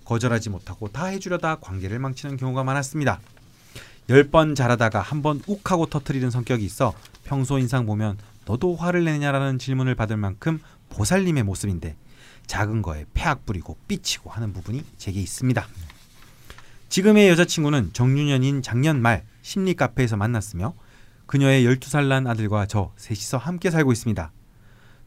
거절하지 0.06 0.50
못하고 0.50 0.88
다 0.90 1.06
해주려다 1.06 1.56
관계를 1.58 2.00
망치는 2.00 2.38
경우가 2.38 2.64
많았습니다. 2.64 3.20
열 4.10 4.30
번 4.30 4.54
잘하다가 4.56 5.02
한 5.02 5.22
번 5.22 5.42
욱 5.48 5.72
하고 5.72 5.86
터트리는 5.86 6.30
성격이 6.30 6.64
있어 6.66 6.94
평소 7.24 7.58
인상 7.58 7.86
보면 7.86 8.18
너도 8.46 8.76
화를 8.76 9.06
내냐라는 9.06 9.60
질문을 9.60 9.96
받을 9.96 10.18
만큼 10.18 10.60
보살님의 10.90 11.44
모습인데 11.44 11.96
작은 12.48 12.82
거에 12.82 13.06
폐악 13.14 13.46
부리고 13.46 13.78
삐치고 13.88 14.30
하는 14.30 14.52
부분이 14.52 14.84
제게 14.98 15.22
있습니다. 15.22 15.66
지금의 16.90 17.30
여자친구는 17.30 17.92
정유년인 17.94 18.62
작년 18.62 19.02
말 19.02 19.24
심리 19.42 19.74
카페에서 19.74 20.18
만났으며 20.18 20.74
그녀의 21.26 21.64
12살 21.66 22.08
난 22.08 22.28
아들과 22.28 22.66
저 22.68 22.92
셋이서 22.98 23.38
함께 23.38 23.72
살고 23.72 23.92
있습니다. 23.94 24.32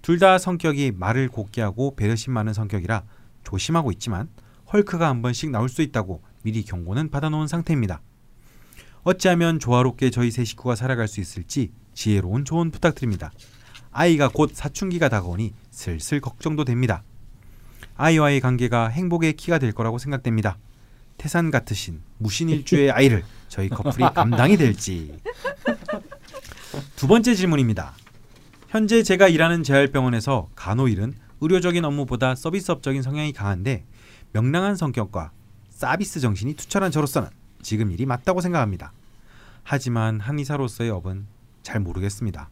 둘 0.02 0.18
다 0.18 0.38
성격이 0.38 0.92
말을 0.96 1.28
곱게 1.28 1.60
하고 1.60 1.94
배려심 1.96 2.32
많은 2.32 2.52
성격이라 2.54 3.02
조심하고 3.44 3.92
있지만 3.92 4.28
헐크가 4.72 5.08
한 5.08 5.22
번씩 5.22 5.50
나올 5.50 5.68
수 5.68 5.82
있다고 5.82 6.22
미리 6.42 6.64
경고는 6.64 7.10
받아놓은 7.10 7.46
상태입니다. 7.46 8.00
어찌하면 9.02 9.60
조화롭게 9.60 10.10
저희 10.10 10.30
세 10.30 10.44
식구가 10.44 10.74
살아갈 10.74 11.06
수 11.06 11.20
있을지 11.20 11.70
지혜로운 11.94 12.44
조언 12.44 12.70
부탁드립니다. 12.70 13.32
아이가 13.92 14.28
곧 14.28 14.50
사춘기가 14.52 15.08
다가오니 15.08 15.54
슬슬 15.70 16.20
걱정도 16.20 16.64
됩니다. 16.64 17.02
아이와의 17.96 18.40
관계가 18.40 18.88
행복의 18.88 19.34
키가 19.34 19.58
될 19.58 19.72
거라고 19.72 19.98
생각됩니다. 19.98 20.58
태산 21.16 21.50
같으신 21.50 22.02
무신일주의 22.18 22.90
아이를 22.90 23.24
저희 23.48 23.68
커플이 23.68 24.04
감당이 24.14 24.56
될지. 24.56 25.18
두 26.96 27.06
번째 27.06 27.34
질문입니다. 27.34 27.94
현재 28.68 29.02
제가 29.02 29.28
일하는 29.28 29.62
재활병원에서 29.62 30.50
간호일은 30.56 31.14
의료적인 31.40 31.84
업무보다 31.84 32.34
서비스업적인 32.34 33.02
성향이 33.02 33.32
강한데 33.32 33.84
명랑한 34.32 34.76
성격과 34.76 35.32
서비스 35.70 36.20
정신이 36.20 36.54
투철한 36.54 36.90
저로서는 36.90 37.28
지금 37.62 37.90
일이 37.90 38.06
맞다고 38.06 38.40
생각합니다. 38.40 38.92
하지만 39.62 40.20
한의사로서의 40.20 40.90
업은 40.90 41.26
잘 41.62 41.80
모르겠습니다. 41.80 42.48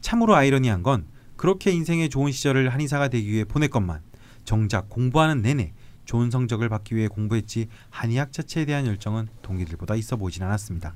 참으로 0.00 0.34
아이러니한 0.34 0.82
건 0.82 1.06
그렇게 1.36 1.70
인생의 1.70 2.08
좋은 2.08 2.32
시절을 2.32 2.72
한의사가 2.72 3.08
되기 3.08 3.30
위해 3.30 3.44
보냈건만 3.44 4.00
정작 4.44 4.88
공부하는 4.88 5.42
내내 5.42 5.72
좋은 6.04 6.30
성적을 6.30 6.68
받기 6.70 6.96
위해 6.96 7.06
공부했지 7.06 7.68
한의학 7.90 8.32
자체에 8.32 8.64
대한 8.64 8.86
열정은 8.86 9.28
동기들보다 9.42 9.94
있어 9.96 10.16
보이진 10.16 10.42
않았습니다. 10.42 10.94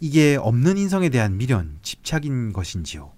이게 0.00 0.36
없는 0.36 0.76
인성에 0.76 1.08
대한 1.08 1.38
미련, 1.38 1.78
집착인 1.80 2.52
것인지요. 2.52 3.12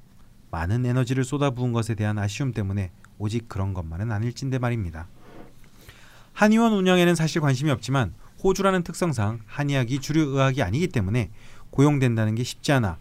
많은 0.52 0.86
에너지를 0.86 1.24
쏟아부은 1.24 1.72
것에 1.72 1.96
대한 1.96 2.16
아쉬움 2.16 2.52
때문에 2.52 2.92
오직 3.18 3.48
그런 3.48 3.74
것만은 3.74 4.12
아닐진데 4.12 4.58
말입니다. 4.58 5.08
한의원 6.32 6.72
운영에는 6.74 7.14
사실 7.14 7.40
관심이 7.40 7.70
없지만 7.70 8.14
호주라는 8.44 8.82
특성상 8.82 9.40
한의학이 9.46 10.00
주류 10.00 10.20
의학이 10.20 10.62
아니기 10.62 10.88
때문에 10.88 11.30
고용된다는 11.70 12.34
게 12.34 12.44
쉽지 12.44 12.72
않아 12.72 12.98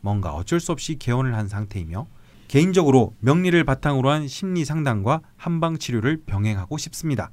뭔가 0.00 0.34
어쩔 0.34 0.60
수 0.60 0.72
없이 0.72 0.96
개원을 0.96 1.34
한 1.34 1.48
상태이며 1.48 2.06
개인적으로 2.48 3.14
명리를 3.20 3.62
바탕으로 3.64 4.08
한 4.08 4.28
심리 4.28 4.64
상담과 4.64 5.20
한방 5.36 5.78
치료를 5.78 6.22
병행하고 6.26 6.78
싶습니다. 6.78 7.30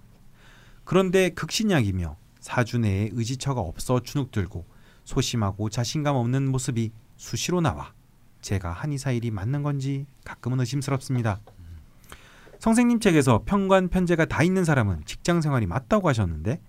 그런데 0.84 1.30
극신약이며 1.30 2.18
사주 2.40 2.80
내에 2.80 3.10
의지처가 3.14 3.62
없어 3.62 4.02
주눅들고 4.02 4.66
소심하고 5.06 5.70
자신감 5.70 6.16
없는 6.16 6.50
모습이 6.52 6.92
수시로 7.16 7.62
나와 7.62 7.94
제가 8.42 8.72
한의사 8.72 9.12
일이 9.12 9.32
맞는 9.32 9.64
건지 9.64 10.06
가끔은 10.26 10.60
의심스럽습니다. 10.60 11.40
선생님 12.64 13.02
책에서 13.02 13.44
평관 13.46 13.90
편제가 13.90 14.24
다 14.24 14.42
있는 14.42 14.64
사람은 14.64 15.02
직장 15.04 15.42
생활이 15.42 15.66
맞다고 15.66 16.08
하셨는데 16.08 16.62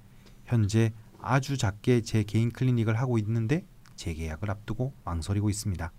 현재 0.45 0.93
아주 1.23 1.57
작게 1.57 2.01
제 2.01 2.25
개인 2.25 2.51
클리닉을 2.51 2.99
하고 2.99 3.17
있는데 3.19 3.65
재계약을 3.95 4.51
앞두고 4.51 4.93
망설이고 5.05 5.49
있습니다. 5.51 5.93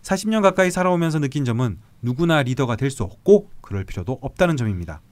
40년 0.00 0.40
가까이 0.40 0.70
살아오면서 0.70 1.18
느낀 1.18 1.44
점은 1.44 1.78
누구나 2.00 2.42
리더가 2.42 2.76
될 2.76 2.90
수 2.90 3.02
없고 3.02 3.50
그럴 3.60 3.84
필요도 3.84 4.18
없다는 4.22 4.56
점입니다. 4.56 5.02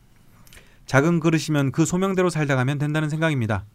작은 0.87 1.21
그릇이면 1.21 1.71
그 1.71 1.85
소명대로 1.85 2.31
살다 2.31 2.57
가면 2.57 2.79
된다는 2.79 3.11
생각입니다. 3.11 3.67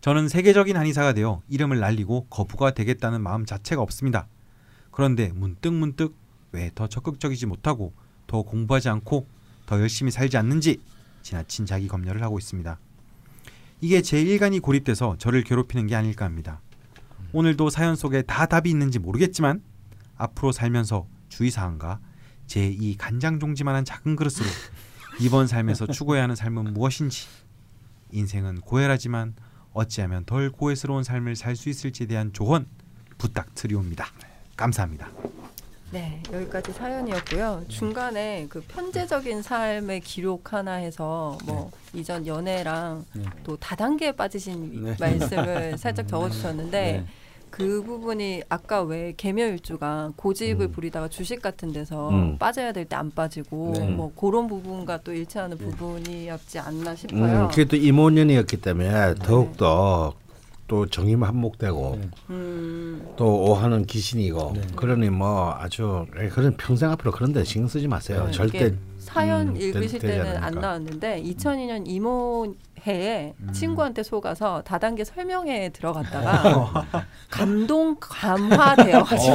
저는 0.00 0.28
세계적인 0.28 0.78
한의사가 0.78 1.12
되어 1.12 1.42
이름을 1.50 1.78
날리고 1.78 2.28
거부가 2.30 2.70
되겠다는 2.70 3.20
마음 3.20 3.44
자체가 3.44 3.82
없습니다. 3.82 4.28
그런데 4.90 5.30
문득 5.34 5.74
문득 5.74 6.16
왜 6.52 6.70
더 6.74 6.86
적극적이지 6.86 7.44
못하고 7.44 7.92
더 8.34 8.42
공부하지 8.42 8.88
않고 8.88 9.28
더 9.64 9.80
열심히 9.80 10.10
살지 10.10 10.36
않는지 10.36 10.80
지나친 11.22 11.66
자기 11.66 11.86
검열을 11.86 12.20
하고 12.20 12.36
있습니다. 12.36 12.80
이게 13.80 14.02
제 14.02 14.20
일간이 14.20 14.58
고립돼서 14.58 15.14
저를 15.18 15.44
괴롭히는 15.44 15.86
게 15.86 15.94
아닐까 15.94 16.24
합니다. 16.24 16.60
오늘도 17.32 17.70
사연 17.70 17.94
속에 17.94 18.22
다 18.22 18.46
답이 18.46 18.68
있는지 18.68 18.98
모르겠지만 18.98 19.62
앞으로 20.16 20.50
살면서 20.50 21.06
주의사항과 21.28 22.00
제 22.48 22.68
이 22.68 22.96
간장 22.96 23.38
종지만한 23.38 23.84
작은 23.84 24.16
그릇으로 24.16 24.46
이번 25.20 25.46
삶에서 25.46 25.86
추구해야 25.86 26.24
하는 26.24 26.34
삶은 26.34 26.74
무엇인지 26.74 27.28
인생은 28.10 28.62
고혈하지만 28.62 29.36
어찌하면 29.74 30.24
덜 30.24 30.50
고해스러운 30.50 31.04
삶을 31.04 31.36
살 31.36 31.54
수 31.54 31.68
있을지에 31.68 32.08
대한 32.08 32.32
조언 32.32 32.66
부탁드리옵니다. 33.16 34.06
감사합니다. 34.56 35.08
네, 35.94 36.20
여기까지 36.32 36.72
사연이었고요. 36.72 37.62
중간에 37.68 38.46
그 38.48 38.60
편제적인 38.66 39.42
삶의 39.42 40.00
기록 40.00 40.52
하나 40.52 40.72
해서 40.72 41.38
뭐 41.46 41.70
이전 41.92 42.26
연애랑 42.26 43.04
네. 43.14 43.22
또 43.44 43.56
다단계에 43.56 44.10
빠지신 44.10 44.84
네. 44.86 44.96
말씀을 44.98 45.78
살짝 45.78 46.08
적어주셨는데 46.08 46.80
네. 46.92 47.04
그 47.48 47.84
부분이 47.84 48.42
아까 48.48 48.82
왜 48.82 49.14
개묘일주가 49.16 50.14
고집을 50.16 50.66
음. 50.66 50.72
부리다가 50.72 51.06
주식 51.08 51.40
같은 51.40 51.72
데서 51.72 52.08
음. 52.10 52.36
빠져야 52.38 52.72
될 52.72 52.86
때 52.86 52.96
안 52.96 53.12
빠지고 53.12 53.74
네. 53.76 53.86
뭐 53.88 54.12
그런 54.16 54.48
부분과 54.48 54.98
또 55.02 55.12
일치하는 55.12 55.56
부분이었지 55.58 56.58
않나 56.58 56.96
싶어요. 56.96 57.44
음, 57.44 57.48
그게 57.50 57.64
또 57.66 57.76
이모년이었기 57.76 58.56
때문에 58.56 59.14
더욱 59.22 59.56
더 59.56 60.12
또 60.66 60.86
정임 60.86 61.22
한몫되고 61.22 61.98
네. 62.00 62.08
음, 62.30 63.06
또 63.16 63.44
오하는 63.44 63.84
귀신이고 63.84 64.52
네. 64.54 64.62
그러니 64.76 65.10
뭐 65.10 65.54
아주 65.58 66.06
에, 66.16 66.28
그런 66.28 66.56
평생 66.56 66.90
앞으로 66.90 67.12
그런 67.12 67.32
데 67.32 67.44
신경 67.44 67.68
쓰지 67.68 67.86
마세요. 67.86 68.24
네, 68.26 68.32
절대 68.32 68.74
사연 68.98 69.48
음, 69.48 69.56
읽으실 69.56 69.98
때는 70.00 70.36
안. 70.42 70.54
나왔는데 70.54 71.22
2002년 71.22 71.84
이모 71.86 72.54
해에 72.86 73.34
음. 73.40 73.52
친구한테 73.52 74.02
속아서 74.02 74.62
다단계 74.62 75.04
설명회에 75.04 75.70
들어갔다가 75.70 76.86
감동 77.30 77.96
감화되어가지고 77.98 79.34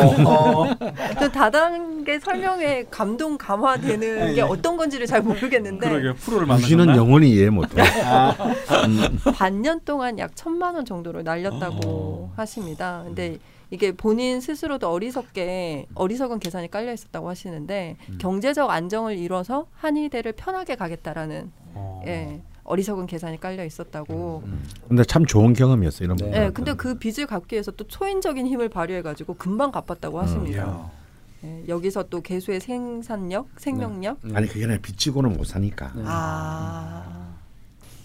그 1.19 1.31
다단계 1.31 2.19
설명회 2.19 2.85
감동 2.91 3.37
감화되는 3.37 4.35
게 4.35 4.41
어떤 4.41 4.77
건지를 4.77 5.07
잘 5.07 5.21
모르겠는데 5.21 6.13
프로를 6.13 6.47
귀신은 6.57 6.95
영원히 6.95 7.31
이해 7.31 7.49
못해. 7.49 7.81
음, 7.81 9.19
반년 9.35 9.79
동안 9.83 10.19
약 10.19 10.35
천만 10.35 10.75
원 10.75 10.85
정도를 10.85 11.23
날렸다고 11.23 12.31
하십니다. 12.35 13.01
근데 13.05 13.39
이게 13.71 13.91
본인 13.91 14.41
스스로도 14.41 14.91
어리석게 14.91 15.87
어리석은 15.93 16.39
계산이 16.39 16.71
깔려 16.71 16.91
있었다고 16.91 17.29
하시는데 17.29 17.97
경제적 18.19 18.69
안정을 18.69 19.17
이뤄서 19.17 19.67
한의대를 19.75 20.33
편하게 20.33 20.75
가겠다라는 20.75 21.51
어. 21.75 22.01
예, 22.07 22.41
어리석은 22.69 23.07
계산이 23.07 23.39
깔려 23.39 23.65
있었다고. 23.65 24.43
근데 24.87 25.03
참 25.03 25.25
좋은 25.25 25.53
경험이었어 25.53 26.03
이런 26.03 26.17
네. 26.17 26.25
분. 26.25 26.33
예, 26.33 26.49
근데 26.51 26.73
그 26.73 26.99
빚을 26.99 27.25
갚기 27.25 27.55
위해서 27.55 27.71
또 27.71 27.85
초인적인 27.87 28.45
힘을 28.45 28.69
발휘해 28.69 29.01
가지고 29.01 29.33
금방 29.33 29.71
갚았다고 29.71 30.19
하십니다. 30.19 30.91
예, 31.43 31.63
여기서 31.67 32.03
또 32.09 32.21
개수의 32.21 32.59
생산력, 32.59 33.47
생명력. 33.57 34.19
음. 34.23 34.35
아니 34.35 34.47
그게 34.47 34.65
아니라 34.65 34.79
빚지고는 34.81 35.33
못 35.33 35.45
사니까. 35.45 35.93
네. 35.95 36.03
아, 36.05 37.28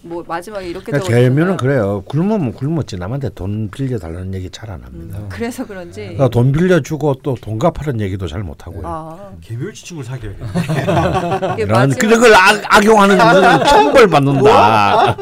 뭐 0.05 0.23
마지막에 0.27 0.67
이렇게 0.69 0.91
그러니까? 0.91 1.09
개면은 1.13 1.57
그래요. 1.57 2.03
굶으면 2.07 2.53
굶었지 2.53 2.95
남한테 2.97 3.29
돈 3.29 3.69
빌려 3.71 3.97
달라는 3.97 4.35
얘기 4.35 4.51
잘 4.51 4.69
안 4.69 4.83
합니다. 4.83 5.17
음, 5.17 5.27
그래서 5.29 5.65
그런지. 5.65 6.01
그러니까 6.01 6.27
돈 6.29 6.51
빌려 6.51 6.79
주고 6.79 7.15
또 7.23 7.35
돈 7.35 7.57
갚으라는 7.59 8.01
얘기도 8.01 8.27
잘 8.27 8.43
못 8.43 8.65
하고요. 8.67 8.81
아, 8.85 9.31
친구를 9.41 10.03
사귀어야겠네. 10.03 11.53
이게 11.53 11.65
나는 11.65 11.89
마지막- 11.89 11.99
그걸 11.99 12.33
악, 12.35 12.75
악용하는 12.77 13.17
것은 13.17 13.65
천벌 13.65 14.07
받는다. 14.07 15.17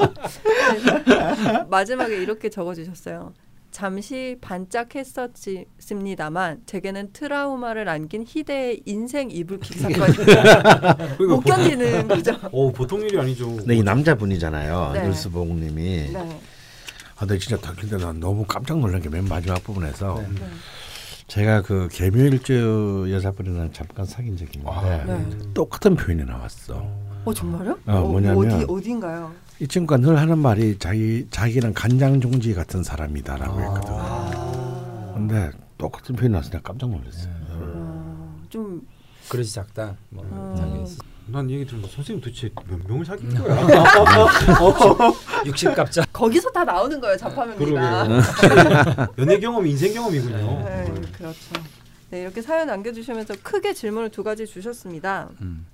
마지막에 1.69 2.15
이렇게 2.21 2.49
적어주셨어요. 2.49 3.33
잠시 3.73 4.37
반짝했었습니다만 4.39 6.61
제게는 6.67 7.09
트라우마를 7.11 7.89
안긴 7.89 8.23
희대의 8.27 8.83
인생 8.85 9.31
이불킥 9.31 9.79
사건이 9.79 10.13
못 11.27 11.39
견디는 11.41 12.07
거죠. 12.07 12.37
오 12.51 12.71
보통 12.71 13.01
일이 13.01 13.17
아니죠. 13.19 13.47
근데 13.57 13.75
이 13.75 13.81
남자분이잖아요. 13.81 14.91
네. 14.93 15.07
뉴스복님이. 15.07 16.11
네. 16.13 16.39
아, 17.15 17.19
근데 17.25 17.39
진짜 17.39 17.57
다- 17.59 17.73
근데 17.77 17.97
난 17.97 18.19
너무 18.19 18.45
깜짝 18.45 18.77
놀란 18.79 19.01
게 19.01 19.09
맨 19.09 19.27
마지막 19.27 19.63
부분에서 19.63 20.21
네. 20.21 20.27
제가 21.27 21.63
그 21.63 21.87
개묘일주 21.91 23.07
여자분이랑 23.09 23.71
잠깐 23.73 24.05
사귄 24.05 24.37
적이 24.37 24.59
있는데 24.59 25.03
네. 25.07 25.25
똑같은 25.55 25.95
표현이 25.95 26.25
나왔어. 26.25 26.85
어 27.25 27.33
정말요? 27.33 27.79
어, 27.87 28.01
뭐냐면- 28.07 28.37
어디 28.37 28.65
어딘가요? 28.69 29.33
이 29.59 29.67
친구가 29.67 29.97
늘 29.97 30.17
하는 30.19 30.37
말이 30.39 30.77
자기 30.79 31.27
자기는 31.29 31.73
간장 31.73 32.19
종지 32.21 32.53
같은 32.53 32.83
사람이다라고 32.83 33.59
했거든. 33.61 33.93
아, 33.93 35.11
근데 35.13 35.51
똑같은 35.77 36.15
표현이 36.15 36.31
나와서 36.31 36.49
내가 36.49 36.63
깜짝 36.63 36.89
놀랐어. 36.89 37.27
요 37.29 37.33
어, 37.51 38.41
좀 38.49 38.81
그릇이 39.29 39.47
작다. 39.47 39.95
뭐 40.09 40.23
음. 40.25 40.85
스- 40.85 40.97
난 41.27 41.49
얘기 41.49 41.65
들으면 41.65 41.89
선생님 41.89 42.21
도대체 42.21 42.49
몇 42.67 42.77
명을 42.85 43.05
사귄 43.05 43.33
거야? 43.33 43.55
60 45.45 45.73
갑자. 45.75 46.03
거기서 46.11 46.49
다 46.51 46.65
나오는 46.65 46.99
거예요 46.99 47.15
자파명리가. 47.15 48.07
연애 49.19 49.39
경험, 49.39 49.65
인생 49.65 49.93
경험이군요. 49.93 50.35
네, 50.65 50.91
그렇죠. 51.17 51.37
네, 52.09 52.21
이렇게 52.23 52.41
사연 52.41 52.67
남겨주시면서 52.67 53.35
크게 53.41 53.73
질문을 53.73 54.09
두 54.09 54.21
가지 54.23 54.45
주셨습니다. 54.45 55.29
음. 55.41 55.65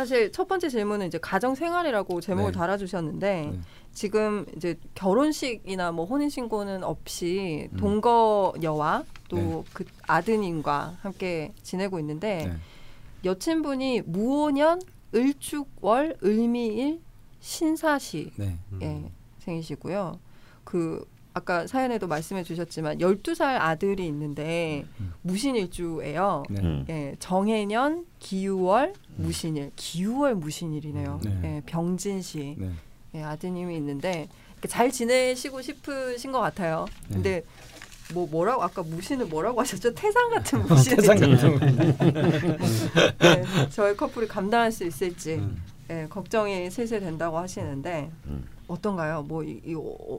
사실 0.00 0.32
첫 0.32 0.48
번째 0.48 0.70
질문은 0.70 1.08
이제 1.08 1.18
가정 1.18 1.54
생활이라고 1.54 2.22
제목을 2.22 2.52
네. 2.52 2.58
달아주셨는데 2.58 3.50
네. 3.52 3.60
지금 3.92 4.46
이제 4.56 4.78
결혼식이나 4.94 5.92
뭐 5.92 6.06
혼인 6.06 6.30
신고는 6.30 6.84
없이 6.84 7.68
음. 7.74 7.76
동거녀와 7.76 9.04
또 9.28 9.36
네. 9.36 9.62
그 9.74 9.84
아드님과 10.06 10.96
함께 11.02 11.52
지내고 11.62 11.98
있는데 12.00 12.46
네. 12.46 12.56
여친분이 13.26 14.04
무오년 14.06 14.80
을축월 15.14 16.16
을미일 16.24 17.02
신사시 17.40 18.32
네. 18.36 18.56
예, 18.80 19.04
생이시고요. 19.40 20.18
그 20.64 21.06
아까 21.32 21.66
사연에도 21.66 22.06
말씀해 22.08 22.42
주셨지만 22.42 22.98
12살 22.98 23.42
아들이 23.60 24.06
있는데 24.06 24.84
음. 25.00 25.12
무신일주예요. 25.22 26.42
네. 26.50 26.60
음. 26.60 26.84
예, 26.88 27.16
정해년 27.20 28.04
기유월 28.18 28.94
무신일. 29.16 29.70
기유월 29.76 30.34
무신일이네요. 30.34 31.20
네. 31.22 31.40
예, 31.44 31.62
병진시 31.66 32.56
네. 32.58 32.70
예, 33.14 33.22
아드님이 33.22 33.76
있는데 33.76 34.28
잘 34.68 34.90
지내시고 34.90 35.62
싶으신 35.62 36.32
것 36.32 36.40
같아요. 36.40 36.86
네. 37.08 37.14
근데 37.14 37.44
뭐 38.12 38.26
뭐라고 38.26 38.62
아까 38.64 38.82
무신을 38.82 39.26
뭐라고 39.26 39.60
하셨죠? 39.60 39.94
태산 39.94 40.30
같은 40.30 40.62
무신. 40.66 40.96
태산 40.96 41.16
같은 41.20 41.58
네, 43.18 43.44
저희 43.70 43.96
커플이 43.96 44.26
감당할 44.26 44.72
수 44.72 44.84
있을지 44.84 45.34
음. 45.34 45.62
예, 45.90 46.06
걱정이 46.08 46.70
슬슬 46.70 47.00
된다고 47.00 47.38
하시는데 47.38 48.10
음. 48.26 48.44
어떤가요? 48.66 49.22
뭐 49.22 49.42
이, 49.44 49.60
이 49.64 49.74
어, 49.76 50.18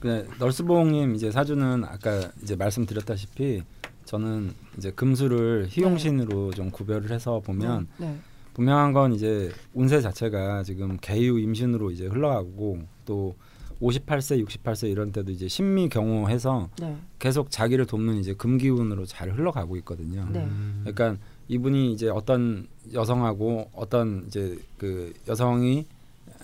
그 0.00 0.28
널스봉님 0.38 1.14
이제 1.14 1.30
사주는 1.30 1.84
아까 1.84 2.30
이제 2.42 2.56
말씀드렸다시피 2.56 3.62
저는 4.04 4.54
이제 4.76 4.90
금수를 4.90 5.66
희용신으로 5.68 6.52
좀 6.52 6.70
구별을 6.70 7.10
해서 7.10 7.40
보면 7.40 7.88
네. 7.98 8.18
분명한 8.54 8.92
건 8.92 9.12
이제 9.12 9.52
운세 9.74 10.00
자체가 10.00 10.62
지금 10.62 10.96
개유 11.00 11.38
임신으로 11.38 11.90
이제 11.90 12.06
흘러가고 12.06 12.78
또 13.04 13.34
58세, 13.82 14.46
68세 14.46 14.90
이런 14.90 15.12
때도 15.12 15.32
이제 15.32 15.48
신미 15.48 15.88
경호해서 15.88 16.70
네. 16.80 16.96
계속 17.18 17.50
자기를 17.50 17.84
돕는 17.86 18.16
이제 18.16 18.32
금기운으로 18.32 19.04
잘 19.04 19.30
흘러가고 19.30 19.76
있거든요. 19.78 20.26
네. 20.32 20.48
그러니까 20.80 21.16
이분이 21.48 21.92
이제 21.92 22.08
어떤 22.08 22.68
여성하고 22.92 23.70
어떤 23.74 24.24
이제 24.26 24.58
그 24.78 25.12
여성이 25.28 25.86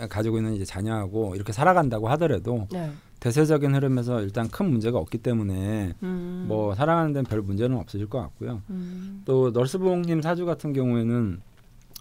가지고 0.08 0.38
있는 0.38 0.54
이제 0.54 0.64
자녀하고 0.64 1.34
이렇게 1.34 1.52
살아간다고 1.52 2.08
하더라도 2.10 2.66
네. 2.70 2.90
대세적인 3.22 3.72
흐름에서 3.72 4.20
일단 4.20 4.48
큰 4.48 4.68
문제가 4.68 4.98
없기 4.98 5.18
때문에 5.18 5.94
음. 6.02 6.46
뭐 6.48 6.74
살아가는 6.74 7.12
데는 7.12 7.24
별 7.24 7.40
문제는 7.40 7.76
없으실 7.76 8.08
것 8.08 8.18
같고요. 8.18 8.62
음. 8.68 9.22
또 9.24 9.52
널스보홍님 9.52 10.20
사주 10.20 10.44
같은 10.44 10.72
경우에는 10.72 11.40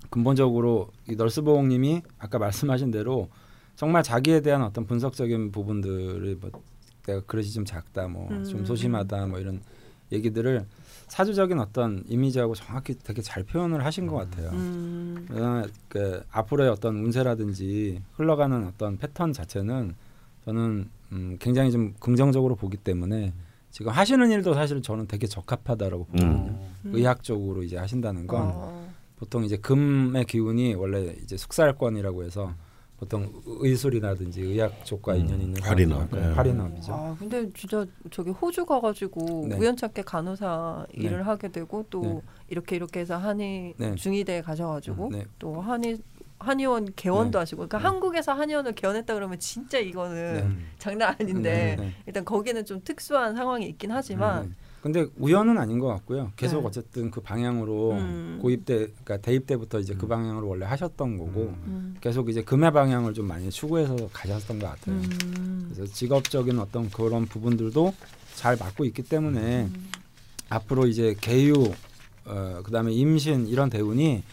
근본적으로 0.09 0.89
이 1.07 1.15
널스보홍님이 1.15 2.01
아까 2.17 2.39
말씀하신 2.39 2.89
대로 2.89 3.29
정말 3.75 4.01
자기에 4.01 4.41
대한 4.41 4.63
어떤 4.63 4.87
분석적인 4.87 5.51
부분들을 5.51 6.37
뭐 6.41 6.49
내가 7.05 7.21
그릇이 7.21 7.51
좀 7.51 7.65
작다, 7.65 8.07
뭐좀 8.07 8.61
음. 8.61 8.65
소심하다, 8.65 9.27
뭐 9.27 9.37
이런 9.37 9.61
얘기들을 10.11 10.65
사주적인 11.07 11.59
어떤 11.59 12.03
이미지하고 12.07 12.55
정확히 12.55 12.95
되게 12.97 13.21
잘 13.21 13.43
표현을 13.43 13.85
하신 13.85 14.07
것 14.07 14.15
같아요. 14.15 14.49
음. 14.53 15.25
그다음에 15.27 15.67
그 15.87 16.23
앞으로의 16.31 16.71
어떤 16.71 16.95
운세라든지 16.95 18.01
흘러가는 18.15 18.65
어떤 18.65 18.97
패턴 18.97 19.33
자체는 19.33 19.93
저는 20.45 20.89
음, 21.11 21.37
굉장히 21.39 21.71
좀 21.71 21.93
긍정적으로 21.99 22.55
보기 22.55 22.77
때문에 22.77 23.33
지금 23.69 23.91
하시는 23.91 24.29
일도 24.31 24.53
사실 24.53 24.81
저는 24.81 25.07
되게 25.07 25.27
적합하다라고 25.27 26.05
보거든요. 26.05 26.29
음. 26.29 26.91
의학적으로 26.93 27.63
이제 27.63 27.77
하신다는 27.77 28.27
건 28.27 28.51
어. 28.53 28.93
보통 29.17 29.43
이제 29.43 29.55
금의 29.57 30.25
기운이 30.25 30.73
원래 30.73 31.15
이제 31.21 31.37
숙살권이라고 31.37 32.23
해서 32.23 32.53
보통 32.97 33.31
의술이라든지 33.45 34.41
의학 34.41 34.85
쪽과 34.85 35.13
음, 35.13 35.19
인연이 35.21 35.43
있는 35.45 35.61
활인업, 35.63 36.09
예. 36.15 36.19
활인업이죠. 36.19 36.93
아 36.93 37.15
근데 37.17 37.49
진짜 37.53 37.83
저기 38.11 38.29
호주 38.29 38.65
가가지고 38.65 39.47
네. 39.49 39.57
우연찮게 39.57 40.03
간호사 40.03 40.85
네. 40.95 41.05
일을 41.05 41.25
하게 41.25 41.47
되고 41.47 41.83
또 41.89 42.01
네. 42.01 42.21
이렇게 42.49 42.75
이렇게 42.75 42.99
해서 42.99 43.17
한의 43.17 43.73
네. 43.77 43.95
중의대에 43.95 44.41
가셔가지고 44.41 45.09
네. 45.11 45.25
또 45.39 45.59
한의 45.61 45.97
한의원 46.41 46.93
개원도 46.95 47.37
네. 47.37 47.39
하시고 47.39 47.67
그러니까 47.67 47.77
네. 47.77 47.83
한국에서 47.83 48.33
한의원을 48.33 48.73
개원했다 48.73 49.13
그러면 49.13 49.39
진짜 49.39 49.77
이거는 49.77 50.33
네. 50.33 50.65
장난 50.79 51.15
아닌데 51.19 51.75
네, 51.77 51.83
네. 51.83 51.95
일단 52.05 52.25
거기는 52.25 52.65
좀 52.65 52.81
특수한 52.83 53.35
상황이 53.35 53.67
있긴 53.67 53.91
하지만 53.91 54.49
네. 54.49 54.55
근데 54.81 55.05
우연은 55.19 55.59
아닌 55.59 55.77
것 55.77 55.87
같고요. 55.87 56.31
계속 56.35 56.61
네. 56.61 56.67
어쨌든 56.67 57.11
그 57.11 57.21
방향으로 57.21 57.91
음. 57.91 58.39
고입 58.41 58.65
때, 58.65 58.87
그러니까 59.03 59.17
대입 59.17 59.45
때부터 59.45 59.79
이제 59.79 59.93
그 59.93 60.07
방향으로 60.07 60.47
원래 60.47 60.65
하셨던 60.65 61.19
거고 61.19 61.53
음. 61.67 61.95
계속 62.01 62.29
이제 62.29 62.41
금의 62.41 62.71
방향을 62.71 63.13
좀 63.13 63.27
많이 63.27 63.51
추구해서 63.51 63.95
가셨던 64.11 64.57
것 64.57 64.67
같아요. 64.67 64.95
음. 64.95 65.71
그래서 65.71 65.93
직업적인 65.93 66.57
어떤 66.57 66.89
그런 66.89 67.27
부분들도 67.27 67.93
잘 68.33 68.57
맞고 68.57 68.85
있기 68.85 69.03
때문에 69.03 69.65
음. 69.65 69.91
앞으로 70.49 70.87
이제 70.87 71.15
개유, 71.21 71.71
어, 72.25 72.61
그다음에 72.63 72.91
임신 72.91 73.47
이런 73.47 73.69
대운이 73.69 74.23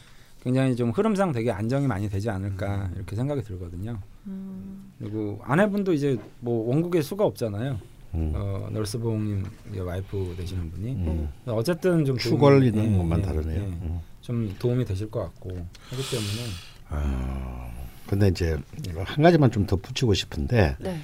굉장히 0.49 0.75
좀 0.75 0.91
흐름상 0.93 1.31
되게 1.33 1.51
안정이 1.51 1.87
많이 1.87 2.09
되지 2.09 2.31
않을까 2.31 2.89
이렇게 2.97 3.15
생각이 3.15 3.43
들거든요. 3.43 3.99
음. 4.29 4.91
그리고 4.99 5.39
아내분도 5.45 5.93
이제 5.93 6.17
뭐 6.41 6.67
원국에 6.71 7.03
수가 7.03 7.27
없잖아요. 7.27 7.79
음. 8.15 8.33
어, 8.35 8.67
널스보홍님 8.73 9.45
와이프 9.79 10.37
되시는 10.39 10.71
분이 10.71 10.93
음. 10.93 11.29
어쨌든 11.49 12.03
좀 12.07 12.17
추걸 12.17 12.61
도움이- 12.61 12.67
있는 12.69 12.95
예, 12.95 12.97
것만 12.97 13.19
예, 13.19 13.23
다르네요. 13.23 13.61
예. 13.61 13.67
음. 13.67 14.01
좀 14.23 14.55
도움이 14.59 14.87
되실 14.87 15.11
것 15.11 15.21
같고 15.21 15.51
하기 15.51 16.03
때문에 16.11 16.49
아, 16.89 17.71
근데 18.07 18.29
이제 18.29 18.57
한 19.05 19.23
가지만 19.23 19.51
좀 19.51 19.67
덧붙이고 19.67 20.15
싶은데 20.15 20.77
네. 20.81 20.99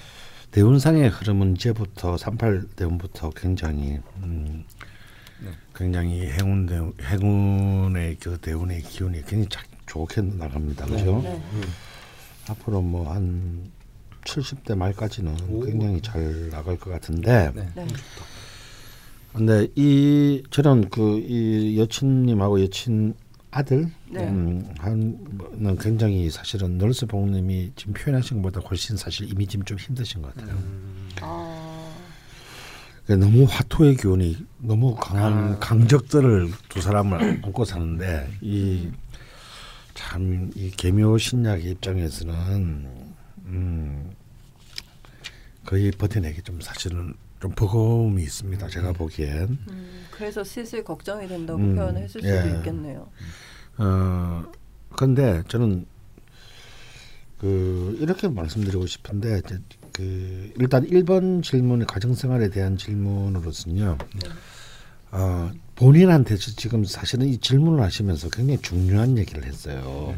대운상의 0.52 1.10
흐름은 1.10 1.56
이제부터 1.56 2.16
38 2.16 2.62
대운부터 2.76 3.28
굉장히 3.36 3.98
음, 4.22 4.64
네. 4.80 4.83
굉장히 5.74 6.26
행운 6.30 6.66
대 6.66 6.78
행운의 7.06 8.16
그 8.20 8.38
대운의 8.38 8.82
기운이 8.82 9.22
굉장히 9.22 9.48
자, 9.48 9.62
좋게 9.86 10.20
나갑니다. 10.22 10.86
그죠? 10.86 11.20
네. 11.22 11.42
앞으로 12.48 12.80
뭐 12.82 13.10
한 13.10 13.70
70대 14.24 14.74
말까지는 14.76 15.36
오. 15.50 15.60
굉장히 15.60 16.00
잘 16.00 16.48
나갈 16.50 16.78
것 16.78 16.90
같은데 16.90 17.50
네. 17.54 17.68
네. 17.74 17.86
근데 19.32 19.66
이 19.74 20.42
저는 20.50 20.88
그 20.90 21.18
이 21.18 21.78
여친님하고 21.78 22.62
여친 22.62 23.14
아들 23.50 23.90
네. 24.10 24.26
음, 24.26 24.68
한는 24.78 25.76
굉장히 25.78 26.28
사실은 26.30 26.78
널스 26.78 27.06
봉님이 27.06 27.72
지금 27.76 27.92
표현하신 27.94 28.42
것보다 28.42 28.66
훨씬 28.66 28.96
사실 28.96 29.30
이미지 29.30 29.58
좀 29.64 29.78
힘드신 29.78 30.22
것 30.22 30.34
같아요. 30.34 30.56
아. 31.20 31.63
그러니까 33.06 33.26
너무 33.26 33.44
화토의 33.48 33.96
기운이 33.96 34.46
너무 34.58 34.94
강한 34.94 35.54
아. 35.54 35.58
강적들을 35.58 36.50
두 36.68 36.80
사람을 36.80 37.22
안고 37.44 37.64
사는데 37.64 38.30
이 38.40 38.90
참 39.94 40.50
이 40.56 40.70
개묘 40.70 41.18
신약의 41.18 41.70
입장에서는 41.70 42.34
음 43.46 44.10
거의 45.64 45.92
버텨내기 45.92 46.42
좀 46.42 46.60
사실은 46.60 47.14
좀 47.40 47.52
버거움이 47.52 48.20
있습니다. 48.22 48.68
제가 48.68 48.92
보기엔 48.92 49.56
음, 49.70 50.04
그래서 50.10 50.42
슬슬 50.42 50.82
걱정이 50.82 51.28
된다고 51.28 51.60
음, 51.60 51.76
표현했을 51.76 52.22
수도 52.22 52.26
예. 52.28 52.56
있겠네요. 52.56 53.08
어 53.78 54.44
근데 54.96 55.42
저는 55.46 55.86
그 57.44 57.98
이렇게 58.00 58.26
말씀드리고 58.26 58.86
싶은데 58.86 59.42
그 59.92 60.50
일단 60.58 60.88
1번 60.88 61.42
질문 61.42 61.84
가정생활에 61.84 62.48
대한 62.48 62.78
질문으로서는요. 62.78 63.98
어 65.10 65.50
본인한테서 65.74 66.52
지금 66.56 66.86
사실은 66.86 67.26
이 67.26 67.36
질문을 67.36 67.82
하시면서 67.84 68.30
굉장히 68.30 68.62
중요한 68.62 69.18
얘기를 69.18 69.44
했어요. 69.44 70.14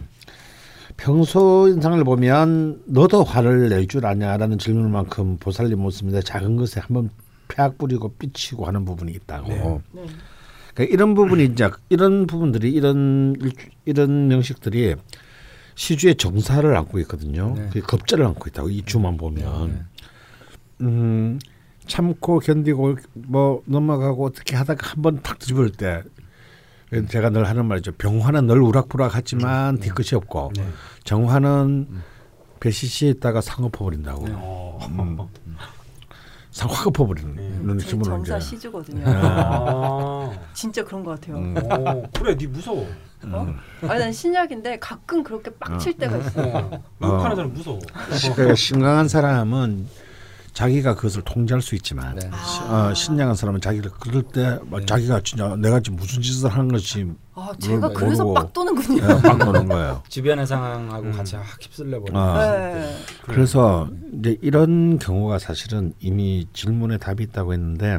평소 0.96 1.66
인상을 1.66 2.04
보면 2.04 2.82
너도 2.86 3.24
화를 3.24 3.70
낼 3.70 3.88
줄 3.88 4.06
아냐라는 4.06 4.58
질문만큼 4.58 5.38
보살님 5.38 5.80
모습인데 5.80 6.22
작은 6.22 6.54
것에 6.54 6.78
한번 6.78 7.10
폐악 7.48 7.76
부리고 7.76 8.14
삐치고 8.20 8.66
하는 8.66 8.84
부분이 8.84 9.10
있다고. 9.10 9.48
네. 9.48 9.80
네. 9.90 10.06
그러니까 10.74 10.94
이런 10.94 11.14
부분이 11.14 11.44
이제 11.46 11.68
이런 11.88 12.28
부분들이 12.28 12.70
이런 12.70 13.34
이런 13.84 14.28
명식들이 14.28 14.94
시주의 15.76 16.16
정사를 16.16 16.74
안고 16.76 16.98
있거든요. 17.00 17.54
네. 17.54 17.68
그 17.72 17.80
겁자를 17.80 18.26
안고 18.26 18.48
있다고 18.48 18.70
이 18.70 18.82
주만 18.82 19.16
보면 19.16 19.86
음, 20.80 21.38
참고 21.86 22.38
견디고 22.40 22.96
뭐 23.14 23.62
넘어가고 23.66 24.24
어떻게 24.26 24.56
하다가 24.56 24.86
한 24.88 25.02
번 25.02 25.22
탁 25.22 25.38
뒤집을 25.38 25.70
때 25.72 26.02
제가 27.08 27.30
늘 27.30 27.46
하는 27.48 27.66
말이죠. 27.66 27.92
병화는 27.92 28.46
늘 28.46 28.60
우락부락하지만 28.62 29.78
뒤끝이 29.78 30.16
없고 30.16 30.52
네. 30.56 30.66
정화는 31.04 31.88
배시시에 32.60 33.10
있다가 33.10 33.40
상업 33.40 33.72
퍼버린다고. 33.72 34.24
어. 34.30 35.28
상확 36.52 36.86
엎어버리는 36.86 37.34
네. 37.76 37.84
식으로 37.84 38.02
정사. 38.04 38.40
시주거든요. 38.40 39.02
아. 39.06 40.30
진짜 40.54 40.82
그런 40.82 41.04
것 41.04 41.20
같아요. 41.20 41.36
음. 41.36 41.54
오, 41.58 42.02
그래, 42.18 42.34
니 42.34 42.46
무서워. 42.46 42.88
어? 43.24 43.54
아니 43.82 43.98
난 44.00 44.12
신약인데 44.12 44.78
가끔 44.78 45.22
그렇게 45.22 45.50
빡칠 45.50 45.94
때가 45.94 46.16
있어요. 46.18 46.70
어. 47.00 47.06
욕하는 47.06 47.36
사람 47.36 47.52
무서워. 47.52 47.78
그러니까 48.34 48.54
심각한 48.54 49.08
사람은 49.08 49.86
자기가 50.52 50.94
그것을 50.94 51.20
통제할 51.22 51.60
수 51.60 51.74
있지만 51.74 52.14
네. 52.16 52.30
시- 52.46 52.60
어, 52.62 52.94
신령한 52.94 53.34
사람은 53.34 53.60
자기를 53.60 53.90
그럴 54.00 54.22
때막 54.22 54.86
자기가 54.86 55.20
진짜 55.22 55.54
내가 55.56 55.80
지금 55.80 55.96
무슨 55.98 56.22
짓을 56.22 56.48
하는 56.48 56.68
것이 56.68 57.06
아 57.34 57.50
제가 57.60 57.90
모르고- 57.90 57.94
그래서 57.94 58.32
빡 58.32 58.52
도는군요. 58.54 59.02
예, 59.02 59.06
막 59.28 59.36
노는 59.38 59.66
거예요. 59.68 60.02
주변의 60.08 60.46
상황하고 60.46 61.04
음. 61.08 61.12
같이 61.12 61.36
확 61.36 61.44
휩쓸려 61.60 62.00
버리는. 62.00 62.18
아. 62.18 62.52
네. 62.56 62.96
그래서 63.26 63.90
이제 64.18 64.38
이런 64.40 64.98
경우가 64.98 65.38
사실은 65.38 65.92
이미 66.00 66.46
질문에 66.54 66.96
답이 66.96 67.24
있다고 67.24 67.52
했는데 67.52 67.98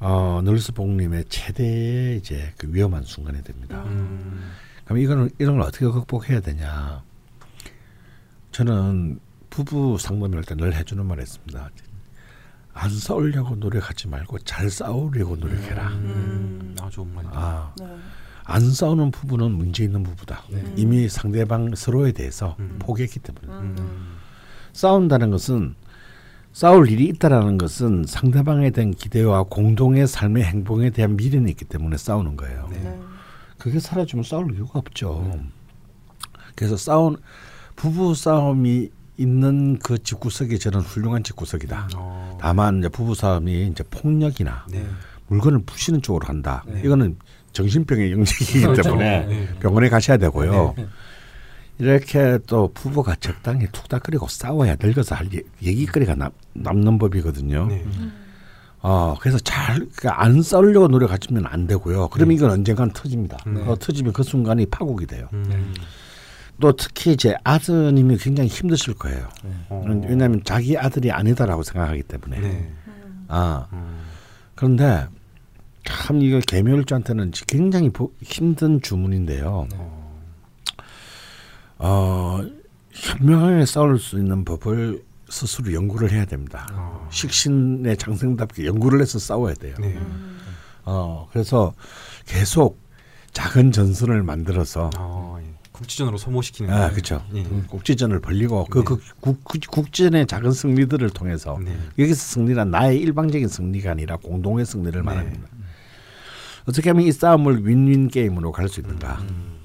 어, 0.00 0.40
널스 0.44 0.72
복님의 0.72 1.24
최대 1.28 2.16
이제 2.16 2.52
그 2.56 2.72
위험한 2.72 3.02
순간이 3.02 3.42
됩니다. 3.42 3.82
음. 3.84 4.52
그럼 4.84 4.98
이거는 4.98 5.30
이런 5.38 5.58
걸 5.58 5.62
어떻게 5.66 5.86
극복해야 5.86 6.40
되냐? 6.40 7.02
저는 8.52 9.20
부부 9.50 9.98
상담할 9.98 10.44
때늘 10.44 10.74
해주는 10.74 11.04
말이 11.04 11.22
있습니다. 11.22 11.70
안 12.74 12.90
싸우려고 12.90 13.56
노력하지 13.56 14.06
말고 14.08 14.38
잘 14.40 14.70
싸우려고 14.70 15.36
노력해라. 15.36 15.88
음. 15.88 16.76
아, 16.80 16.88
좋은 16.90 17.12
말이다. 17.12 17.32
아, 17.34 17.74
네. 17.78 17.96
안 18.44 18.70
싸우는 18.70 19.10
부부는 19.10 19.50
문제 19.50 19.82
있는 19.84 20.04
부부다. 20.04 20.44
네. 20.50 20.72
이미 20.76 21.08
상대방 21.08 21.74
서로에 21.74 22.12
대해서 22.12 22.56
음. 22.60 22.76
포기했기 22.78 23.18
때문에. 23.18 23.52
음. 23.52 24.16
싸운다는 24.72 25.30
것은 25.30 25.74
싸울 26.52 26.90
일이 26.90 27.06
있다라는 27.06 27.58
것은 27.58 28.04
상대방에 28.06 28.70
대한 28.70 28.90
기대와 28.90 29.44
공동의 29.44 30.06
삶의 30.06 30.42
행복에 30.44 30.90
대한 30.90 31.16
미련이 31.16 31.50
있기 31.52 31.64
때문에 31.64 31.96
싸우는 31.96 32.36
거예요. 32.36 32.68
네. 32.70 32.78
네. 32.80 32.98
그게 33.58 33.78
사라지면 33.80 34.24
싸울 34.24 34.54
이유가 34.54 34.78
없죠. 34.78 35.38
그래서 36.54 36.76
싸운 36.76 37.16
부부 37.76 38.14
싸움이 38.14 38.90
있는 39.16 39.78
그 39.78 40.02
집구석이 40.02 40.58
저는 40.58 40.80
훌륭한 40.80 41.22
집구석이다. 41.22 41.88
어. 41.96 42.38
다만 42.40 42.78
이제 42.78 42.88
부부 42.88 43.14
싸움이 43.14 43.68
이제 43.68 43.84
폭력이나 43.90 44.64
네. 44.70 44.84
물건을 45.28 45.60
부시는 45.64 46.02
쪽으로 46.02 46.26
한다. 46.26 46.64
네. 46.66 46.82
이거는 46.84 47.16
정신병의 47.52 48.12
영역이기 48.12 48.60
그렇죠. 48.62 48.82
때문에 48.82 49.26
네. 49.26 49.48
병원에 49.60 49.88
가셔야 49.88 50.16
되고요. 50.16 50.74
네. 51.78 51.84
이렇게 51.86 52.38
또 52.46 52.70
부부가 52.74 53.14
적당히 53.16 53.66
툭닥거리고 53.72 54.26
싸워야 54.28 54.76
늙어서 54.80 55.14
할 55.14 55.28
얘- 55.34 55.42
얘기거리가 55.62 56.14
남, 56.16 56.30
남는 56.54 56.98
법이거든요. 56.98 57.66
네. 57.66 57.84
어 58.80 59.16
그래서 59.20 59.38
잘안 59.38 60.42
싸우려고 60.42 60.86
노력하시면 60.88 61.46
안 61.46 61.66
되고요. 61.66 62.08
그럼 62.08 62.30
이건 62.32 62.50
언젠간 62.50 62.92
터집니다. 62.92 63.36
네. 63.46 63.60
어, 63.66 63.76
터지면 63.76 64.12
그 64.12 64.22
순간이 64.22 64.66
파국이 64.66 65.06
돼요. 65.06 65.28
음. 65.32 65.74
또 66.60 66.72
특히 66.72 67.12
이제 67.12 67.34
아드님이 67.44 68.16
굉장히 68.18 68.48
힘드실 68.48 68.94
거예요. 68.94 69.28
어. 69.68 69.82
왜냐하면 70.08 70.42
자기 70.44 70.76
아들이 70.76 71.10
아니다라고 71.10 71.62
생각하기 71.62 72.02
때문에. 72.04 72.40
네. 72.40 72.72
아 73.28 73.66
음. 73.72 74.00
그런데 74.54 75.06
참 75.84 76.20
이거 76.22 76.40
개묘일주한테는 76.46 77.32
굉장히 77.46 77.90
보- 77.90 78.12
힘든 78.22 78.80
주문인데요. 78.80 79.66
어. 81.78 82.40
어, 82.40 82.44
현명하게 82.92 83.66
싸울 83.66 83.98
수 83.98 84.18
있는 84.18 84.44
법을 84.44 85.02
스스로 85.28 85.72
연구를 85.72 86.10
해야 86.10 86.24
됩니다. 86.24 86.66
어. 86.72 87.06
식신의 87.10 87.96
장생답게 87.98 88.64
연구를 88.66 89.00
해서 89.00 89.18
싸워야 89.18 89.54
돼요. 89.54 89.74
네. 89.78 89.94
음. 89.96 90.38
어, 90.84 91.28
그래서 91.32 91.74
계속 92.26 92.78
작은 93.32 93.72
전선을 93.72 94.22
만들어서 94.22 94.90
어, 94.98 95.38
예. 95.40 95.44
국지전으로 95.72 96.16
소모시키는. 96.16 96.70
아, 96.72 96.76
거예요. 96.76 96.90
그렇죠. 96.92 97.24
예. 97.34 97.42
국지전을 97.68 98.20
벌리고 98.20 98.64
그, 98.70 98.78
네. 98.78 98.84
그 98.84 98.98
국, 99.20 99.44
국, 99.44 99.60
국전의 99.70 100.26
작은 100.26 100.50
승리들을 100.52 101.10
통해서 101.10 101.58
네. 101.62 101.76
여기서 101.98 102.16
승리란 102.16 102.70
나의 102.70 102.98
일방적인 103.00 103.46
승리가 103.48 103.90
아니라 103.92 104.16
공동의 104.16 104.64
승리를 104.66 104.98
네. 104.98 105.04
말합니다. 105.04 105.46
어떻게 106.66 106.90
하면 106.90 107.04
이 107.06 107.12
싸움을 107.12 107.66
윈윈 107.66 108.08
게임으로 108.08 108.50
갈 108.52 108.68
수 108.68 108.80
있는가? 108.80 109.18
음. 109.20 109.57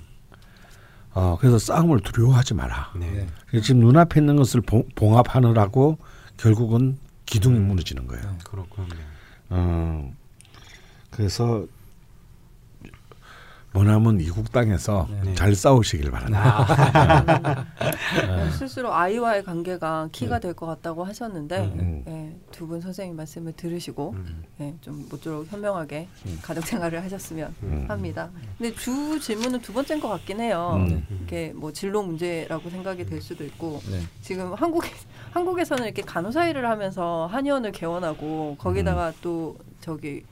어, 1.14 1.38
그래서 1.40 1.60
싸움을 1.60 2.00
두려워하지 2.00 2.54
마라. 2.56 2.92
네. 2.96 3.28
네. 3.52 3.62
지금 3.62 3.82
눈앞에 3.82 4.20
있는 4.20 4.36
것을 4.36 4.62
봉, 4.62 4.84
봉합하느라고 4.96 5.98
결국은 6.38 6.98
기둥이 7.26 7.60
무너지는 7.60 8.08
거예요. 8.08 8.36
그렇군요. 8.44 8.88
어, 9.50 10.12
그래서 11.12 11.66
머나먼 13.74 14.20
이국 14.22 14.52
땅에서 14.52 15.08
네. 15.24 15.34
잘 15.34 15.56
싸우시길 15.56 16.12
바랍니다. 16.12 17.66
네, 18.16 18.52
스스로 18.52 18.94
아이와의 18.94 19.44
관계가 19.44 20.10
키가 20.12 20.40
될 20.40 20.54
것 20.54 20.68
같다고 20.68 21.04
하셨는데 21.04 21.58
음. 21.80 22.04
예, 22.08 22.36
두분 22.52 22.80
선생님 22.80 23.16
말씀을 23.16 23.54
들으시고 23.54 24.12
음. 24.16 24.44
예, 24.62 24.76
좀 24.82 25.08
모쪼록 25.10 25.52
현명하게 25.52 26.08
가족 26.44 26.66
생활을 26.68 27.04
하셨으면 27.04 27.56
음. 27.64 27.86
합니다. 27.88 28.30
근데 28.60 28.72
주 28.76 29.20
질문은 29.20 29.62
두 29.62 29.74
번째인 29.74 30.00
것 30.00 30.10
같긴 30.10 30.40
해요. 30.40 30.74
음. 30.78 31.04
이게 31.24 31.52
뭐 31.56 31.74
진로 31.74 32.04
문제라고 32.04 32.70
생각이 32.70 33.06
될 33.06 33.20
수도 33.22 33.44
있고 33.44 33.82
네. 33.90 34.00
지금 34.22 34.54
한국에 34.54 34.90
한국에서는 35.32 35.84
이렇게 35.86 36.04
간호사 36.04 36.48
일을 36.50 36.70
하면서 36.70 37.26
한의원을 37.32 37.72
개원하고 37.72 38.56
거기다가 38.60 39.08
음. 39.10 39.14
또 39.24 39.58
저기 39.82 40.24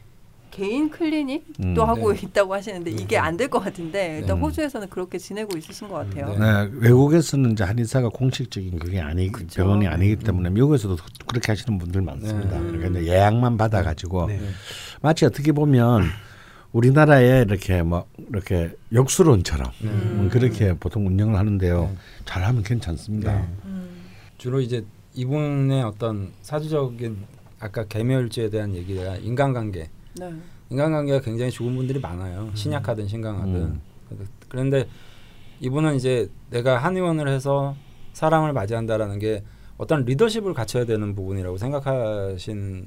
개인 0.52 0.90
클리닉도 0.90 1.64
음. 1.64 1.80
하고 1.80 2.14
네. 2.14 2.20
있다고 2.24 2.54
하시는데 2.54 2.92
이게 2.92 3.18
안 3.18 3.38
될 3.38 3.50
것 3.50 3.60
같은데 3.64 4.20
일단 4.20 4.36
네. 4.38 4.42
호주에서는 4.42 4.90
그렇게 4.90 5.18
지내고 5.18 5.58
있으신 5.58 5.88
것 5.88 5.96
같아요. 5.96 6.38
네. 6.38 6.40
네, 6.40 6.70
외국에서는 6.80 7.54
이제 7.54 7.64
한의사가 7.64 8.10
공식적인 8.10 8.78
그게 8.78 9.00
아니 9.00 9.32
그쵸. 9.32 9.64
병원이 9.64 9.88
아니기 9.88 10.18
때문에 10.18 10.50
미국에서도 10.52 10.98
그렇게 11.26 11.52
하시는 11.52 11.78
분들 11.80 12.02
많습니다. 12.02 12.60
네. 12.60 12.72
그러니까 12.72 13.00
이제 13.00 13.12
예약만 13.12 13.58
받아가지고 13.58 14.28
네. 14.28 14.40
마치 15.02 15.26
어떻게 15.26 15.52
보면 15.54 16.04
우리나라에 16.74 17.42
이렇게 17.42 17.82
뭐 17.82 18.06
이렇게 18.30 18.72
역수론처럼 18.94 19.72
네. 19.82 19.90
음, 19.90 20.30
그렇게 20.32 20.74
보통 20.74 21.08
운영을 21.08 21.38
하는데요. 21.38 21.82
네. 21.92 21.98
잘하면 22.26 22.64
괜찮습니다. 22.64 23.34
네. 23.34 23.48
음. 23.66 23.90
주로 24.38 24.62
이제 24.62 24.84
이분의 25.14 25.84
어떤 25.84 26.32
사주적인 26.42 27.18
아까 27.60 27.86
개묘일주에 27.86 28.50
대한 28.50 28.74
얘기가 28.76 29.18
인간관계 29.18 29.90
네. 30.20 30.34
인간관계가 30.70 31.22
굉장히 31.22 31.52
좋은 31.52 31.76
분들이 31.76 32.00
많아요. 32.00 32.52
신약하든 32.54 33.08
신강하든. 33.08 33.56
음. 33.56 33.82
그런데 34.50 34.88
이분은 35.60 35.96
이제 35.96 36.30
내가 36.50 36.78
한의원을 36.78 37.28
해서 37.28 37.76
사람을 38.14 38.54
맞이한다라는 38.54 39.20
게 39.20 39.44
어떤 39.78 40.06
리더십을 40.06 40.54
갖춰야 40.54 40.86
되는 40.86 41.16
부분이라고 41.16 41.58
생각하시는 41.58 42.86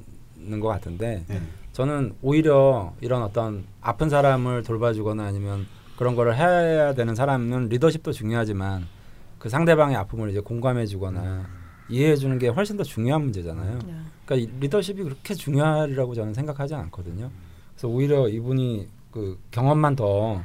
것 0.61 0.67
같은데 0.67 1.25
네. 1.27 1.41
저는 1.73 2.15
오히려 2.21 2.93
이런 3.01 3.21
어떤 3.21 3.65
아픈 3.81 4.09
사람을 4.09 4.63
돌봐주거나 4.63 5.25
아니면 5.25 5.65
그런 5.97 6.15
거를 6.15 6.37
해야 6.37 6.93
되는 6.93 7.15
사람은 7.15 7.69
리더십도 7.69 8.11
중요하지만 8.11 8.87
그 9.39 9.49
상대방의 9.49 9.95
아픔을 9.97 10.29
이제 10.29 10.39
공감해주거나 10.39 11.47
이해해주는 11.89 12.39
게 12.39 12.47
훨씬 12.47 12.77
더 12.77 12.83
중요한 12.83 13.21
문제잖아요. 13.23 13.79
네. 13.85 13.95
그러니까 14.25 14.35
이 14.35 14.59
리더십이 14.59 15.03
그렇게 15.03 15.33
중요하리라고 15.33 16.13
저는 16.15 16.33
생각하지 16.33 16.75
않거든요. 16.75 17.29
그래서 17.73 17.87
오히려 17.87 18.27
이분이 18.27 18.87
그 19.11 19.39
경험만 19.51 19.95
더 19.95 20.43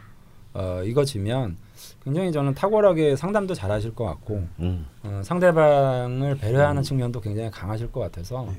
어, 0.53 0.83
이거지면 0.85 1.57
굉장히 2.05 2.33
저는 2.33 2.55
탁월하게 2.55 3.17
상담도 3.17 3.55
잘하실 3.55 3.95
것 3.95 4.05
같고 4.05 4.47
음. 4.59 4.87
어, 5.03 5.21
상대방을 5.25 6.37
배려하는 6.39 6.83
측면도 6.83 7.21
굉장히 7.21 7.51
강하실 7.51 7.93
것 7.93 8.01
같아서 8.01 8.47
네. 8.47 8.53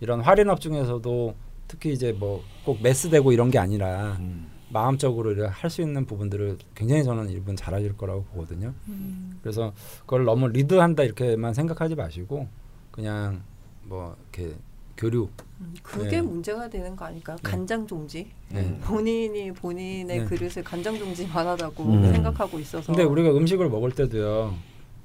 이런 0.00 0.20
할인업 0.20 0.60
중에서도 0.60 1.34
특히 1.68 1.92
이제 1.92 2.12
뭐꼭 2.12 2.82
메스되고 2.82 3.32
이런 3.32 3.50
게 3.50 3.58
아니라 3.58 4.16
음. 4.20 4.50
마음적으로 4.70 5.46
할 5.48 5.70
수 5.70 5.82
있는 5.82 6.04
부분들을 6.04 6.58
굉장히 6.74 7.04
저는 7.04 7.30
이분 7.30 7.54
잘하실 7.54 7.96
거라고 7.96 8.24
보거든요. 8.24 8.72
음. 8.88 9.38
그래서 9.42 9.72
그걸 10.00 10.24
너무 10.24 10.48
리드한다 10.48 11.04
이렇게만 11.04 11.54
생각하지 11.54 11.94
마시고 11.94 12.48
그냥 12.90 13.42
뭐 13.84 14.16
이렇게 14.32 14.54
교류. 14.96 15.28
음, 15.60 15.74
그게 15.82 16.16
네. 16.16 16.22
문제가 16.22 16.68
되는 16.68 16.94
거 16.94 17.04
아닐까요? 17.04 17.36
간장 17.42 17.86
종지. 17.86 18.28
네. 18.48 18.78
본인이 18.82 19.52
본인의 19.52 20.20
네. 20.20 20.24
그릇을 20.24 20.62
간장 20.62 20.98
종지만 20.98 21.46
하다고 21.46 21.84
음. 21.84 22.12
생각하고 22.12 22.58
있어서. 22.60 22.86
근데 22.92 23.02
우리가 23.02 23.30
음식을 23.30 23.68
먹을 23.68 23.90
때도요. 23.92 24.54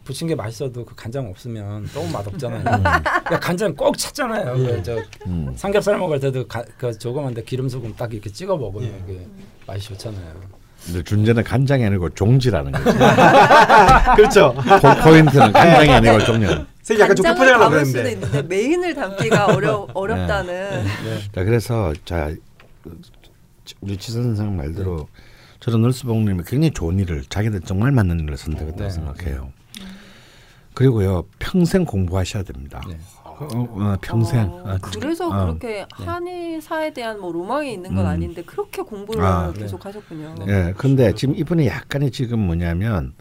부친 0.03 0.27
게 0.27 0.33
맛있어도 0.33 0.85
그 0.85 0.95
간장 0.95 1.27
없으면 1.27 1.87
너무 1.93 2.09
맛없잖아요. 2.11 2.59
음. 2.59 2.63
그러니까 2.63 3.39
간장 3.39 3.75
꼭 3.75 3.97
찾잖아요. 3.97 4.55
그저 4.55 4.97
음. 5.27 5.53
삼겹살 5.55 5.99
먹을 5.99 6.19
때도 6.19 6.47
가, 6.47 6.63
그 6.77 6.97
조그만데 6.97 7.43
기름 7.43 7.69
소금 7.69 7.93
딱 7.95 8.11
이렇게 8.11 8.31
찍어 8.31 8.57
먹으면 8.57 8.89
예. 8.89 8.99
그게 9.05 9.27
맛이 9.67 9.87
좋잖아요. 9.89 10.33
근데 10.85 11.03
준재는 11.03 11.43
간장이 11.43 11.85
아니고 11.85 12.09
종지라는 12.09 12.71
거죠. 12.71 12.97
그렇죠. 14.15 14.53
포, 14.81 15.03
포인트는 15.03 15.51
간장이 15.51 15.89
아니고 15.91 16.19
종류. 16.25 16.65
선생님 16.81 17.03
약간 17.03 17.15
좀 17.15 17.23
간장을 17.23 17.47
포장하려고 17.47 17.69
그랬는데. 17.71 18.11
있는데 18.13 18.41
메인을 18.43 18.93
담기가 18.95 19.45
어려 19.47 19.87
어렵다는. 19.93 20.83
네. 21.03 21.19
자 21.33 21.43
그래서 21.43 21.93
자 22.05 22.31
우리 23.81 23.97
지선 23.97 24.23
선생 24.23 24.55
말대로 24.55 25.07
저는 25.59 25.81
널스봉님이 25.81 26.43
굉장히 26.47 26.71
좋은 26.71 26.97
일을 26.99 27.23
자기들 27.29 27.61
정말 27.61 27.91
맞는 27.91 28.19
일을 28.21 28.37
선택했다고 28.37 28.83
네. 28.83 28.89
생각해요. 28.89 29.51
그리고요 30.73 31.25
평생 31.39 31.83
공부하셔야 31.85 32.43
됩니다. 32.43 32.81
네. 32.87 32.97
어, 33.25 33.47
어, 33.51 33.97
평생. 34.01 34.49
어, 34.49 34.63
어, 34.65 34.77
그래서 34.99 35.27
어. 35.27 35.45
그렇게 35.45 35.85
한의사에 35.91 36.93
대한 36.93 37.19
뭐 37.21 37.31
로망이 37.31 37.71
있는 37.73 37.95
건 37.95 38.05
음. 38.05 38.09
아닌데 38.09 38.41
그렇게 38.43 38.81
공부를 38.81 39.23
아. 39.23 39.53
계속 39.53 39.85
하셨군요. 39.85 40.35
네. 40.45 40.45
예, 40.69 40.73
근데 40.77 41.13
지금 41.13 41.35
이분이 41.35 41.67
약간의 41.67 42.11
지금 42.11 42.39
뭐냐면 42.39 43.13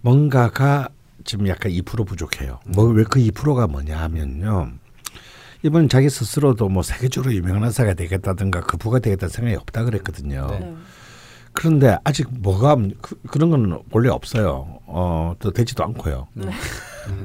뭔가가 0.00 0.88
지금 1.28 1.46
약간 1.48 1.70
2% 1.72 2.06
부족해요. 2.06 2.58
뭐 2.66 2.86
왜 2.92 3.04
그 3.04 3.20
2%가 3.20 3.66
뭐냐 3.66 3.98
하면요. 4.00 4.72
이분 5.62 5.88
자기 5.88 6.08
스스로도 6.08 6.68
뭐 6.68 6.82
세계적으로 6.82 7.34
유명한 7.34 7.64
의사가 7.64 7.94
되겠다든가 7.94 8.60
그 8.62 8.76
부가 8.78 8.98
되겠다는 8.98 9.28
생각이 9.28 9.56
없다 9.56 9.84
그랬거든요. 9.84 10.46
네. 10.50 10.58
네. 10.60 10.74
그런데 11.52 11.98
아직 12.04 12.28
뭐가 12.30 12.76
그, 13.02 13.20
그런 13.28 13.50
건 13.50 13.82
원래 13.90 14.08
없어요. 14.08 14.80
어, 14.86 15.34
또 15.40 15.50
되지도 15.50 15.84
않고요. 15.84 16.28
네. 16.34 16.48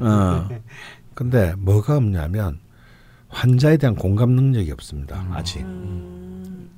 어. 0.01 0.49
근데 1.13 1.53
뭐가 1.57 1.95
없냐면 1.97 2.59
환자에 3.29 3.77
대한 3.77 3.95
공감 3.95 4.31
능력이 4.31 4.71
없습니다. 4.71 5.21
음. 5.21 5.33
아직 5.33 5.59
음, 5.61 6.69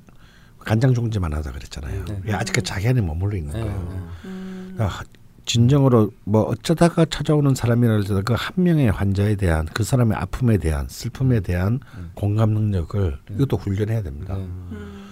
간장 0.59 0.93
종지만 0.93 1.33
하다 1.33 1.53
그랬잖아요. 1.53 2.05
네. 2.05 2.21
예, 2.27 2.33
아직 2.33 2.51
그 2.53 2.61
자기 2.61 2.87
안에 2.89 2.99
머물러 3.01 3.37
있는 3.37 3.53
네. 3.53 3.61
거예요. 3.61 4.09
음, 4.25 4.75
진정으로 5.45 6.11
뭐 6.23 6.41
어쩌다가 6.43 7.05
찾아오는 7.05 7.55
사람이라도 7.55 8.23
그한 8.23 8.63
명의 8.63 8.89
환자에 8.89 9.35
대한 9.35 9.67
그 9.73 9.83
사람의 9.83 10.17
아픔에 10.17 10.57
대한 10.57 10.87
슬픔에 10.89 11.39
대한 11.39 11.79
음. 11.97 12.11
공감 12.15 12.51
능력을 12.51 13.17
이것도 13.31 13.57
훈련해야 13.57 14.01
됩니다. 14.01 14.35
네. 14.35 14.41
음, 14.43 15.03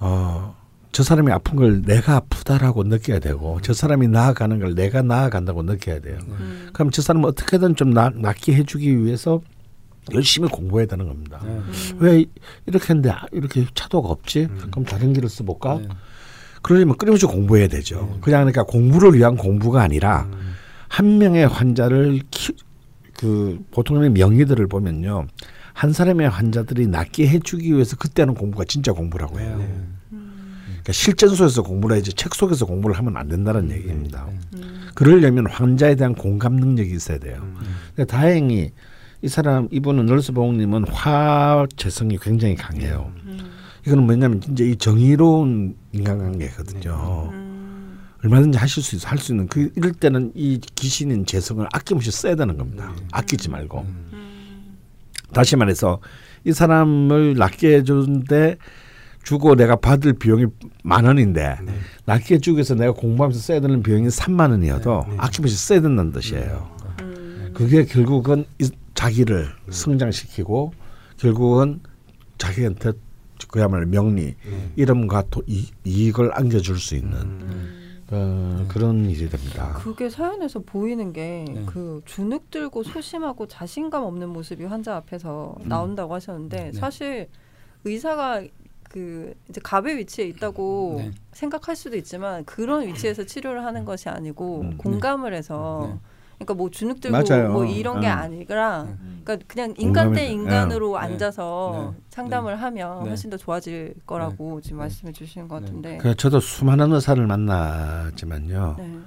어, 0.00 0.56
저 0.90 1.02
사람이 1.02 1.30
아픈 1.30 1.56
걸 1.56 1.82
내가 1.82 2.16
아프다라고 2.16 2.82
느껴야 2.84 3.18
되고 3.18 3.60
저 3.62 3.72
사람이 3.72 4.08
나아가는 4.08 4.58
걸 4.58 4.74
내가 4.74 5.02
나아간다고 5.02 5.62
느껴야 5.62 6.00
돼요. 6.00 6.18
음, 6.28 6.70
그럼 6.72 6.90
저 6.90 7.02
사람은 7.02 7.28
어떻게든 7.28 7.76
좀 7.76 7.90
나, 7.90 8.10
낫게 8.14 8.54
해주기 8.54 9.04
위해서 9.04 9.40
열심히 10.14 10.48
공부해야 10.48 10.86
되는 10.86 11.06
겁니다. 11.06 11.40
네. 11.44 11.50
음. 11.50 11.72
왜 11.98 12.24
이렇게 12.64 12.84
했는데 12.88 13.10
아, 13.10 13.26
이렇게 13.32 13.66
차도가 13.74 14.08
없지? 14.08 14.48
그럼 14.70 14.84
다른 14.86 15.12
길을 15.12 15.28
써볼까? 15.28 15.80
네. 16.58 16.62
그러려면 16.62 16.96
끊임없이 16.96 17.26
공부해야 17.26 17.68
되죠. 17.68 18.18
그냥 18.20 18.40
그러니까 18.40 18.64
공부를 18.64 19.14
위한 19.14 19.36
공부가 19.36 19.82
아니라 19.82 20.28
음. 20.32 20.54
한 20.88 21.18
명의 21.18 21.46
환자를 21.46 22.20
키, 22.30 22.54
그 23.16 23.58
보통의 23.70 24.10
명의들을 24.10 24.66
보면요. 24.66 25.26
한 25.72 25.92
사람의 25.92 26.28
환자들이 26.28 26.88
낫게 26.88 27.28
해주기 27.28 27.72
위해서 27.72 27.96
그때는 27.96 28.34
공부가 28.34 28.64
진짜 28.64 28.92
공부라고 28.92 29.38
해요. 29.38 29.56
네. 29.58 30.18
그러니까 30.88 30.92
실전소에서 30.92 31.62
공부를 31.62 31.96
해야지 31.96 32.14
책 32.14 32.34
속에서 32.34 32.66
공부를 32.66 32.96
하면 32.96 33.16
안 33.16 33.28
된다는 33.28 33.70
얘기입니다. 33.70 34.26
음, 34.54 34.88
그러려면 34.94 35.46
환자에 35.46 35.96
대한 35.96 36.14
공감 36.14 36.56
능력이 36.56 36.90
있어야 36.90 37.18
돼요. 37.18 37.46
근데 37.94 38.06
다행히 38.06 38.72
이 39.20 39.28
사람 39.28 39.68
이분은 39.70 40.06
널스 40.06 40.32
보홍님은 40.32 40.88
화 40.88 41.66
재성이 41.76 42.18
굉장히 42.20 42.54
강해요. 42.54 43.12
음, 43.26 43.38
이거는 43.86 44.04
뭐냐면 44.04 44.40
진짜 44.40 44.64
이 44.64 44.76
정의로운 44.76 45.76
인간관계거든요. 45.98 47.30
음, 47.32 47.98
얼마든지 48.24 48.58
하실 48.58 48.82
수 48.82 48.96
있어 48.96 49.08
할 49.08 49.18
수 49.18 49.32
있는 49.32 49.46
그 49.48 49.70
이럴 49.76 49.92
때는 49.92 50.32
이 50.34 50.60
귀신인 50.74 51.26
재성을 51.26 51.66
아낌없이 51.72 52.10
써야 52.10 52.34
되는 52.34 52.56
겁니다. 52.56 52.92
아끼지 53.12 53.50
말고. 53.50 53.80
음, 53.80 54.76
다시 55.32 55.56
말해서 55.56 56.00
이 56.44 56.52
사람을 56.52 57.34
낫게 57.34 57.76
해주는데 57.76 58.56
주고 59.22 59.54
내가 59.56 59.76
받을 59.76 60.14
비용이 60.14 60.46
만 60.82 61.04
원인데 61.04 61.58
네. 61.64 61.74
낫게 62.06 62.36
해주기 62.36 62.56
위해서 62.56 62.74
내가 62.74 62.92
공부하면서 62.92 63.38
써야 63.40 63.60
되는 63.60 63.82
비용이 63.82 64.08
3만 64.08 64.50
원이어도 64.52 65.04
네, 65.06 65.10
네. 65.12 65.16
아낌없이 65.18 65.54
써야 65.56 65.80
된다는 65.80 66.12
뜻이에요. 66.12 66.70
음, 67.02 67.50
그게 67.54 67.84
결국은 67.84 68.46
이- 68.58 68.70
자기를 68.94 69.48
성장시키고 69.70 70.72
결국은 71.18 71.80
자기한테 72.38 72.92
그야말로 73.46 73.86
명리, 73.86 74.34
네. 74.34 74.72
이름과 74.76 75.24
도, 75.30 75.42
이, 75.46 75.68
이익을 75.84 76.36
안겨줄 76.36 76.78
수 76.78 76.96
있는 76.96 77.12
음. 77.12 77.78
어, 78.10 78.64
그런 78.68 79.08
일이 79.10 79.28
됩니다. 79.28 79.74
그게 79.78 80.08
사연에서 80.08 80.60
보이는 80.60 81.12
게 81.12 81.44
네. 81.46 81.64
그 81.66 82.00
주눅 82.06 82.50
들고 82.50 82.82
소심하고 82.82 83.46
자신감 83.46 84.02
없는 84.02 84.30
모습이 84.30 84.64
환자 84.64 84.96
앞에서 84.96 85.56
음. 85.60 85.68
나온다고 85.68 86.14
하셨는데 86.14 86.56
네. 86.56 86.72
사실 86.72 87.28
의사가 87.84 88.42
그 88.88 89.34
이제 89.50 89.60
갑의 89.62 89.98
위치에 89.98 90.24
있다고 90.26 90.96
네. 90.98 91.10
생각할 91.32 91.76
수도 91.76 91.96
있지만 91.96 92.44
그런 92.46 92.86
위치에서 92.86 93.24
치료를 93.24 93.64
하는 93.64 93.84
것이 93.84 94.08
아니고 94.08 94.60
음. 94.62 94.76
공감을 94.78 95.34
해서 95.34 95.90
네. 95.92 96.00
그러니까 96.38 96.54
뭐 96.54 96.70
주눅 96.70 97.00
들고 97.00 97.16
맞아요. 97.16 97.52
뭐 97.52 97.64
이런 97.64 98.00
게 98.00 98.06
음. 98.06 98.12
아니라 98.12 98.82
음. 98.82 99.20
그러니까 99.24 99.44
그냥 99.48 99.74
인간 99.76 100.12
대 100.12 100.26
인간으로 100.28 100.92
네. 100.98 101.04
앉아서 101.04 101.92
네. 101.94 102.02
상담을 102.10 102.62
하면 102.62 103.02
네. 103.02 103.08
훨씬 103.08 103.28
더 103.28 103.36
좋아질 103.36 103.94
거라고 104.06 104.60
지금 104.60 104.78
말씀해 104.78 105.12
주시는 105.12 105.48
것 105.48 105.60
네. 105.60 105.66
같은데. 105.66 105.96
그 105.98 106.14
저도 106.14 106.38
수많은 106.40 106.92
의사를 106.92 107.26
만나지만요. 107.26 108.76
네. 108.78 108.98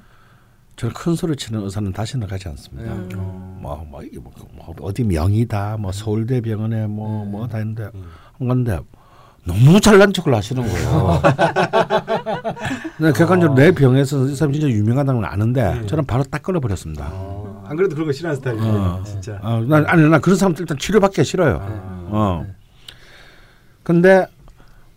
저는 0.76 0.94
큰 0.94 1.16
소리 1.16 1.36
치는 1.36 1.62
의사는 1.64 1.92
다시는 1.94 2.28
가지 2.28 2.50
않습니다. 2.50 2.94
음. 2.94 3.60
뭐, 3.62 3.86
뭐, 3.90 4.04
이게 4.04 4.20
뭐, 4.20 4.32
뭐 4.54 4.76
어디 4.82 5.04
명이다, 5.04 5.78
뭐 5.78 5.92
서울대 5.92 6.42
병원에 6.42 6.88
뭐 6.88 7.24
뭐다 7.26 7.60
했는데 7.60 7.90
한 8.38 8.48
건데 8.48 8.80
너무 9.44 9.80
잘난 9.82 10.14
척을 10.14 10.34
하시는 10.36 10.62
거예요. 10.62 11.22
근데 12.98 13.12
객관적으로 13.18 13.56
내 13.56 13.72
병에서 13.72 14.26
이 14.28 14.36
사람 14.36 14.54
진짜 14.54 14.68
유명하다는 14.68 15.22
걸 15.22 15.30
아는데 15.30 15.80
네. 15.82 15.86
저는 15.88 16.06
바로 16.06 16.24
딱 16.24 16.44
끊어버렸습니다. 16.44 17.10
어, 17.12 17.64
안 17.68 17.76
그래도 17.76 17.96
그런 17.96 18.08
거 18.08 18.14
싫어하는 18.14 18.38
스타일이에요. 18.40 18.72
어. 18.72 19.04
진짜. 19.04 19.40
어, 19.42 19.62
난 19.62 19.86
아니 19.88 20.08
나 20.10 20.20
그런 20.20 20.38
사람들 20.38 20.62
일단 20.62 20.78
치료받기 20.78 21.24
싫어요. 21.24 21.60
어. 22.12 22.46
근데 23.84 24.28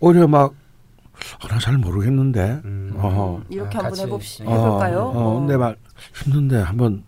오히려 0.01 0.26
막나잘 0.28 1.78
모르겠는데. 1.78 2.61
음. 2.66 2.92
어. 2.97 3.42
이렇게 3.49 3.78
아, 3.78 3.80
한번 3.80 3.90
같이. 3.92 4.03
해봅시 4.03 4.42
어, 4.45 4.51
해볼까요? 4.53 5.12
어, 5.14 5.38
근데 5.40 5.57
막 5.57 5.76
힘든데 6.22 6.59
한번 6.61 7.05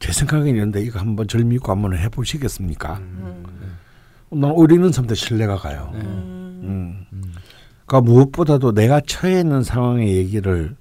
제 0.00 0.12
생각이 0.12 0.50
있는데 0.50 0.82
이거 0.82 0.98
한번 1.00 1.26
절 1.26 1.44
믿고 1.44 1.72
한번 1.72 1.96
해보시겠습니까? 1.96 2.98
음. 2.98 3.44
난 4.32 4.50
오히려 4.50 4.76
이런 4.76 4.92
사람들 4.92 5.16
신뢰가 5.16 5.56
가요. 5.56 5.90
네. 5.94 6.37
음. 6.64 7.06
음. 7.12 7.22
그러니까 7.86 8.10
무엇보다도 8.12 8.72
내가 8.72 9.00
처해 9.06 9.40
있는 9.40 9.62
상황의 9.62 10.14
얘기를 10.16 10.76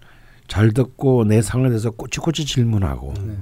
잘 0.47 0.71
듣고 0.71 1.23
내 1.25 1.41
상황에 1.41 1.69
대해서 1.69 1.91
꼬치꼬치 1.91 2.45
질문하고 2.45 3.13
네. 3.25 3.37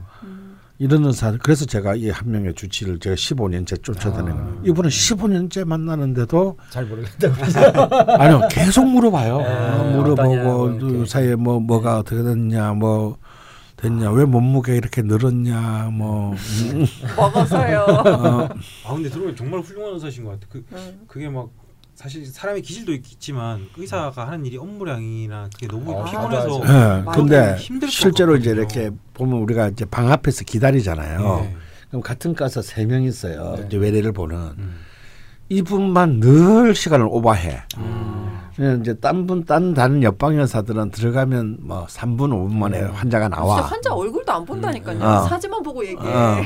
이러는 0.78 1.14
사람 1.14 1.38
그래서 1.38 1.66
제가 1.66 1.96
이 1.96 2.10
한 2.10 2.32
명의 2.32 2.54
주치를 2.54 3.00
제가 3.00 3.16
15년째 3.16 3.82
쫓아다니는 3.82 4.36
거예요. 4.36 4.62
이분은 4.66 4.90
15년째 4.90 5.64
만나는데도 5.66 6.58
잘 6.70 6.86
모르겠다고. 6.86 7.96
아니요 8.22 8.42
계속 8.52 8.86
물어봐요. 8.86 9.38
네, 9.38 9.46
어, 9.46 9.50
어떠냐, 9.50 9.96
물어보고 9.98 10.36
뭐 10.44 10.78
그. 10.78 11.06
사이에 11.08 11.36
뭐 11.36 11.60
뭐가 11.62 12.00
어떻게 12.00 12.22
됐냐 12.22 12.74
뭐 12.74 13.18
됐냐 13.78 14.12
왜 14.12 14.26
몸무게 14.26 14.76
이렇게 14.76 15.02
늘었냐 15.02 15.92
뭐 15.94 16.34
음, 16.34 16.86
먹어서요. 17.16 17.80
어, 17.80 18.50
아 18.86 18.94
근데 18.94 19.10
들어보면 19.10 19.36
정말 19.38 19.62
훌륭한 19.62 19.94
의사신 19.94 20.26
것 20.26 20.32
같아. 20.32 20.48
그 20.50 20.64
음. 20.74 21.02
그게 21.08 21.30
막 21.30 21.50
사실 21.96 22.26
사람의 22.26 22.62
기질도 22.62 22.92
있지만 22.94 23.68
의사가 23.78 24.28
하는 24.28 24.46
일이 24.46 24.58
업무량이나 24.58 25.50
그게 25.54 25.66
너무 25.68 25.98
아, 25.98 26.04
피곤해서 26.04 26.62
예, 26.66 27.04
맞아요. 27.04 27.06
근데 27.14 27.56
실제로 27.90 28.36
이제. 28.36 28.52
이렇게 28.52 28.92
보면 29.14 29.40
우리가 29.40 29.70
이제 29.70 29.86
방 29.86 30.12
앞에서 30.12 30.44
기다리잖아요. 30.44 31.20
네. 31.42 31.56
그럼 31.90 32.02
같은 32.02 32.36
과서 32.36 32.62
세 32.62 32.86
명 32.86 33.04
있어요. 33.04 33.56
네. 33.58 33.64
이제 33.68 33.78
외래를 33.78 34.12
보는 34.12 34.36
음. 34.38 34.76
이분만 35.48 36.20
늘 36.20 36.76
시간을 36.76 37.06
오버해. 37.10 37.62
음. 37.78 38.40
그냥 38.56 38.80
이제 38.82 38.94
딴 38.96 39.26
분, 39.28 39.46
딴 39.46 39.74
다른 39.74 40.02
옆방 40.04 40.38
의사들은 40.38 40.92
들어가면 40.92 41.58
뭐 41.62 41.86
3분, 41.88 42.18
5분 42.30 42.54
만에 42.54 42.82
환자가 42.82 43.26
진짜 43.28 43.30
나와. 43.30 43.62
환자 43.62 43.94
얼굴도 43.94 44.32
안 44.32 44.44
본다니까요. 44.46 45.00
어. 45.02 45.22
사진만 45.28 45.62
보고 45.64 45.86
얘기해. 45.86 46.14
어. 46.14 46.42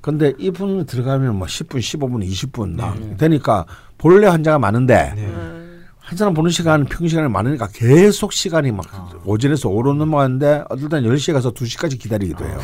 근데 0.00 0.32
이분 0.38 0.84
들어가면 0.84 1.36
뭐 1.36 1.46
10분, 1.46 1.78
15분, 1.78 2.26
20분 2.28 2.76
막 2.76 3.16
되니까 3.16 3.64
본래 4.02 4.26
환자가 4.26 4.58
많은데 4.58 5.12
네. 5.14 5.22
음. 5.24 5.84
한 6.00 6.18
사람 6.18 6.34
보는 6.34 6.50
시간 6.50 6.84
평균 6.86 7.08
시간이 7.08 7.28
많으니까 7.28 7.68
계속 7.72 8.32
시간이 8.32 8.72
막 8.72 8.84
아. 8.92 9.08
오전에서 9.24 9.68
오로 9.68 9.94
넘어가는데 9.94 10.64
어떨 10.68 10.88
땐 10.88 11.04
10시에 11.04 11.32
가서 11.32 11.52
2시까지 11.52 12.00
기다리기도 12.00 12.44
해요. 12.44 12.58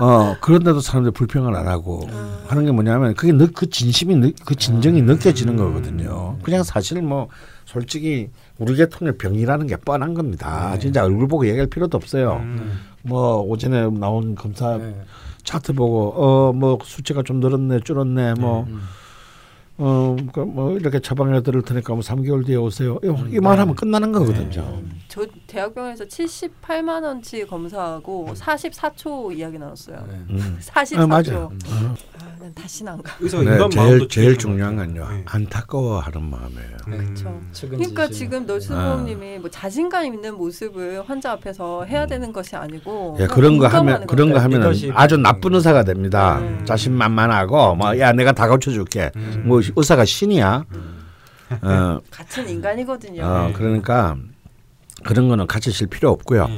어, 0.00 0.34
그런데도 0.40 0.80
사람들이 0.80 1.12
불평을 1.12 1.54
안 1.54 1.68
하고 1.68 2.08
하는 2.48 2.64
게 2.64 2.72
뭐냐면 2.72 3.14
그게 3.14 3.32
느, 3.32 3.46
그 3.48 3.68
진심이 3.68 4.16
느, 4.16 4.32
그 4.44 4.54
진정이 4.56 5.02
느껴지는 5.02 5.56
거거든요. 5.56 6.38
그냥 6.42 6.64
사실 6.64 7.00
뭐 7.02 7.28
솔직히 7.66 8.30
우리 8.58 8.74
계통의 8.74 9.18
병이라는 9.18 9.66
게 9.66 9.76
뻔한 9.76 10.14
겁니다. 10.14 10.76
진짜 10.78 11.04
얼굴 11.04 11.28
보고 11.28 11.46
얘기할 11.46 11.66
필요도 11.68 11.96
없어요. 11.96 12.40
음. 12.42 12.80
뭐 13.02 13.40
오전에 13.42 13.88
나온 13.90 14.34
검사 14.34 14.78
네. 14.78 14.96
차트 15.44 15.74
보고 15.74 16.14
어 16.16 16.52
뭐 16.52 16.78
수치가 16.82 17.22
좀 17.22 17.38
늘었네 17.38 17.80
줄었네 17.80 18.34
뭐 18.40 18.66
어, 19.76 20.16
그뭐 20.32 20.76
이렇게 20.78 21.00
처방에 21.00 21.40
들을 21.42 21.60
테니까 21.62 21.94
뭐 21.94 22.00
3개월 22.02 22.46
뒤에 22.46 22.54
오세요. 22.56 22.98
이- 23.02 23.34
이만하면 23.36 23.74
끝나는 23.74 24.12
거거든요. 24.12 24.80
저 25.08 25.26
대학병원에서 25.48 26.04
78만 26.04 27.02
원치 27.02 27.44
검사하고 27.44 28.28
44초 28.34 29.36
이야기 29.36 29.58
나눴어요. 29.58 30.06
네. 30.08 30.14
음. 30.30 30.58
44초. 30.60 30.98
아, 31.00 31.06
맞아요. 31.06 31.52
아, 32.44 32.46
난 32.46 32.54
다시는 32.54 32.92
안 32.92 33.02
가. 33.02 33.16
의사 33.20 33.38
네, 33.38 33.44
제일 33.44 33.68
마음도 33.74 34.08
제일 34.08 34.36
중요한 34.36 34.76
건요. 34.76 35.08
네. 35.10 35.22
안타까워하는 35.24 36.22
마음이에요. 36.22 36.76
그렇죠. 36.84 37.40
측은 37.52 37.78
그러니까. 37.78 38.08
지금 38.08 38.46
너스보험님이 38.46 39.38
뭐 39.38 39.50
자신감 39.50 40.04
있는 40.04 40.34
모습을 40.34 41.02
환자 41.08 41.32
앞에서 41.32 41.84
해야 41.84 42.06
되는 42.06 42.32
것이 42.32 42.54
아니고 42.54 43.16
예, 43.20 43.26
그런 43.26 43.58
거 43.58 43.66
하면 43.66 44.06
그런 44.06 44.30
거. 44.32 44.38
하면. 44.40 44.74
아주 44.94 45.16
나쁜 45.16 45.54
의사가 45.54 45.84
됩니다. 45.84 46.38
음. 46.40 46.64
자신만만하고 46.66 47.76
뭐야 47.76 48.12
내가 48.12 48.32
다 48.32 48.46
고쳐줄게. 48.48 49.10
음. 49.16 49.44
뭐 49.46 49.62
의사가 49.76 50.04
신이야. 50.04 50.64
어, 51.62 52.00
같은 52.10 52.48
인간이거든요. 52.48 53.22
어 53.24 53.52
그러니까 53.54 54.16
그런 55.02 55.28
거는 55.28 55.46
가르칠 55.46 55.86
필요 55.86 56.10
없고요. 56.10 56.48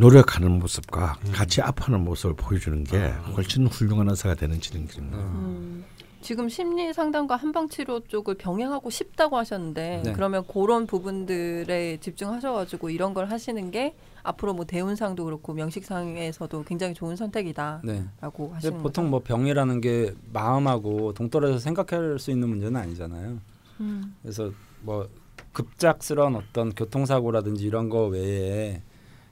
네. 0.00 0.06
노력하는 0.06 0.58
모습과 0.58 1.18
같이 1.32 1.60
아파하는 1.60 2.02
모습을 2.04 2.34
보여주는 2.34 2.82
게 2.84 3.08
훨씬 3.36 3.66
훌륭한 3.66 4.08
의사가 4.08 4.34
되는 4.34 4.58
지름길입니다. 4.58 5.18
음, 5.18 5.84
지금 6.22 6.48
심리 6.48 6.92
상담과 6.92 7.36
한방 7.36 7.68
치료 7.68 8.00
쪽을 8.00 8.36
병행하고 8.36 8.88
싶다고 8.88 9.36
하셨는데 9.36 10.02
네. 10.06 10.12
그러면 10.14 10.46
그런 10.46 10.86
부분들에 10.86 11.98
집중하셔가지고 11.98 12.88
이런 12.88 13.12
걸 13.12 13.30
하시는 13.30 13.70
게 13.70 13.94
앞으로 14.22 14.54
뭐 14.54 14.64
대운상도 14.64 15.24
그렇고 15.26 15.52
명식상에서도 15.52 16.64
굉장히 16.64 16.94
좋은 16.94 17.16
선택이다라고 17.16 17.86
네. 17.86 18.08
하시는 18.22 18.50
근데 18.58 18.70
거죠. 18.70 18.82
보통 18.82 19.10
뭐 19.10 19.20
병이라는 19.20 19.82
게 19.82 20.14
마음하고 20.32 21.12
동떨어져 21.12 21.58
생각할 21.58 22.18
수 22.18 22.30
있는 22.30 22.48
문제는 22.48 22.80
아니잖아요. 22.80 23.38
음, 23.80 24.14
그래서 24.22 24.50
뭐 24.80 25.06
급작스러운 25.52 26.36
어떤 26.36 26.70
교통사고라든지 26.70 27.64
이런 27.64 27.88
거 27.90 28.06
외에 28.06 28.82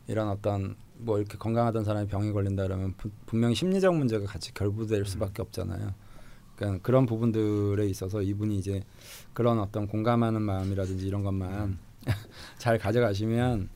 이런 0.09 0.29
어떤 0.29 0.75
뭐 0.97 1.19
이렇게 1.19 1.39
건강하던 1.39 1.85
사람이 1.85 2.09
병이 2.09 2.33
걸린다 2.33 2.65
그러면 2.65 2.93
부- 2.97 3.11
분명히 3.27 3.55
심리적 3.55 3.95
문제가 3.97 4.27
같이 4.27 4.53
결부될 4.53 5.05
수밖에 5.07 5.43
없잖아요. 5.43 5.93
그러니까 6.57 6.83
그런 6.83 7.07
부분들에 7.07 7.87
있어서 7.87 8.21
이분이 8.21 8.59
이제 8.59 8.83
그런 9.33 9.61
어떤 9.61 9.87
공감하는 9.87 10.43
마음이라든지 10.43 11.07
이런 11.07 11.23
것만 11.23 11.79
잘 12.59 12.79
가져가시면 12.79 13.69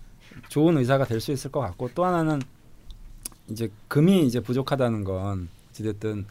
좋은 0.49 0.77
의사가 0.79 1.05
될 1.05 1.21
수 1.21 1.31
있을 1.31 1.53
것 1.53 1.61
같고 1.61 1.91
또 1.95 2.05
하나는 2.05 2.41
이제 3.49 3.71
금이 3.89 4.27
이제 4.27 4.41
부족하다는 4.41 5.05
건 5.05 5.49
어찌됐든 5.71 6.27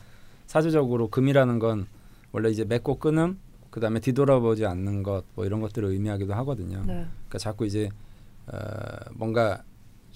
사주적으로 0.48 1.08
금이라는 1.10 1.60
건 1.60 1.88
원래 2.34 2.50
이제 2.50 2.66
맺고 2.66 2.98
끊음 3.00 3.40
그다음에 3.70 4.00
뒤돌아보지 4.02 4.66
않는 4.66 5.04
것 5.04 5.24
뭐 5.36 5.46
이런 5.46 5.62
것들을 5.62 5.88
의미하기도 5.88 6.34
하거든요. 6.34 6.80
네. 6.80 7.06
그러니까 7.28 7.38
자꾸 7.38 7.66
이제 7.66 7.90
어, 8.48 8.58
뭔가 9.14 9.64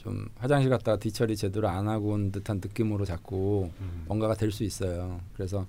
좀 0.05 0.29
화장실 0.37 0.69
갔다가 0.69 0.99
뒤처리 0.99 1.35
제대로 1.35 1.67
안 1.67 1.87
하고 1.87 2.09
온 2.09 2.31
듯한 2.31 2.57
느낌으로 2.63 3.05
자꾸 3.05 3.71
음. 3.81 4.03
뭔가가 4.05 4.35
될 4.35 4.51
수 4.51 4.63
있어요. 4.63 5.19
그래서 5.33 5.65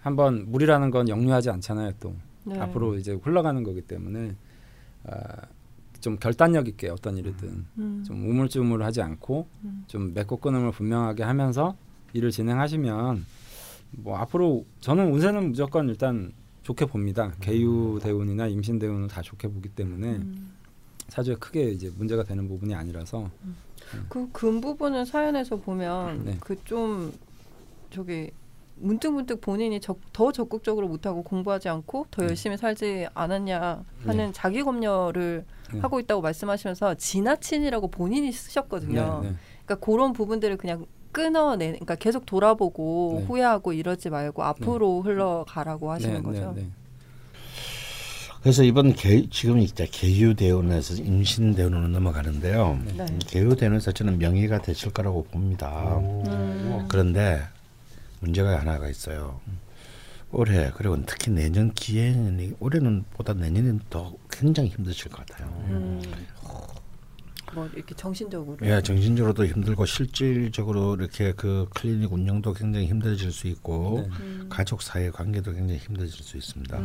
한번 0.00 0.50
물이라는 0.50 0.90
건 0.90 1.08
역류하지 1.08 1.48
않잖아요. 1.50 1.92
또 2.00 2.12
네. 2.44 2.58
앞으로 2.58 2.96
이제 2.96 3.12
흘러가는 3.12 3.62
거기 3.62 3.80
때문에 3.80 4.34
아, 5.04 5.42
좀 6.00 6.16
결단력 6.18 6.66
있게 6.66 6.88
어떤 6.88 7.16
일이든 7.18 7.66
음, 7.78 8.04
좀 8.04 8.28
우물쭈물하지 8.28 9.00
않고 9.00 9.46
음. 9.62 9.84
좀 9.86 10.12
맺고 10.12 10.38
끊음을 10.38 10.72
분명하게 10.72 11.22
하면서 11.22 11.76
일을 12.14 12.32
진행하시면 12.32 13.24
뭐 13.92 14.16
앞으로 14.18 14.66
저는 14.80 15.12
운세는 15.12 15.50
무조건 15.50 15.88
일단 15.88 16.32
좋게 16.64 16.86
봅니다. 16.86 17.32
개유 17.40 18.00
대운이나 18.02 18.48
임신 18.48 18.80
대운은 18.80 19.06
다 19.06 19.22
좋게 19.22 19.46
보기 19.46 19.68
때문에 19.68 20.16
음. 20.16 20.50
사주에 21.08 21.36
크게 21.36 21.70
이제 21.70 21.90
문제가 21.96 22.24
되는 22.24 22.48
부분이 22.48 22.74
아니라서 22.74 23.30
그근 24.08 24.60
부분은 24.60 25.04
사연에서 25.04 25.56
보면 25.56 26.24
네. 26.24 26.36
그좀 26.40 27.12
저기 27.90 28.30
문득 28.80 29.12
문득 29.12 29.40
본인이 29.40 29.80
적, 29.80 29.98
더 30.12 30.30
적극적으로 30.32 30.88
못하고 30.88 31.22
공부하지 31.22 31.68
않고 31.68 32.06
더 32.10 32.22
네. 32.22 32.28
열심히 32.28 32.56
살지 32.56 33.08
않았냐 33.14 33.84
하는 34.06 34.32
자기 34.32 34.62
검열을 34.62 35.44
네. 35.72 35.80
하고 35.80 36.00
있다고 36.00 36.22
말씀하시면서 36.22 36.94
지나친이라고 36.94 37.88
본인이 37.88 38.30
쓰셨거든요. 38.32 39.20
네, 39.22 39.28
네. 39.30 39.34
그러니까 39.64 39.84
그런 39.84 40.12
부분들을 40.12 40.56
그냥 40.56 40.86
끊어내, 41.12 41.66
그러니까 41.72 41.94
계속 41.96 42.26
돌아보고 42.26 43.16
네. 43.20 43.26
후회하고 43.26 43.72
이러지 43.72 44.10
말고 44.10 44.42
앞으로 44.44 45.02
흘러가라고 45.02 45.90
하시는 45.90 46.14
네, 46.16 46.22
거죠. 46.22 46.52
네, 46.54 46.62
네. 46.62 46.70
그래서 48.42 48.62
이번 48.62 48.94
개, 48.94 49.28
지금 49.30 49.58
이제 49.58 49.86
개유 49.90 50.34
대운에서 50.34 51.02
임신 51.02 51.54
대운으로 51.54 51.88
넘어가는데요. 51.88 52.80
네. 52.96 53.06
개유 53.26 53.56
대운에서 53.56 53.92
저는 53.92 54.18
명의가 54.18 54.62
되실 54.62 54.92
거라고 54.92 55.24
봅니다. 55.24 55.98
음. 55.98 56.86
그런데 56.88 57.42
문제가 58.20 58.60
하나가 58.60 58.88
있어요. 58.88 59.40
올해 60.30 60.70
그리고 60.76 60.96
특히 61.06 61.30
내년 61.30 61.72
기해년이 61.72 62.54
올해는 62.60 63.04
보다 63.10 63.32
내년은 63.32 63.80
더 63.90 64.14
굉장히 64.30 64.68
힘드실 64.68 65.10
것 65.10 65.26
같아요. 65.26 65.48
음. 65.68 66.00
뭐 67.54 67.66
이렇게 67.74 67.94
정신적으로. 67.94 68.58
예, 68.62 68.82
정신적으로도 68.82 69.46
힘들고 69.46 69.86
실질적으로 69.86 70.94
이렇게 70.96 71.32
그 71.32 71.66
클리닉 71.74 72.12
운영도 72.12 72.52
굉장히 72.52 72.86
힘들어질 72.86 73.32
수 73.32 73.48
있고 73.48 74.06
네. 74.06 74.16
음. 74.20 74.46
가족 74.48 74.82
사이 74.82 75.10
관계도 75.10 75.54
굉장히 75.54 75.80
힘들어질 75.80 76.22
수 76.22 76.36
있습니다. 76.36 76.78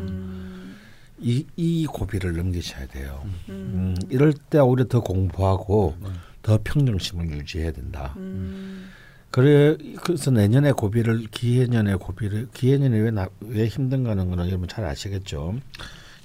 음. 1.19 1.23
이, 1.23 1.45
이 1.55 1.85
고비를 1.85 2.35
넘기셔야 2.35 2.87
돼요. 2.87 3.21
음. 3.49 3.95
음, 3.95 3.95
이럴 4.09 4.33
때 4.33 4.59
오히려 4.59 4.85
더 4.85 5.01
공부하고 5.01 5.95
네. 6.01 6.09
더 6.41 6.59
평정심을 6.63 7.29
유지해야 7.31 7.71
된다. 7.71 8.13
음. 8.17 8.89
그래 9.31 9.75
그래서 10.03 10.29
내년에 10.29 10.71
고비를 10.73 11.25
기해년에 11.31 11.95
고비를 11.95 12.49
기해년에 12.53 12.97
왜, 12.99 13.09
나, 13.11 13.27
왜 13.39 13.65
힘든가는 13.67 14.29
거는 14.29 14.47
여러분 14.47 14.67
잘 14.67 14.85
아시겠죠. 14.85 15.55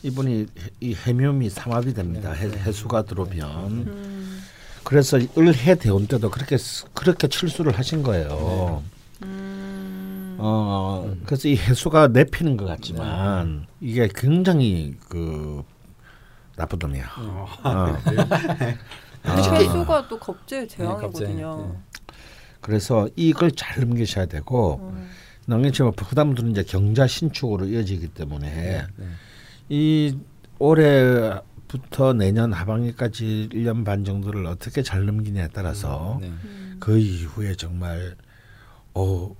이분이 0.02 0.40
해- 0.42 0.46
이 0.80 0.94
해묘미 0.94 1.48
삼합이 1.50 1.94
됩니다. 1.94 2.32
해, 2.32 2.48
해수가 2.48 3.02
들어오면 3.06 3.70
음. 3.86 4.42
그래서 4.84 5.18
을해 5.36 5.74
대원 5.76 6.06
때도 6.06 6.30
그렇게 6.30 6.58
쓰- 6.58 6.84
그렇게 6.92 7.28
출수를 7.28 7.78
하신 7.78 8.02
거예요. 8.02 8.82
음. 8.84 8.90
어 10.38 11.14
그래서 11.26 11.48
이 11.48 11.56
해수가 11.56 12.08
내피는 12.08 12.56
것 12.56 12.64
같지만 12.64 13.66
이게 13.80 14.08
굉장히 14.14 14.96
그 15.08 15.62
나쁘더냐. 16.56 17.04
어. 17.18 17.46
근데 19.22 19.58
개수가 19.58 20.08
또 20.08 20.18
겁제 20.18 20.66
재앙이거든요. 20.66 21.72
네. 21.72 22.14
그래서 22.60 23.08
이걸 23.16 23.50
잘 23.52 23.80
넘기셔야 23.80 24.26
되고 24.26 24.80
음. 24.82 25.08
남경치만 25.46 25.92
그다음부터는 25.92 26.52
이제 26.52 26.62
경자 26.62 27.06
신축으로 27.06 27.66
이어지기 27.66 28.08
때문에 28.08 28.86
네. 28.96 29.06
이 29.68 30.18
올해부터 30.58 32.12
내년 32.12 32.52
하반기까지 32.52 33.48
1년 33.52 33.84
반 33.84 34.04
정도를 34.04 34.46
어떻게 34.46 34.82
잘 34.82 35.06
넘기냐에 35.06 35.48
따라서 35.52 36.18
네. 36.20 36.28
음. 36.28 36.76
그 36.80 36.98
이후에 36.98 37.54
정말 37.54 38.16
어, 38.94 39.34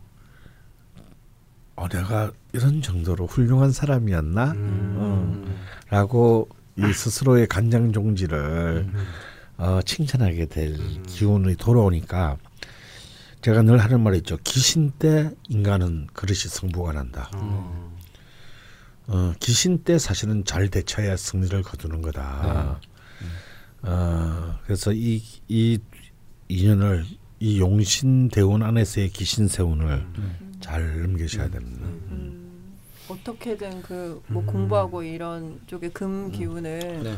어 1.79 1.87
내가 1.89 2.33
이런 2.53 2.83
정도로 2.83 3.27
훌륭한 3.27 3.71
사람이었나? 3.71 4.51
음. 4.51 5.57
라고 5.91 6.49
이 6.77 6.93
스스로의 6.93 7.47
간장 7.47 7.93
종지를 7.93 8.89
음. 8.93 9.05
어, 9.59 9.81
칭찬하게 9.85 10.47
될 10.47 10.77
기운이 11.05 11.55
돌아오니까 11.55 12.37
제가 13.43 13.63
늘 13.63 13.79
하는 13.79 14.01
말이 14.01 14.19
있죠. 14.19 14.37
귀신 14.43 14.91
때 14.91 15.31
인간은 15.49 16.09
그릇이 16.13 16.39
승부가 16.39 16.95
난다. 16.95 17.31
어. 17.37 17.97
어, 19.07 19.33
귀신 19.39 19.85
때 19.85 19.99
사실은 19.99 20.45
잘 20.45 20.69
대처해야 20.69 21.17
승리를 21.17 21.63
거두는 21.63 22.03
거다. 22.03 22.81
어, 23.83 24.59
그래서 24.65 24.93
이, 24.93 25.23
이 25.47 25.79
인연을 26.49 27.05
이 27.39 27.61
용신 27.61 28.31
대운 28.31 28.65
안에서의 28.65 29.11
기신 29.11 29.47
세운을 29.47 30.07
잘 30.61 31.03
넘기셔야 31.03 31.49
됩니다. 31.51 31.87
음, 32.11 32.75
어떻게든 33.09 33.83
그뭐 33.83 34.23
음. 34.31 34.47
공부하고 34.47 35.03
이런 35.03 35.61
쪽에 35.67 35.89
금 35.89 36.31
기운을 36.31 37.01
네. 37.03 37.17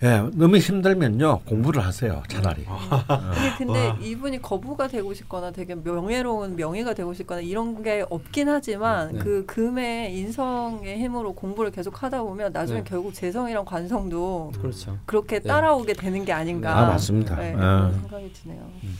예, 0.00 0.22
너무 0.32 0.58
힘들면요 0.58 1.40
공부를 1.40 1.84
하세요 1.84 2.22
차라리. 2.28 2.64
근데 2.64 3.54
근데 3.58 3.88
와. 3.88 3.98
이분이 4.00 4.40
거부가 4.40 4.86
되고 4.86 5.12
싶거나 5.12 5.50
되게 5.50 5.74
명예로운 5.74 6.54
명예가 6.54 6.94
되고 6.94 7.12
싶거나 7.14 7.40
이런 7.40 7.82
게 7.82 8.04
없긴 8.08 8.48
하지만 8.48 9.12
네. 9.14 9.18
그 9.18 9.44
금의 9.46 10.16
인성의 10.16 10.98
힘으로 10.98 11.32
공부를 11.34 11.72
계속 11.72 12.00
하다 12.00 12.22
보면 12.22 12.52
나중에 12.52 12.84
네. 12.84 12.84
결국 12.88 13.12
재성이랑 13.12 13.64
관성도 13.64 14.52
그렇죠. 14.56 14.96
그렇게 15.04 15.40
네. 15.40 15.48
따라오게 15.48 15.94
되는 15.94 16.24
게 16.24 16.32
아닌가 16.32 16.78
아 16.78 16.86
맞습니다. 16.90 17.34
네, 17.34 17.48
예. 17.48 17.52
그런 17.54 17.92
생각이 17.94 18.32
드네요. 18.34 18.70
음. 18.84 18.98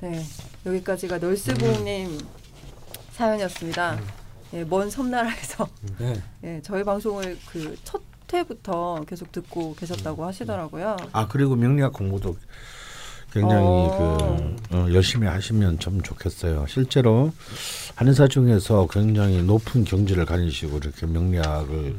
네 0.00 0.22
여기까지가 0.64 1.18
널스보님 1.18 2.18
사연이었습니다. 3.16 3.98
예, 4.54 4.64
먼 4.64 4.90
섬나라에서 4.90 5.66
네. 5.98 6.22
예, 6.44 6.60
저희 6.62 6.84
방송을 6.84 7.38
그 7.50 7.76
첫 7.84 8.02
회부터 8.32 9.04
계속 9.08 9.30
듣고 9.30 9.74
계셨다고 9.76 10.24
하시더라고요. 10.24 10.96
아 11.12 11.28
그리고 11.28 11.54
명리학 11.54 11.92
공부도 11.92 12.36
굉장히 13.32 13.64
어. 13.64 14.56
그 14.68 14.76
어, 14.76 14.92
열심히 14.92 15.28
하시면 15.28 15.78
좀 15.78 16.02
좋겠어요. 16.02 16.66
실제로 16.68 17.32
한의사 17.94 18.26
중에서 18.28 18.88
굉장히 18.90 19.42
높은 19.42 19.84
경지를 19.84 20.24
가지시고 20.24 20.78
이렇게 20.78 21.06
명리학을 21.06 21.96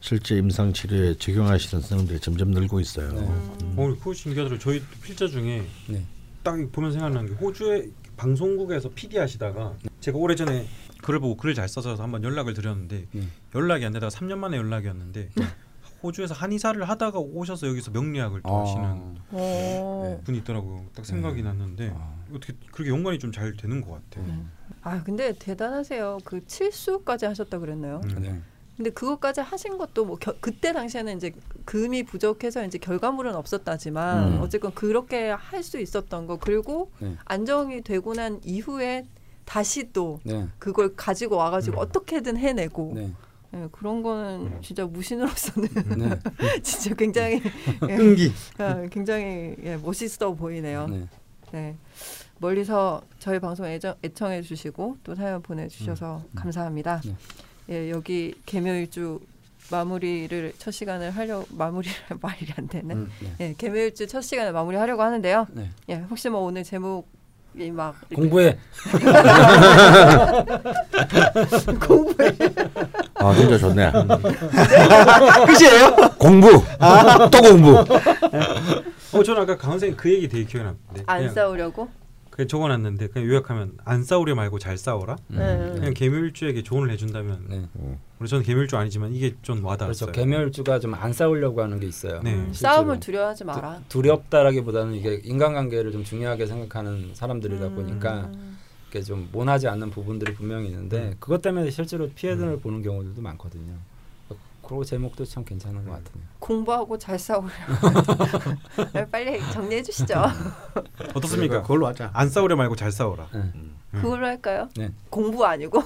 실제 0.00 0.36
임상 0.36 0.72
치료에 0.72 1.14
적용하시는 1.14 1.80
선생님들이 1.80 2.20
점점 2.20 2.50
늘고 2.50 2.80
있어요. 2.80 3.12
네. 3.12 3.20
음. 3.20 3.74
오늘 3.76 3.96
그거 3.98 4.12
신기하더라고요. 4.12 4.58
저희 4.58 4.82
필자 5.02 5.26
중에 5.28 5.64
네. 5.86 6.04
딱 6.42 6.56
보면 6.72 6.92
생각나는 6.92 7.30
게 7.30 7.34
호주에 7.36 7.86
방송국에서 8.20 8.90
PD 8.90 9.16
하시다가 9.16 9.72
제가 10.00 10.18
오래전에 10.18 10.66
글을 11.02 11.20
보고 11.20 11.36
글을 11.38 11.54
잘 11.54 11.68
써서 11.68 11.94
한번 11.94 12.22
연락을 12.22 12.52
드렸는데 12.52 13.06
네. 13.12 13.22
연락이 13.54 13.86
안 13.86 13.92
되다가 13.92 14.10
3년 14.10 14.36
만에 14.36 14.58
연락이었는데 14.58 15.30
호주에서 16.02 16.34
한의사를 16.34 16.86
하다가 16.86 17.18
오셔서 17.18 17.66
여기서 17.68 17.90
명리학을 17.92 18.42
또 18.42 18.60
하시는 18.60 18.84
어. 18.84 19.16
어. 19.30 20.20
분이 20.24 20.38
있더라고요. 20.38 20.84
딱 20.94 21.06
생각이 21.06 21.36
네. 21.36 21.48
났는데 21.48 21.92
아. 21.94 22.14
어떻게 22.34 22.52
그렇게 22.70 22.90
연관이 22.90 23.18
좀 23.18 23.32
잘 23.32 23.56
되는 23.56 23.80
것 23.80 23.92
같아요. 23.92 24.26
네. 24.26 24.44
아 24.82 25.02
근데 25.02 25.32
대단하세요. 25.38 26.18
그 26.24 26.44
칠수까지 26.46 27.24
하셨다 27.24 27.58
그랬나요? 27.58 28.02
음. 28.04 28.44
네. 28.80 28.84
근데 28.84 28.90
그것까지 28.90 29.42
하신 29.42 29.76
것도 29.76 30.06
뭐 30.06 30.16
겨, 30.16 30.34
그때 30.40 30.72
당시에는 30.72 31.16
이제 31.18 31.32
금이 31.66 32.04
부족해서 32.04 32.64
이제 32.64 32.78
결과물은 32.78 33.34
없었다지만 33.34 34.32
음. 34.32 34.40
어쨌건 34.40 34.72
그렇게 34.74 35.28
할 35.30 35.60
수 35.60 35.78
있었던 35.78 36.26
거 36.26 36.38
그리고 36.38 36.90
네. 37.00 37.14
안정이 37.26 37.82
되고 37.82 38.14
난 38.14 38.40
이후에 38.42 39.04
다시 39.44 39.92
또 39.92 40.18
네. 40.24 40.46
그걸 40.58 40.96
가지고 40.96 41.36
와가지고 41.36 41.76
음. 41.76 41.82
어떻게든 41.82 42.38
해내고 42.38 42.92
네. 42.94 43.12
예, 43.52 43.68
그런 43.70 44.02
거는 44.02 44.62
진짜 44.62 44.86
무신으로서는 44.86 45.68
네. 45.98 46.18
진짜 46.64 46.94
굉장히 46.94 47.42
예, 47.88 47.96
끈기. 47.96 48.32
아, 48.56 48.86
굉장히 48.90 49.54
예, 49.62 49.76
멋있어 49.76 50.32
보이네요. 50.32 50.86
네. 50.86 51.06
네. 51.52 51.76
멀리서 52.38 53.02
저희 53.18 53.38
방송 53.38 53.66
애정, 53.66 53.94
애청해 54.02 54.40
주시고 54.40 54.96
또 55.04 55.14
사연 55.14 55.42
보내주셔서 55.42 56.22
감사합니다. 56.34 57.02
네. 57.04 57.14
예, 57.70 57.90
여기 57.90 58.34
개묘일주 58.46 59.20
마무리를 59.70 60.52
첫 60.58 60.70
시간을 60.72 61.10
하려 61.12 61.44
마무리를 61.50 61.94
말이 62.20 62.46
안 62.56 62.66
되네. 62.68 62.94
음, 62.94 63.08
네. 63.20 63.32
예, 63.40 63.54
개묘일주 63.56 64.08
첫 64.08 64.20
시간을 64.22 64.52
마무리하려고 64.52 65.02
하는데요. 65.02 65.46
네. 65.52 65.70
예, 65.88 65.94
혹시 66.10 66.28
뭐 66.28 66.40
오늘 66.40 66.64
제목 66.64 67.08
이 67.56 67.68
막 67.68 67.96
공부해. 68.14 68.56
공부해 71.88 72.30
아 73.16 73.34
진짜 73.34 73.58
좋네. 73.58 73.90
끝이에요? 75.46 75.96
공부 76.16 76.62
또 77.32 77.42
공부. 77.42 77.76
어 79.12 79.22
저는 79.24 79.42
아까 79.42 79.56
강원 79.56 79.80
선생님 79.80 79.96
그 79.96 80.12
얘기 80.12 80.28
되게 80.28 80.58
났는데 80.58 81.02
안 81.06 81.18
그냥 81.18 81.34
싸우려고. 81.34 81.88
그냥 82.30 82.48
적어놨는데 82.48 83.08
그냥 83.08 83.28
요약하면 83.28 83.72
안 83.84 84.02
싸우려 84.04 84.34
말고 84.34 84.58
잘 84.58 84.78
싸워라. 84.78 85.16
네. 85.28 85.72
그냥 85.74 85.92
개묘일주에게 85.94 86.62
조언을 86.62 86.90
해준다면 86.90 87.44
네. 87.48 87.68
우리 88.18 88.28
저는 88.28 88.44
개묘일주 88.44 88.76
아니지만 88.76 89.12
이게 89.12 89.34
좀 89.42 89.64
와닿았어요. 89.64 90.12
그렇죠. 90.12 90.12
개멸주가 90.12 90.78
좀 90.78 90.94
안 90.94 91.12
싸우려고 91.12 91.62
하는 91.62 91.80
게 91.80 91.86
있어요. 91.86 92.20
네. 92.22 92.34
음. 92.34 92.52
싸움을 92.52 93.00
두려워하지 93.00 93.44
마라. 93.44 93.80
두 93.88 94.02
렵다라기보다는 94.02 94.94
이게 94.94 95.20
인간관계를 95.24 95.92
좀 95.92 96.04
중요하게 96.04 96.46
생각하는 96.46 97.10
사람들이다 97.14 97.66
음. 97.68 97.74
보니까 97.74 98.30
이게 98.90 99.02
좀 99.02 99.28
모나지 99.32 99.68
않는 99.68 99.90
부분들이 99.90 100.34
분명히 100.34 100.68
있는데 100.68 101.14
그것 101.20 101.42
때문에 101.42 101.70
실제로 101.70 102.08
피해를 102.10 102.58
보는 102.60 102.82
경우들도 102.82 103.20
많거든요. 103.22 103.74
그리고 104.70 104.84
제목도 104.84 105.24
참 105.24 105.44
괜찮은 105.44 105.84
것 105.84 105.90
같아요. 105.90 106.22
공부하고 106.38 106.96
잘 106.96 107.18
싸우려. 107.18 107.50
빨리 109.10 109.40
정리해 109.50 109.82
주시죠. 109.82 110.14
어떻습니까? 111.12 111.62
그걸로 111.62 111.88
하자. 111.88 112.10
안 112.14 112.28
싸우려 112.28 112.54
말고 112.54 112.76
잘 112.76 112.92
싸워라. 112.92 113.26
네. 113.34 113.52
그걸로 114.00 114.26
할까요? 114.26 114.68
네. 114.76 114.92
공부 115.10 115.44
아니고 115.44 115.82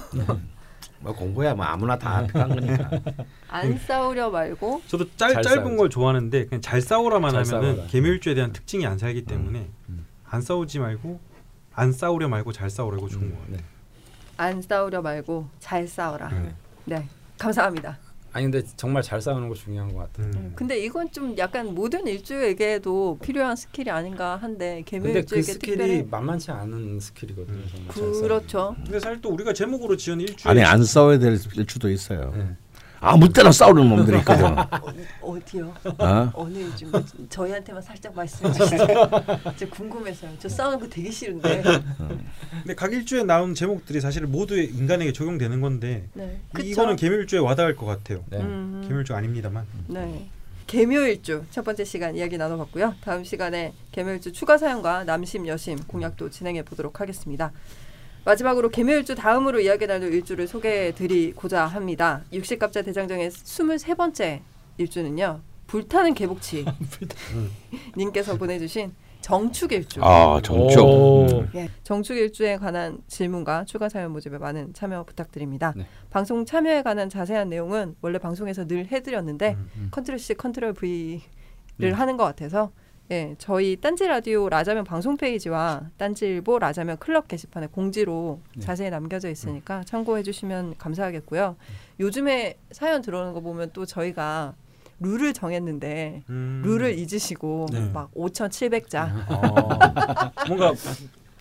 뭐 0.99 1.15
공부야 1.15 1.55
뭐 1.55 1.65
아무나 1.65 1.97
다 1.97 2.27
필요한 2.27 2.49
거니까. 2.49 2.91
안 3.49 3.75
싸우려 3.79 4.29
말고 4.29 4.83
저도 4.85 5.05
짧, 5.17 5.33
잘 5.33 5.41
짧은. 5.41 5.77
걸 5.77 5.89
좋아하는데 5.89 6.45
그냥 6.45 6.61
잘 6.61 6.79
싸우라만 6.79 7.31
잘 7.31 7.43
하면은 7.43 7.75
싸워라. 7.77 7.89
개묘일주에 7.89 8.35
대한 8.35 8.53
특징이 8.53 8.85
안 8.85 8.99
살기 8.99 9.25
때문에 9.25 9.67
음. 9.89 10.05
안 10.29 10.41
싸우지 10.41 10.77
말고 10.77 11.19
안 11.73 11.91
싸우려 11.91 12.27
말고 12.27 12.51
잘 12.51 12.69
싸우라 12.69 12.97
이거 12.99 13.09
좋은 13.09 13.31
거 13.31 13.37
같아요. 13.39 13.57
네. 13.57 13.63
안 14.37 14.61
싸우려 14.61 15.01
말고 15.01 15.49
잘 15.59 15.87
싸워라. 15.87 16.29
네. 16.29 16.53
네, 16.85 17.07
감사합니다. 17.39 17.97
아니 18.35 18.51
근데 18.51 18.61
정말 18.75 19.01
잘 19.01 19.21
싸우는 19.21 19.47
거 19.47 19.55
중요한 19.55 19.93
것 19.93 19.99
같아요. 19.99 20.29
음. 20.35 20.51
근데 20.57 20.77
이건 20.77 21.09
좀 21.09 21.37
약간 21.37 21.73
모든 21.73 22.05
일주에게도 22.05 23.19
필요한 23.21 23.55
skill이 23.55 23.89
아닌가 23.89 24.35
한데 24.35 24.83
근데 24.85 25.23
계묘일주에게 25.23 25.35
그 25.35 25.41
skill이 25.41 25.77
특별히 25.77 26.03
만만치 26.03 26.51
않은 26.51 26.99
skill이거든요. 26.99 27.57
음. 27.57 28.21
그렇죠. 28.21 28.75
근데 28.83 28.99
사실 28.99 29.21
또 29.21 29.29
우리가 29.29 29.53
제목으로 29.53 29.95
지은 29.95 30.19
일주에 30.19 30.51
아니 30.51 30.61
안 30.61 30.83
싸워야 30.83 31.17
될 31.17 31.39
일주도 31.55 31.89
있어요. 31.89 32.31
거. 32.31 32.37
네. 32.37 32.57
아무 33.05 33.29
때나 33.31 33.51
싸우는 33.51 33.87
놈들이 33.87 34.17
있거든. 34.19 34.45
어디요? 35.21 35.71
어? 35.99 36.31
어느 36.33 36.57
일주? 36.57 36.91
저희한테만 37.29 37.81
살짝 37.81 38.15
말씀해 38.15 38.51
주시죠. 38.51 38.77
진짜 39.57 39.69
궁금해서요. 39.69 40.31
저 40.39 40.49
싸우는 40.49 40.79
거 40.79 40.87
되게 40.89 41.11
싫은데. 41.11 41.61
근데 42.61 42.75
각 42.75 42.91
일주에 42.91 43.23
나온 43.23 43.53
제목들이 43.53 44.01
사실 44.01 44.25
모두 44.25 44.57
인간에게 44.59 45.13
적용되는 45.13 45.61
건데 45.61 46.07
네, 46.13 46.39
이- 46.59 46.69
이거는 46.71 46.95
개묘일주에 46.95 47.39
와닿을 47.39 47.75
것 47.75 47.85
같아요. 47.85 48.23
네. 48.29 48.37
음, 48.39 48.83
개묘일주 48.87 49.13
아닙니다만. 49.13 49.65
네. 49.87 50.27
개묘일주 50.67 51.43
첫 51.51 51.63
번째 51.63 51.85
시간 51.85 52.15
이야기 52.15 52.37
나눠봤고요. 52.39 52.95
다음 53.01 53.23
시간에 53.23 53.73
개묘일주 53.91 54.31
추가 54.31 54.57
사연과 54.57 55.03
남심 55.03 55.45
여심 55.47 55.77
공약도 55.87 56.31
진행해 56.31 56.63
보도록 56.63 56.99
하겠습니다. 57.01 57.51
마지막으로 58.25 58.69
개묘일주 58.69 59.13
다음으로 59.15 59.59
이야기 59.59 59.85
나눌 59.85 60.11
일주를 60.11 60.47
소개해드리고자 60.47 61.67
합니다. 61.67 62.23
육식갑자 62.33 62.81
대장정의 62.81 63.29
23번째 63.29 64.41
일주는요. 64.77 65.41
불타는 65.67 66.15
개복치 66.15 66.65
님께서 67.95 68.35
보내주신 68.37 68.93
정축일주 69.21 70.03
아. 70.03 70.39
오. 70.51 71.25
예, 71.55 71.69
정축일주에 71.83 72.57
관한 72.57 72.99
질문과 73.07 73.65
추가 73.65 73.89
사연 73.89 74.11
모집에 74.11 74.37
많은 74.37 74.73
참여 74.73 75.03
부탁드립니다. 75.03 75.73
네. 75.75 75.87
방송 76.11 76.45
참여에 76.45 76.83
관한 76.83 77.09
자세한 77.09 77.49
내용은 77.49 77.95
원래 78.01 78.19
방송에서 78.19 78.67
늘 78.67 78.87
해드렸는데 78.87 79.55
음. 79.77 79.87
control 79.89 80.19
C 80.19 80.35
control 80.35 80.73
V를 80.73 81.21
네. 81.77 81.91
하는 81.91 82.17
것 82.17 82.23
같아서 82.23 82.71
예, 83.11 83.35
저희 83.37 83.75
딴지 83.75 84.07
라디오 84.07 84.49
라자면 84.49 84.83
방송 84.83 85.15
페이지와 85.15 85.89
딴지일보 85.97 86.57
라자면 86.57 86.97
클럽 86.97 87.27
게시판에 87.27 87.67
공지로 87.67 88.39
네. 88.55 88.61
자세히 88.61 88.89
남겨져 88.89 89.29
있으니까 89.29 89.83
참고해 89.83 90.23
주시면 90.23 90.75
감사하겠고요. 90.79 91.55
요즘에 91.99 92.57
사연 92.71 93.03
들어오는 93.03 93.33
거 93.33 93.41
보면 93.41 93.69
또 93.73 93.85
저희가 93.85 94.55
룰을 94.99 95.33
정했는데 95.33 96.23
음. 96.29 96.61
룰을 96.65 96.97
잊으시고 96.97 97.67
네. 97.71 97.89
막 97.89 98.11
5,700자. 98.15 99.09
어, 99.29 100.47
뭔가 100.47 100.73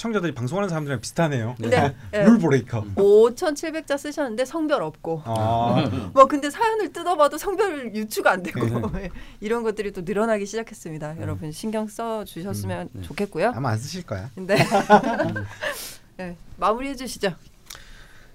청자들이 0.05 0.35
방송하는 0.35 0.69
사람들이랑 0.69 1.01
비슷하네요. 1.01 1.55
근데 1.59 1.95
예, 2.13 2.25
룰 2.25 2.39
브레이커. 2.39 2.85
5,700자 2.95 3.97
쓰셨는데 3.97 4.45
성별 4.45 4.83
없고. 4.83 5.23
아, 5.25 5.91
뭐 6.13 6.27
근데 6.27 6.51
사연을 6.51 6.93
뜯어봐도 6.93 7.39
성별 7.39 7.95
유추가 7.95 8.33
안 8.33 8.43
되고 8.43 8.91
네. 8.91 9.09
이런 9.41 9.63
것들이 9.63 9.93
또 9.93 10.03
늘어나기 10.03 10.45
시작했습니다. 10.45 11.23
여러분 11.23 11.53
신경 11.53 11.89
써 11.89 12.23
주셨으면 12.25 12.91
네. 12.93 13.01
좋겠고요. 13.01 13.53
아마 13.55 13.71
안 13.71 13.79
쓰실 13.79 14.03
거야. 14.03 14.31
네. 14.37 14.57
네, 16.19 16.37
마무리해 16.59 16.95
주시죠. 16.97 17.35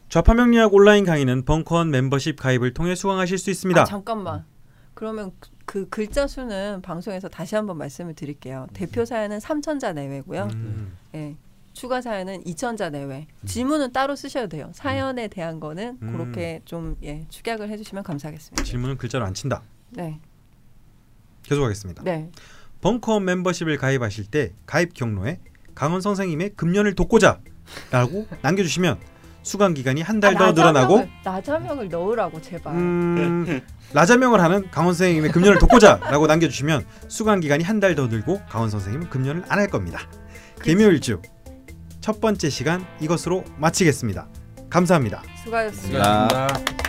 좌파명리학 0.10 0.74
온라인 0.74 1.06
강의는 1.06 1.46
벙커원 1.46 1.92
멤버십 1.92 2.40
가입을 2.40 2.74
통해 2.74 2.96
수강하실 2.96 3.38
수 3.38 3.52
있습니다. 3.52 3.80
아, 3.80 3.86
잠깐만. 3.86 4.44
그러면 4.96 5.32
그, 5.40 5.52
그 5.66 5.90
글자 5.90 6.26
수는 6.26 6.82
방송에서 6.82 7.30
다시 7.30 7.54
한번 7.54 7.78
말씀을 7.78 8.16
드릴게요. 8.16 8.66
대표 8.74 9.06
사연은 9.06 9.38
3천자 9.38 9.94
내외고요. 9.94 10.48
음. 10.52 10.98
예. 11.14 11.38
추가 11.80 12.02
사연은 12.02 12.44
2천자 12.44 12.92
내외. 12.92 13.26
질문은 13.46 13.94
따로 13.94 14.14
쓰셔도 14.18 14.50
돼요. 14.50 14.70
사연에 14.74 15.30
대한 15.30 15.62
거는 15.62 15.98
음. 16.02 16.12
그렇게 16.12 16.60
좀 16.66 16.98
예, 17.04 17.26
축약을 17.30 17.70
해주시면 17.70 18.04
감사하겠습니다. 18.04 18.64
질문은 18.66 18.98
글자로 18.98 19.24
안 19.24 19.34
친다. 19.34 19.62
네, 19.92 20.20
계속하겠습니다. 21.44 22.04
네. 22.04 22.30
벙커원 22.82 23.24
멤버십을 23.24 23.78
가입하실 23.78 24.26
때 24.26 24.52
가입 24.66 24.94
경로에 24.94 25.40
강원 25.74 26.02
선생님의 26.02 26.50
금년을 26.58 26.96
돕고자라고 26.96 28.28
남겨주시면 28.44 29.00
수강 29.44 29.74
기간이 29.74 30.02
한 30.02 30.20
달더 30.20 30.44
아, 30.44 30.52
늘어나고 30.52 31.08
나자명을 31.24 31.88
넣으라고 31.88 32.42
제발. 32.42 32.76
음, 32.76 33.62
라자명을 33.94 34.42
하는 34.42 34.70
강원 34.70 34.94
선생님의 34.94 35.32
금년을 35.32 35.60
돕고자라고 35.60 36.28
남겨주시면 36.28 36.86
수강 37.08 37.40
기간이 37.40 37.64
한 37.64 37.80
달 37.80 37.96
더 37.96 38.08
늘고 38.08 38.42
강원 38.50 38.70
선생님은 38.70 39.10
금년을 39.10 39.44
안 39.48 39.60
할 39.60 39.70
겁니다. 39.70 40.02
개묘일주 40.62 41.22
첫 42.02 42.22
번째 42.22 42.50
시간 42.50 42.86
이것으로 43.00 43.44
마치겠습니다. 43.58 44.28
감사합니다. 44.70 45.24
수고하셨습니다. 45.44 46.28
자. 46.28 46.89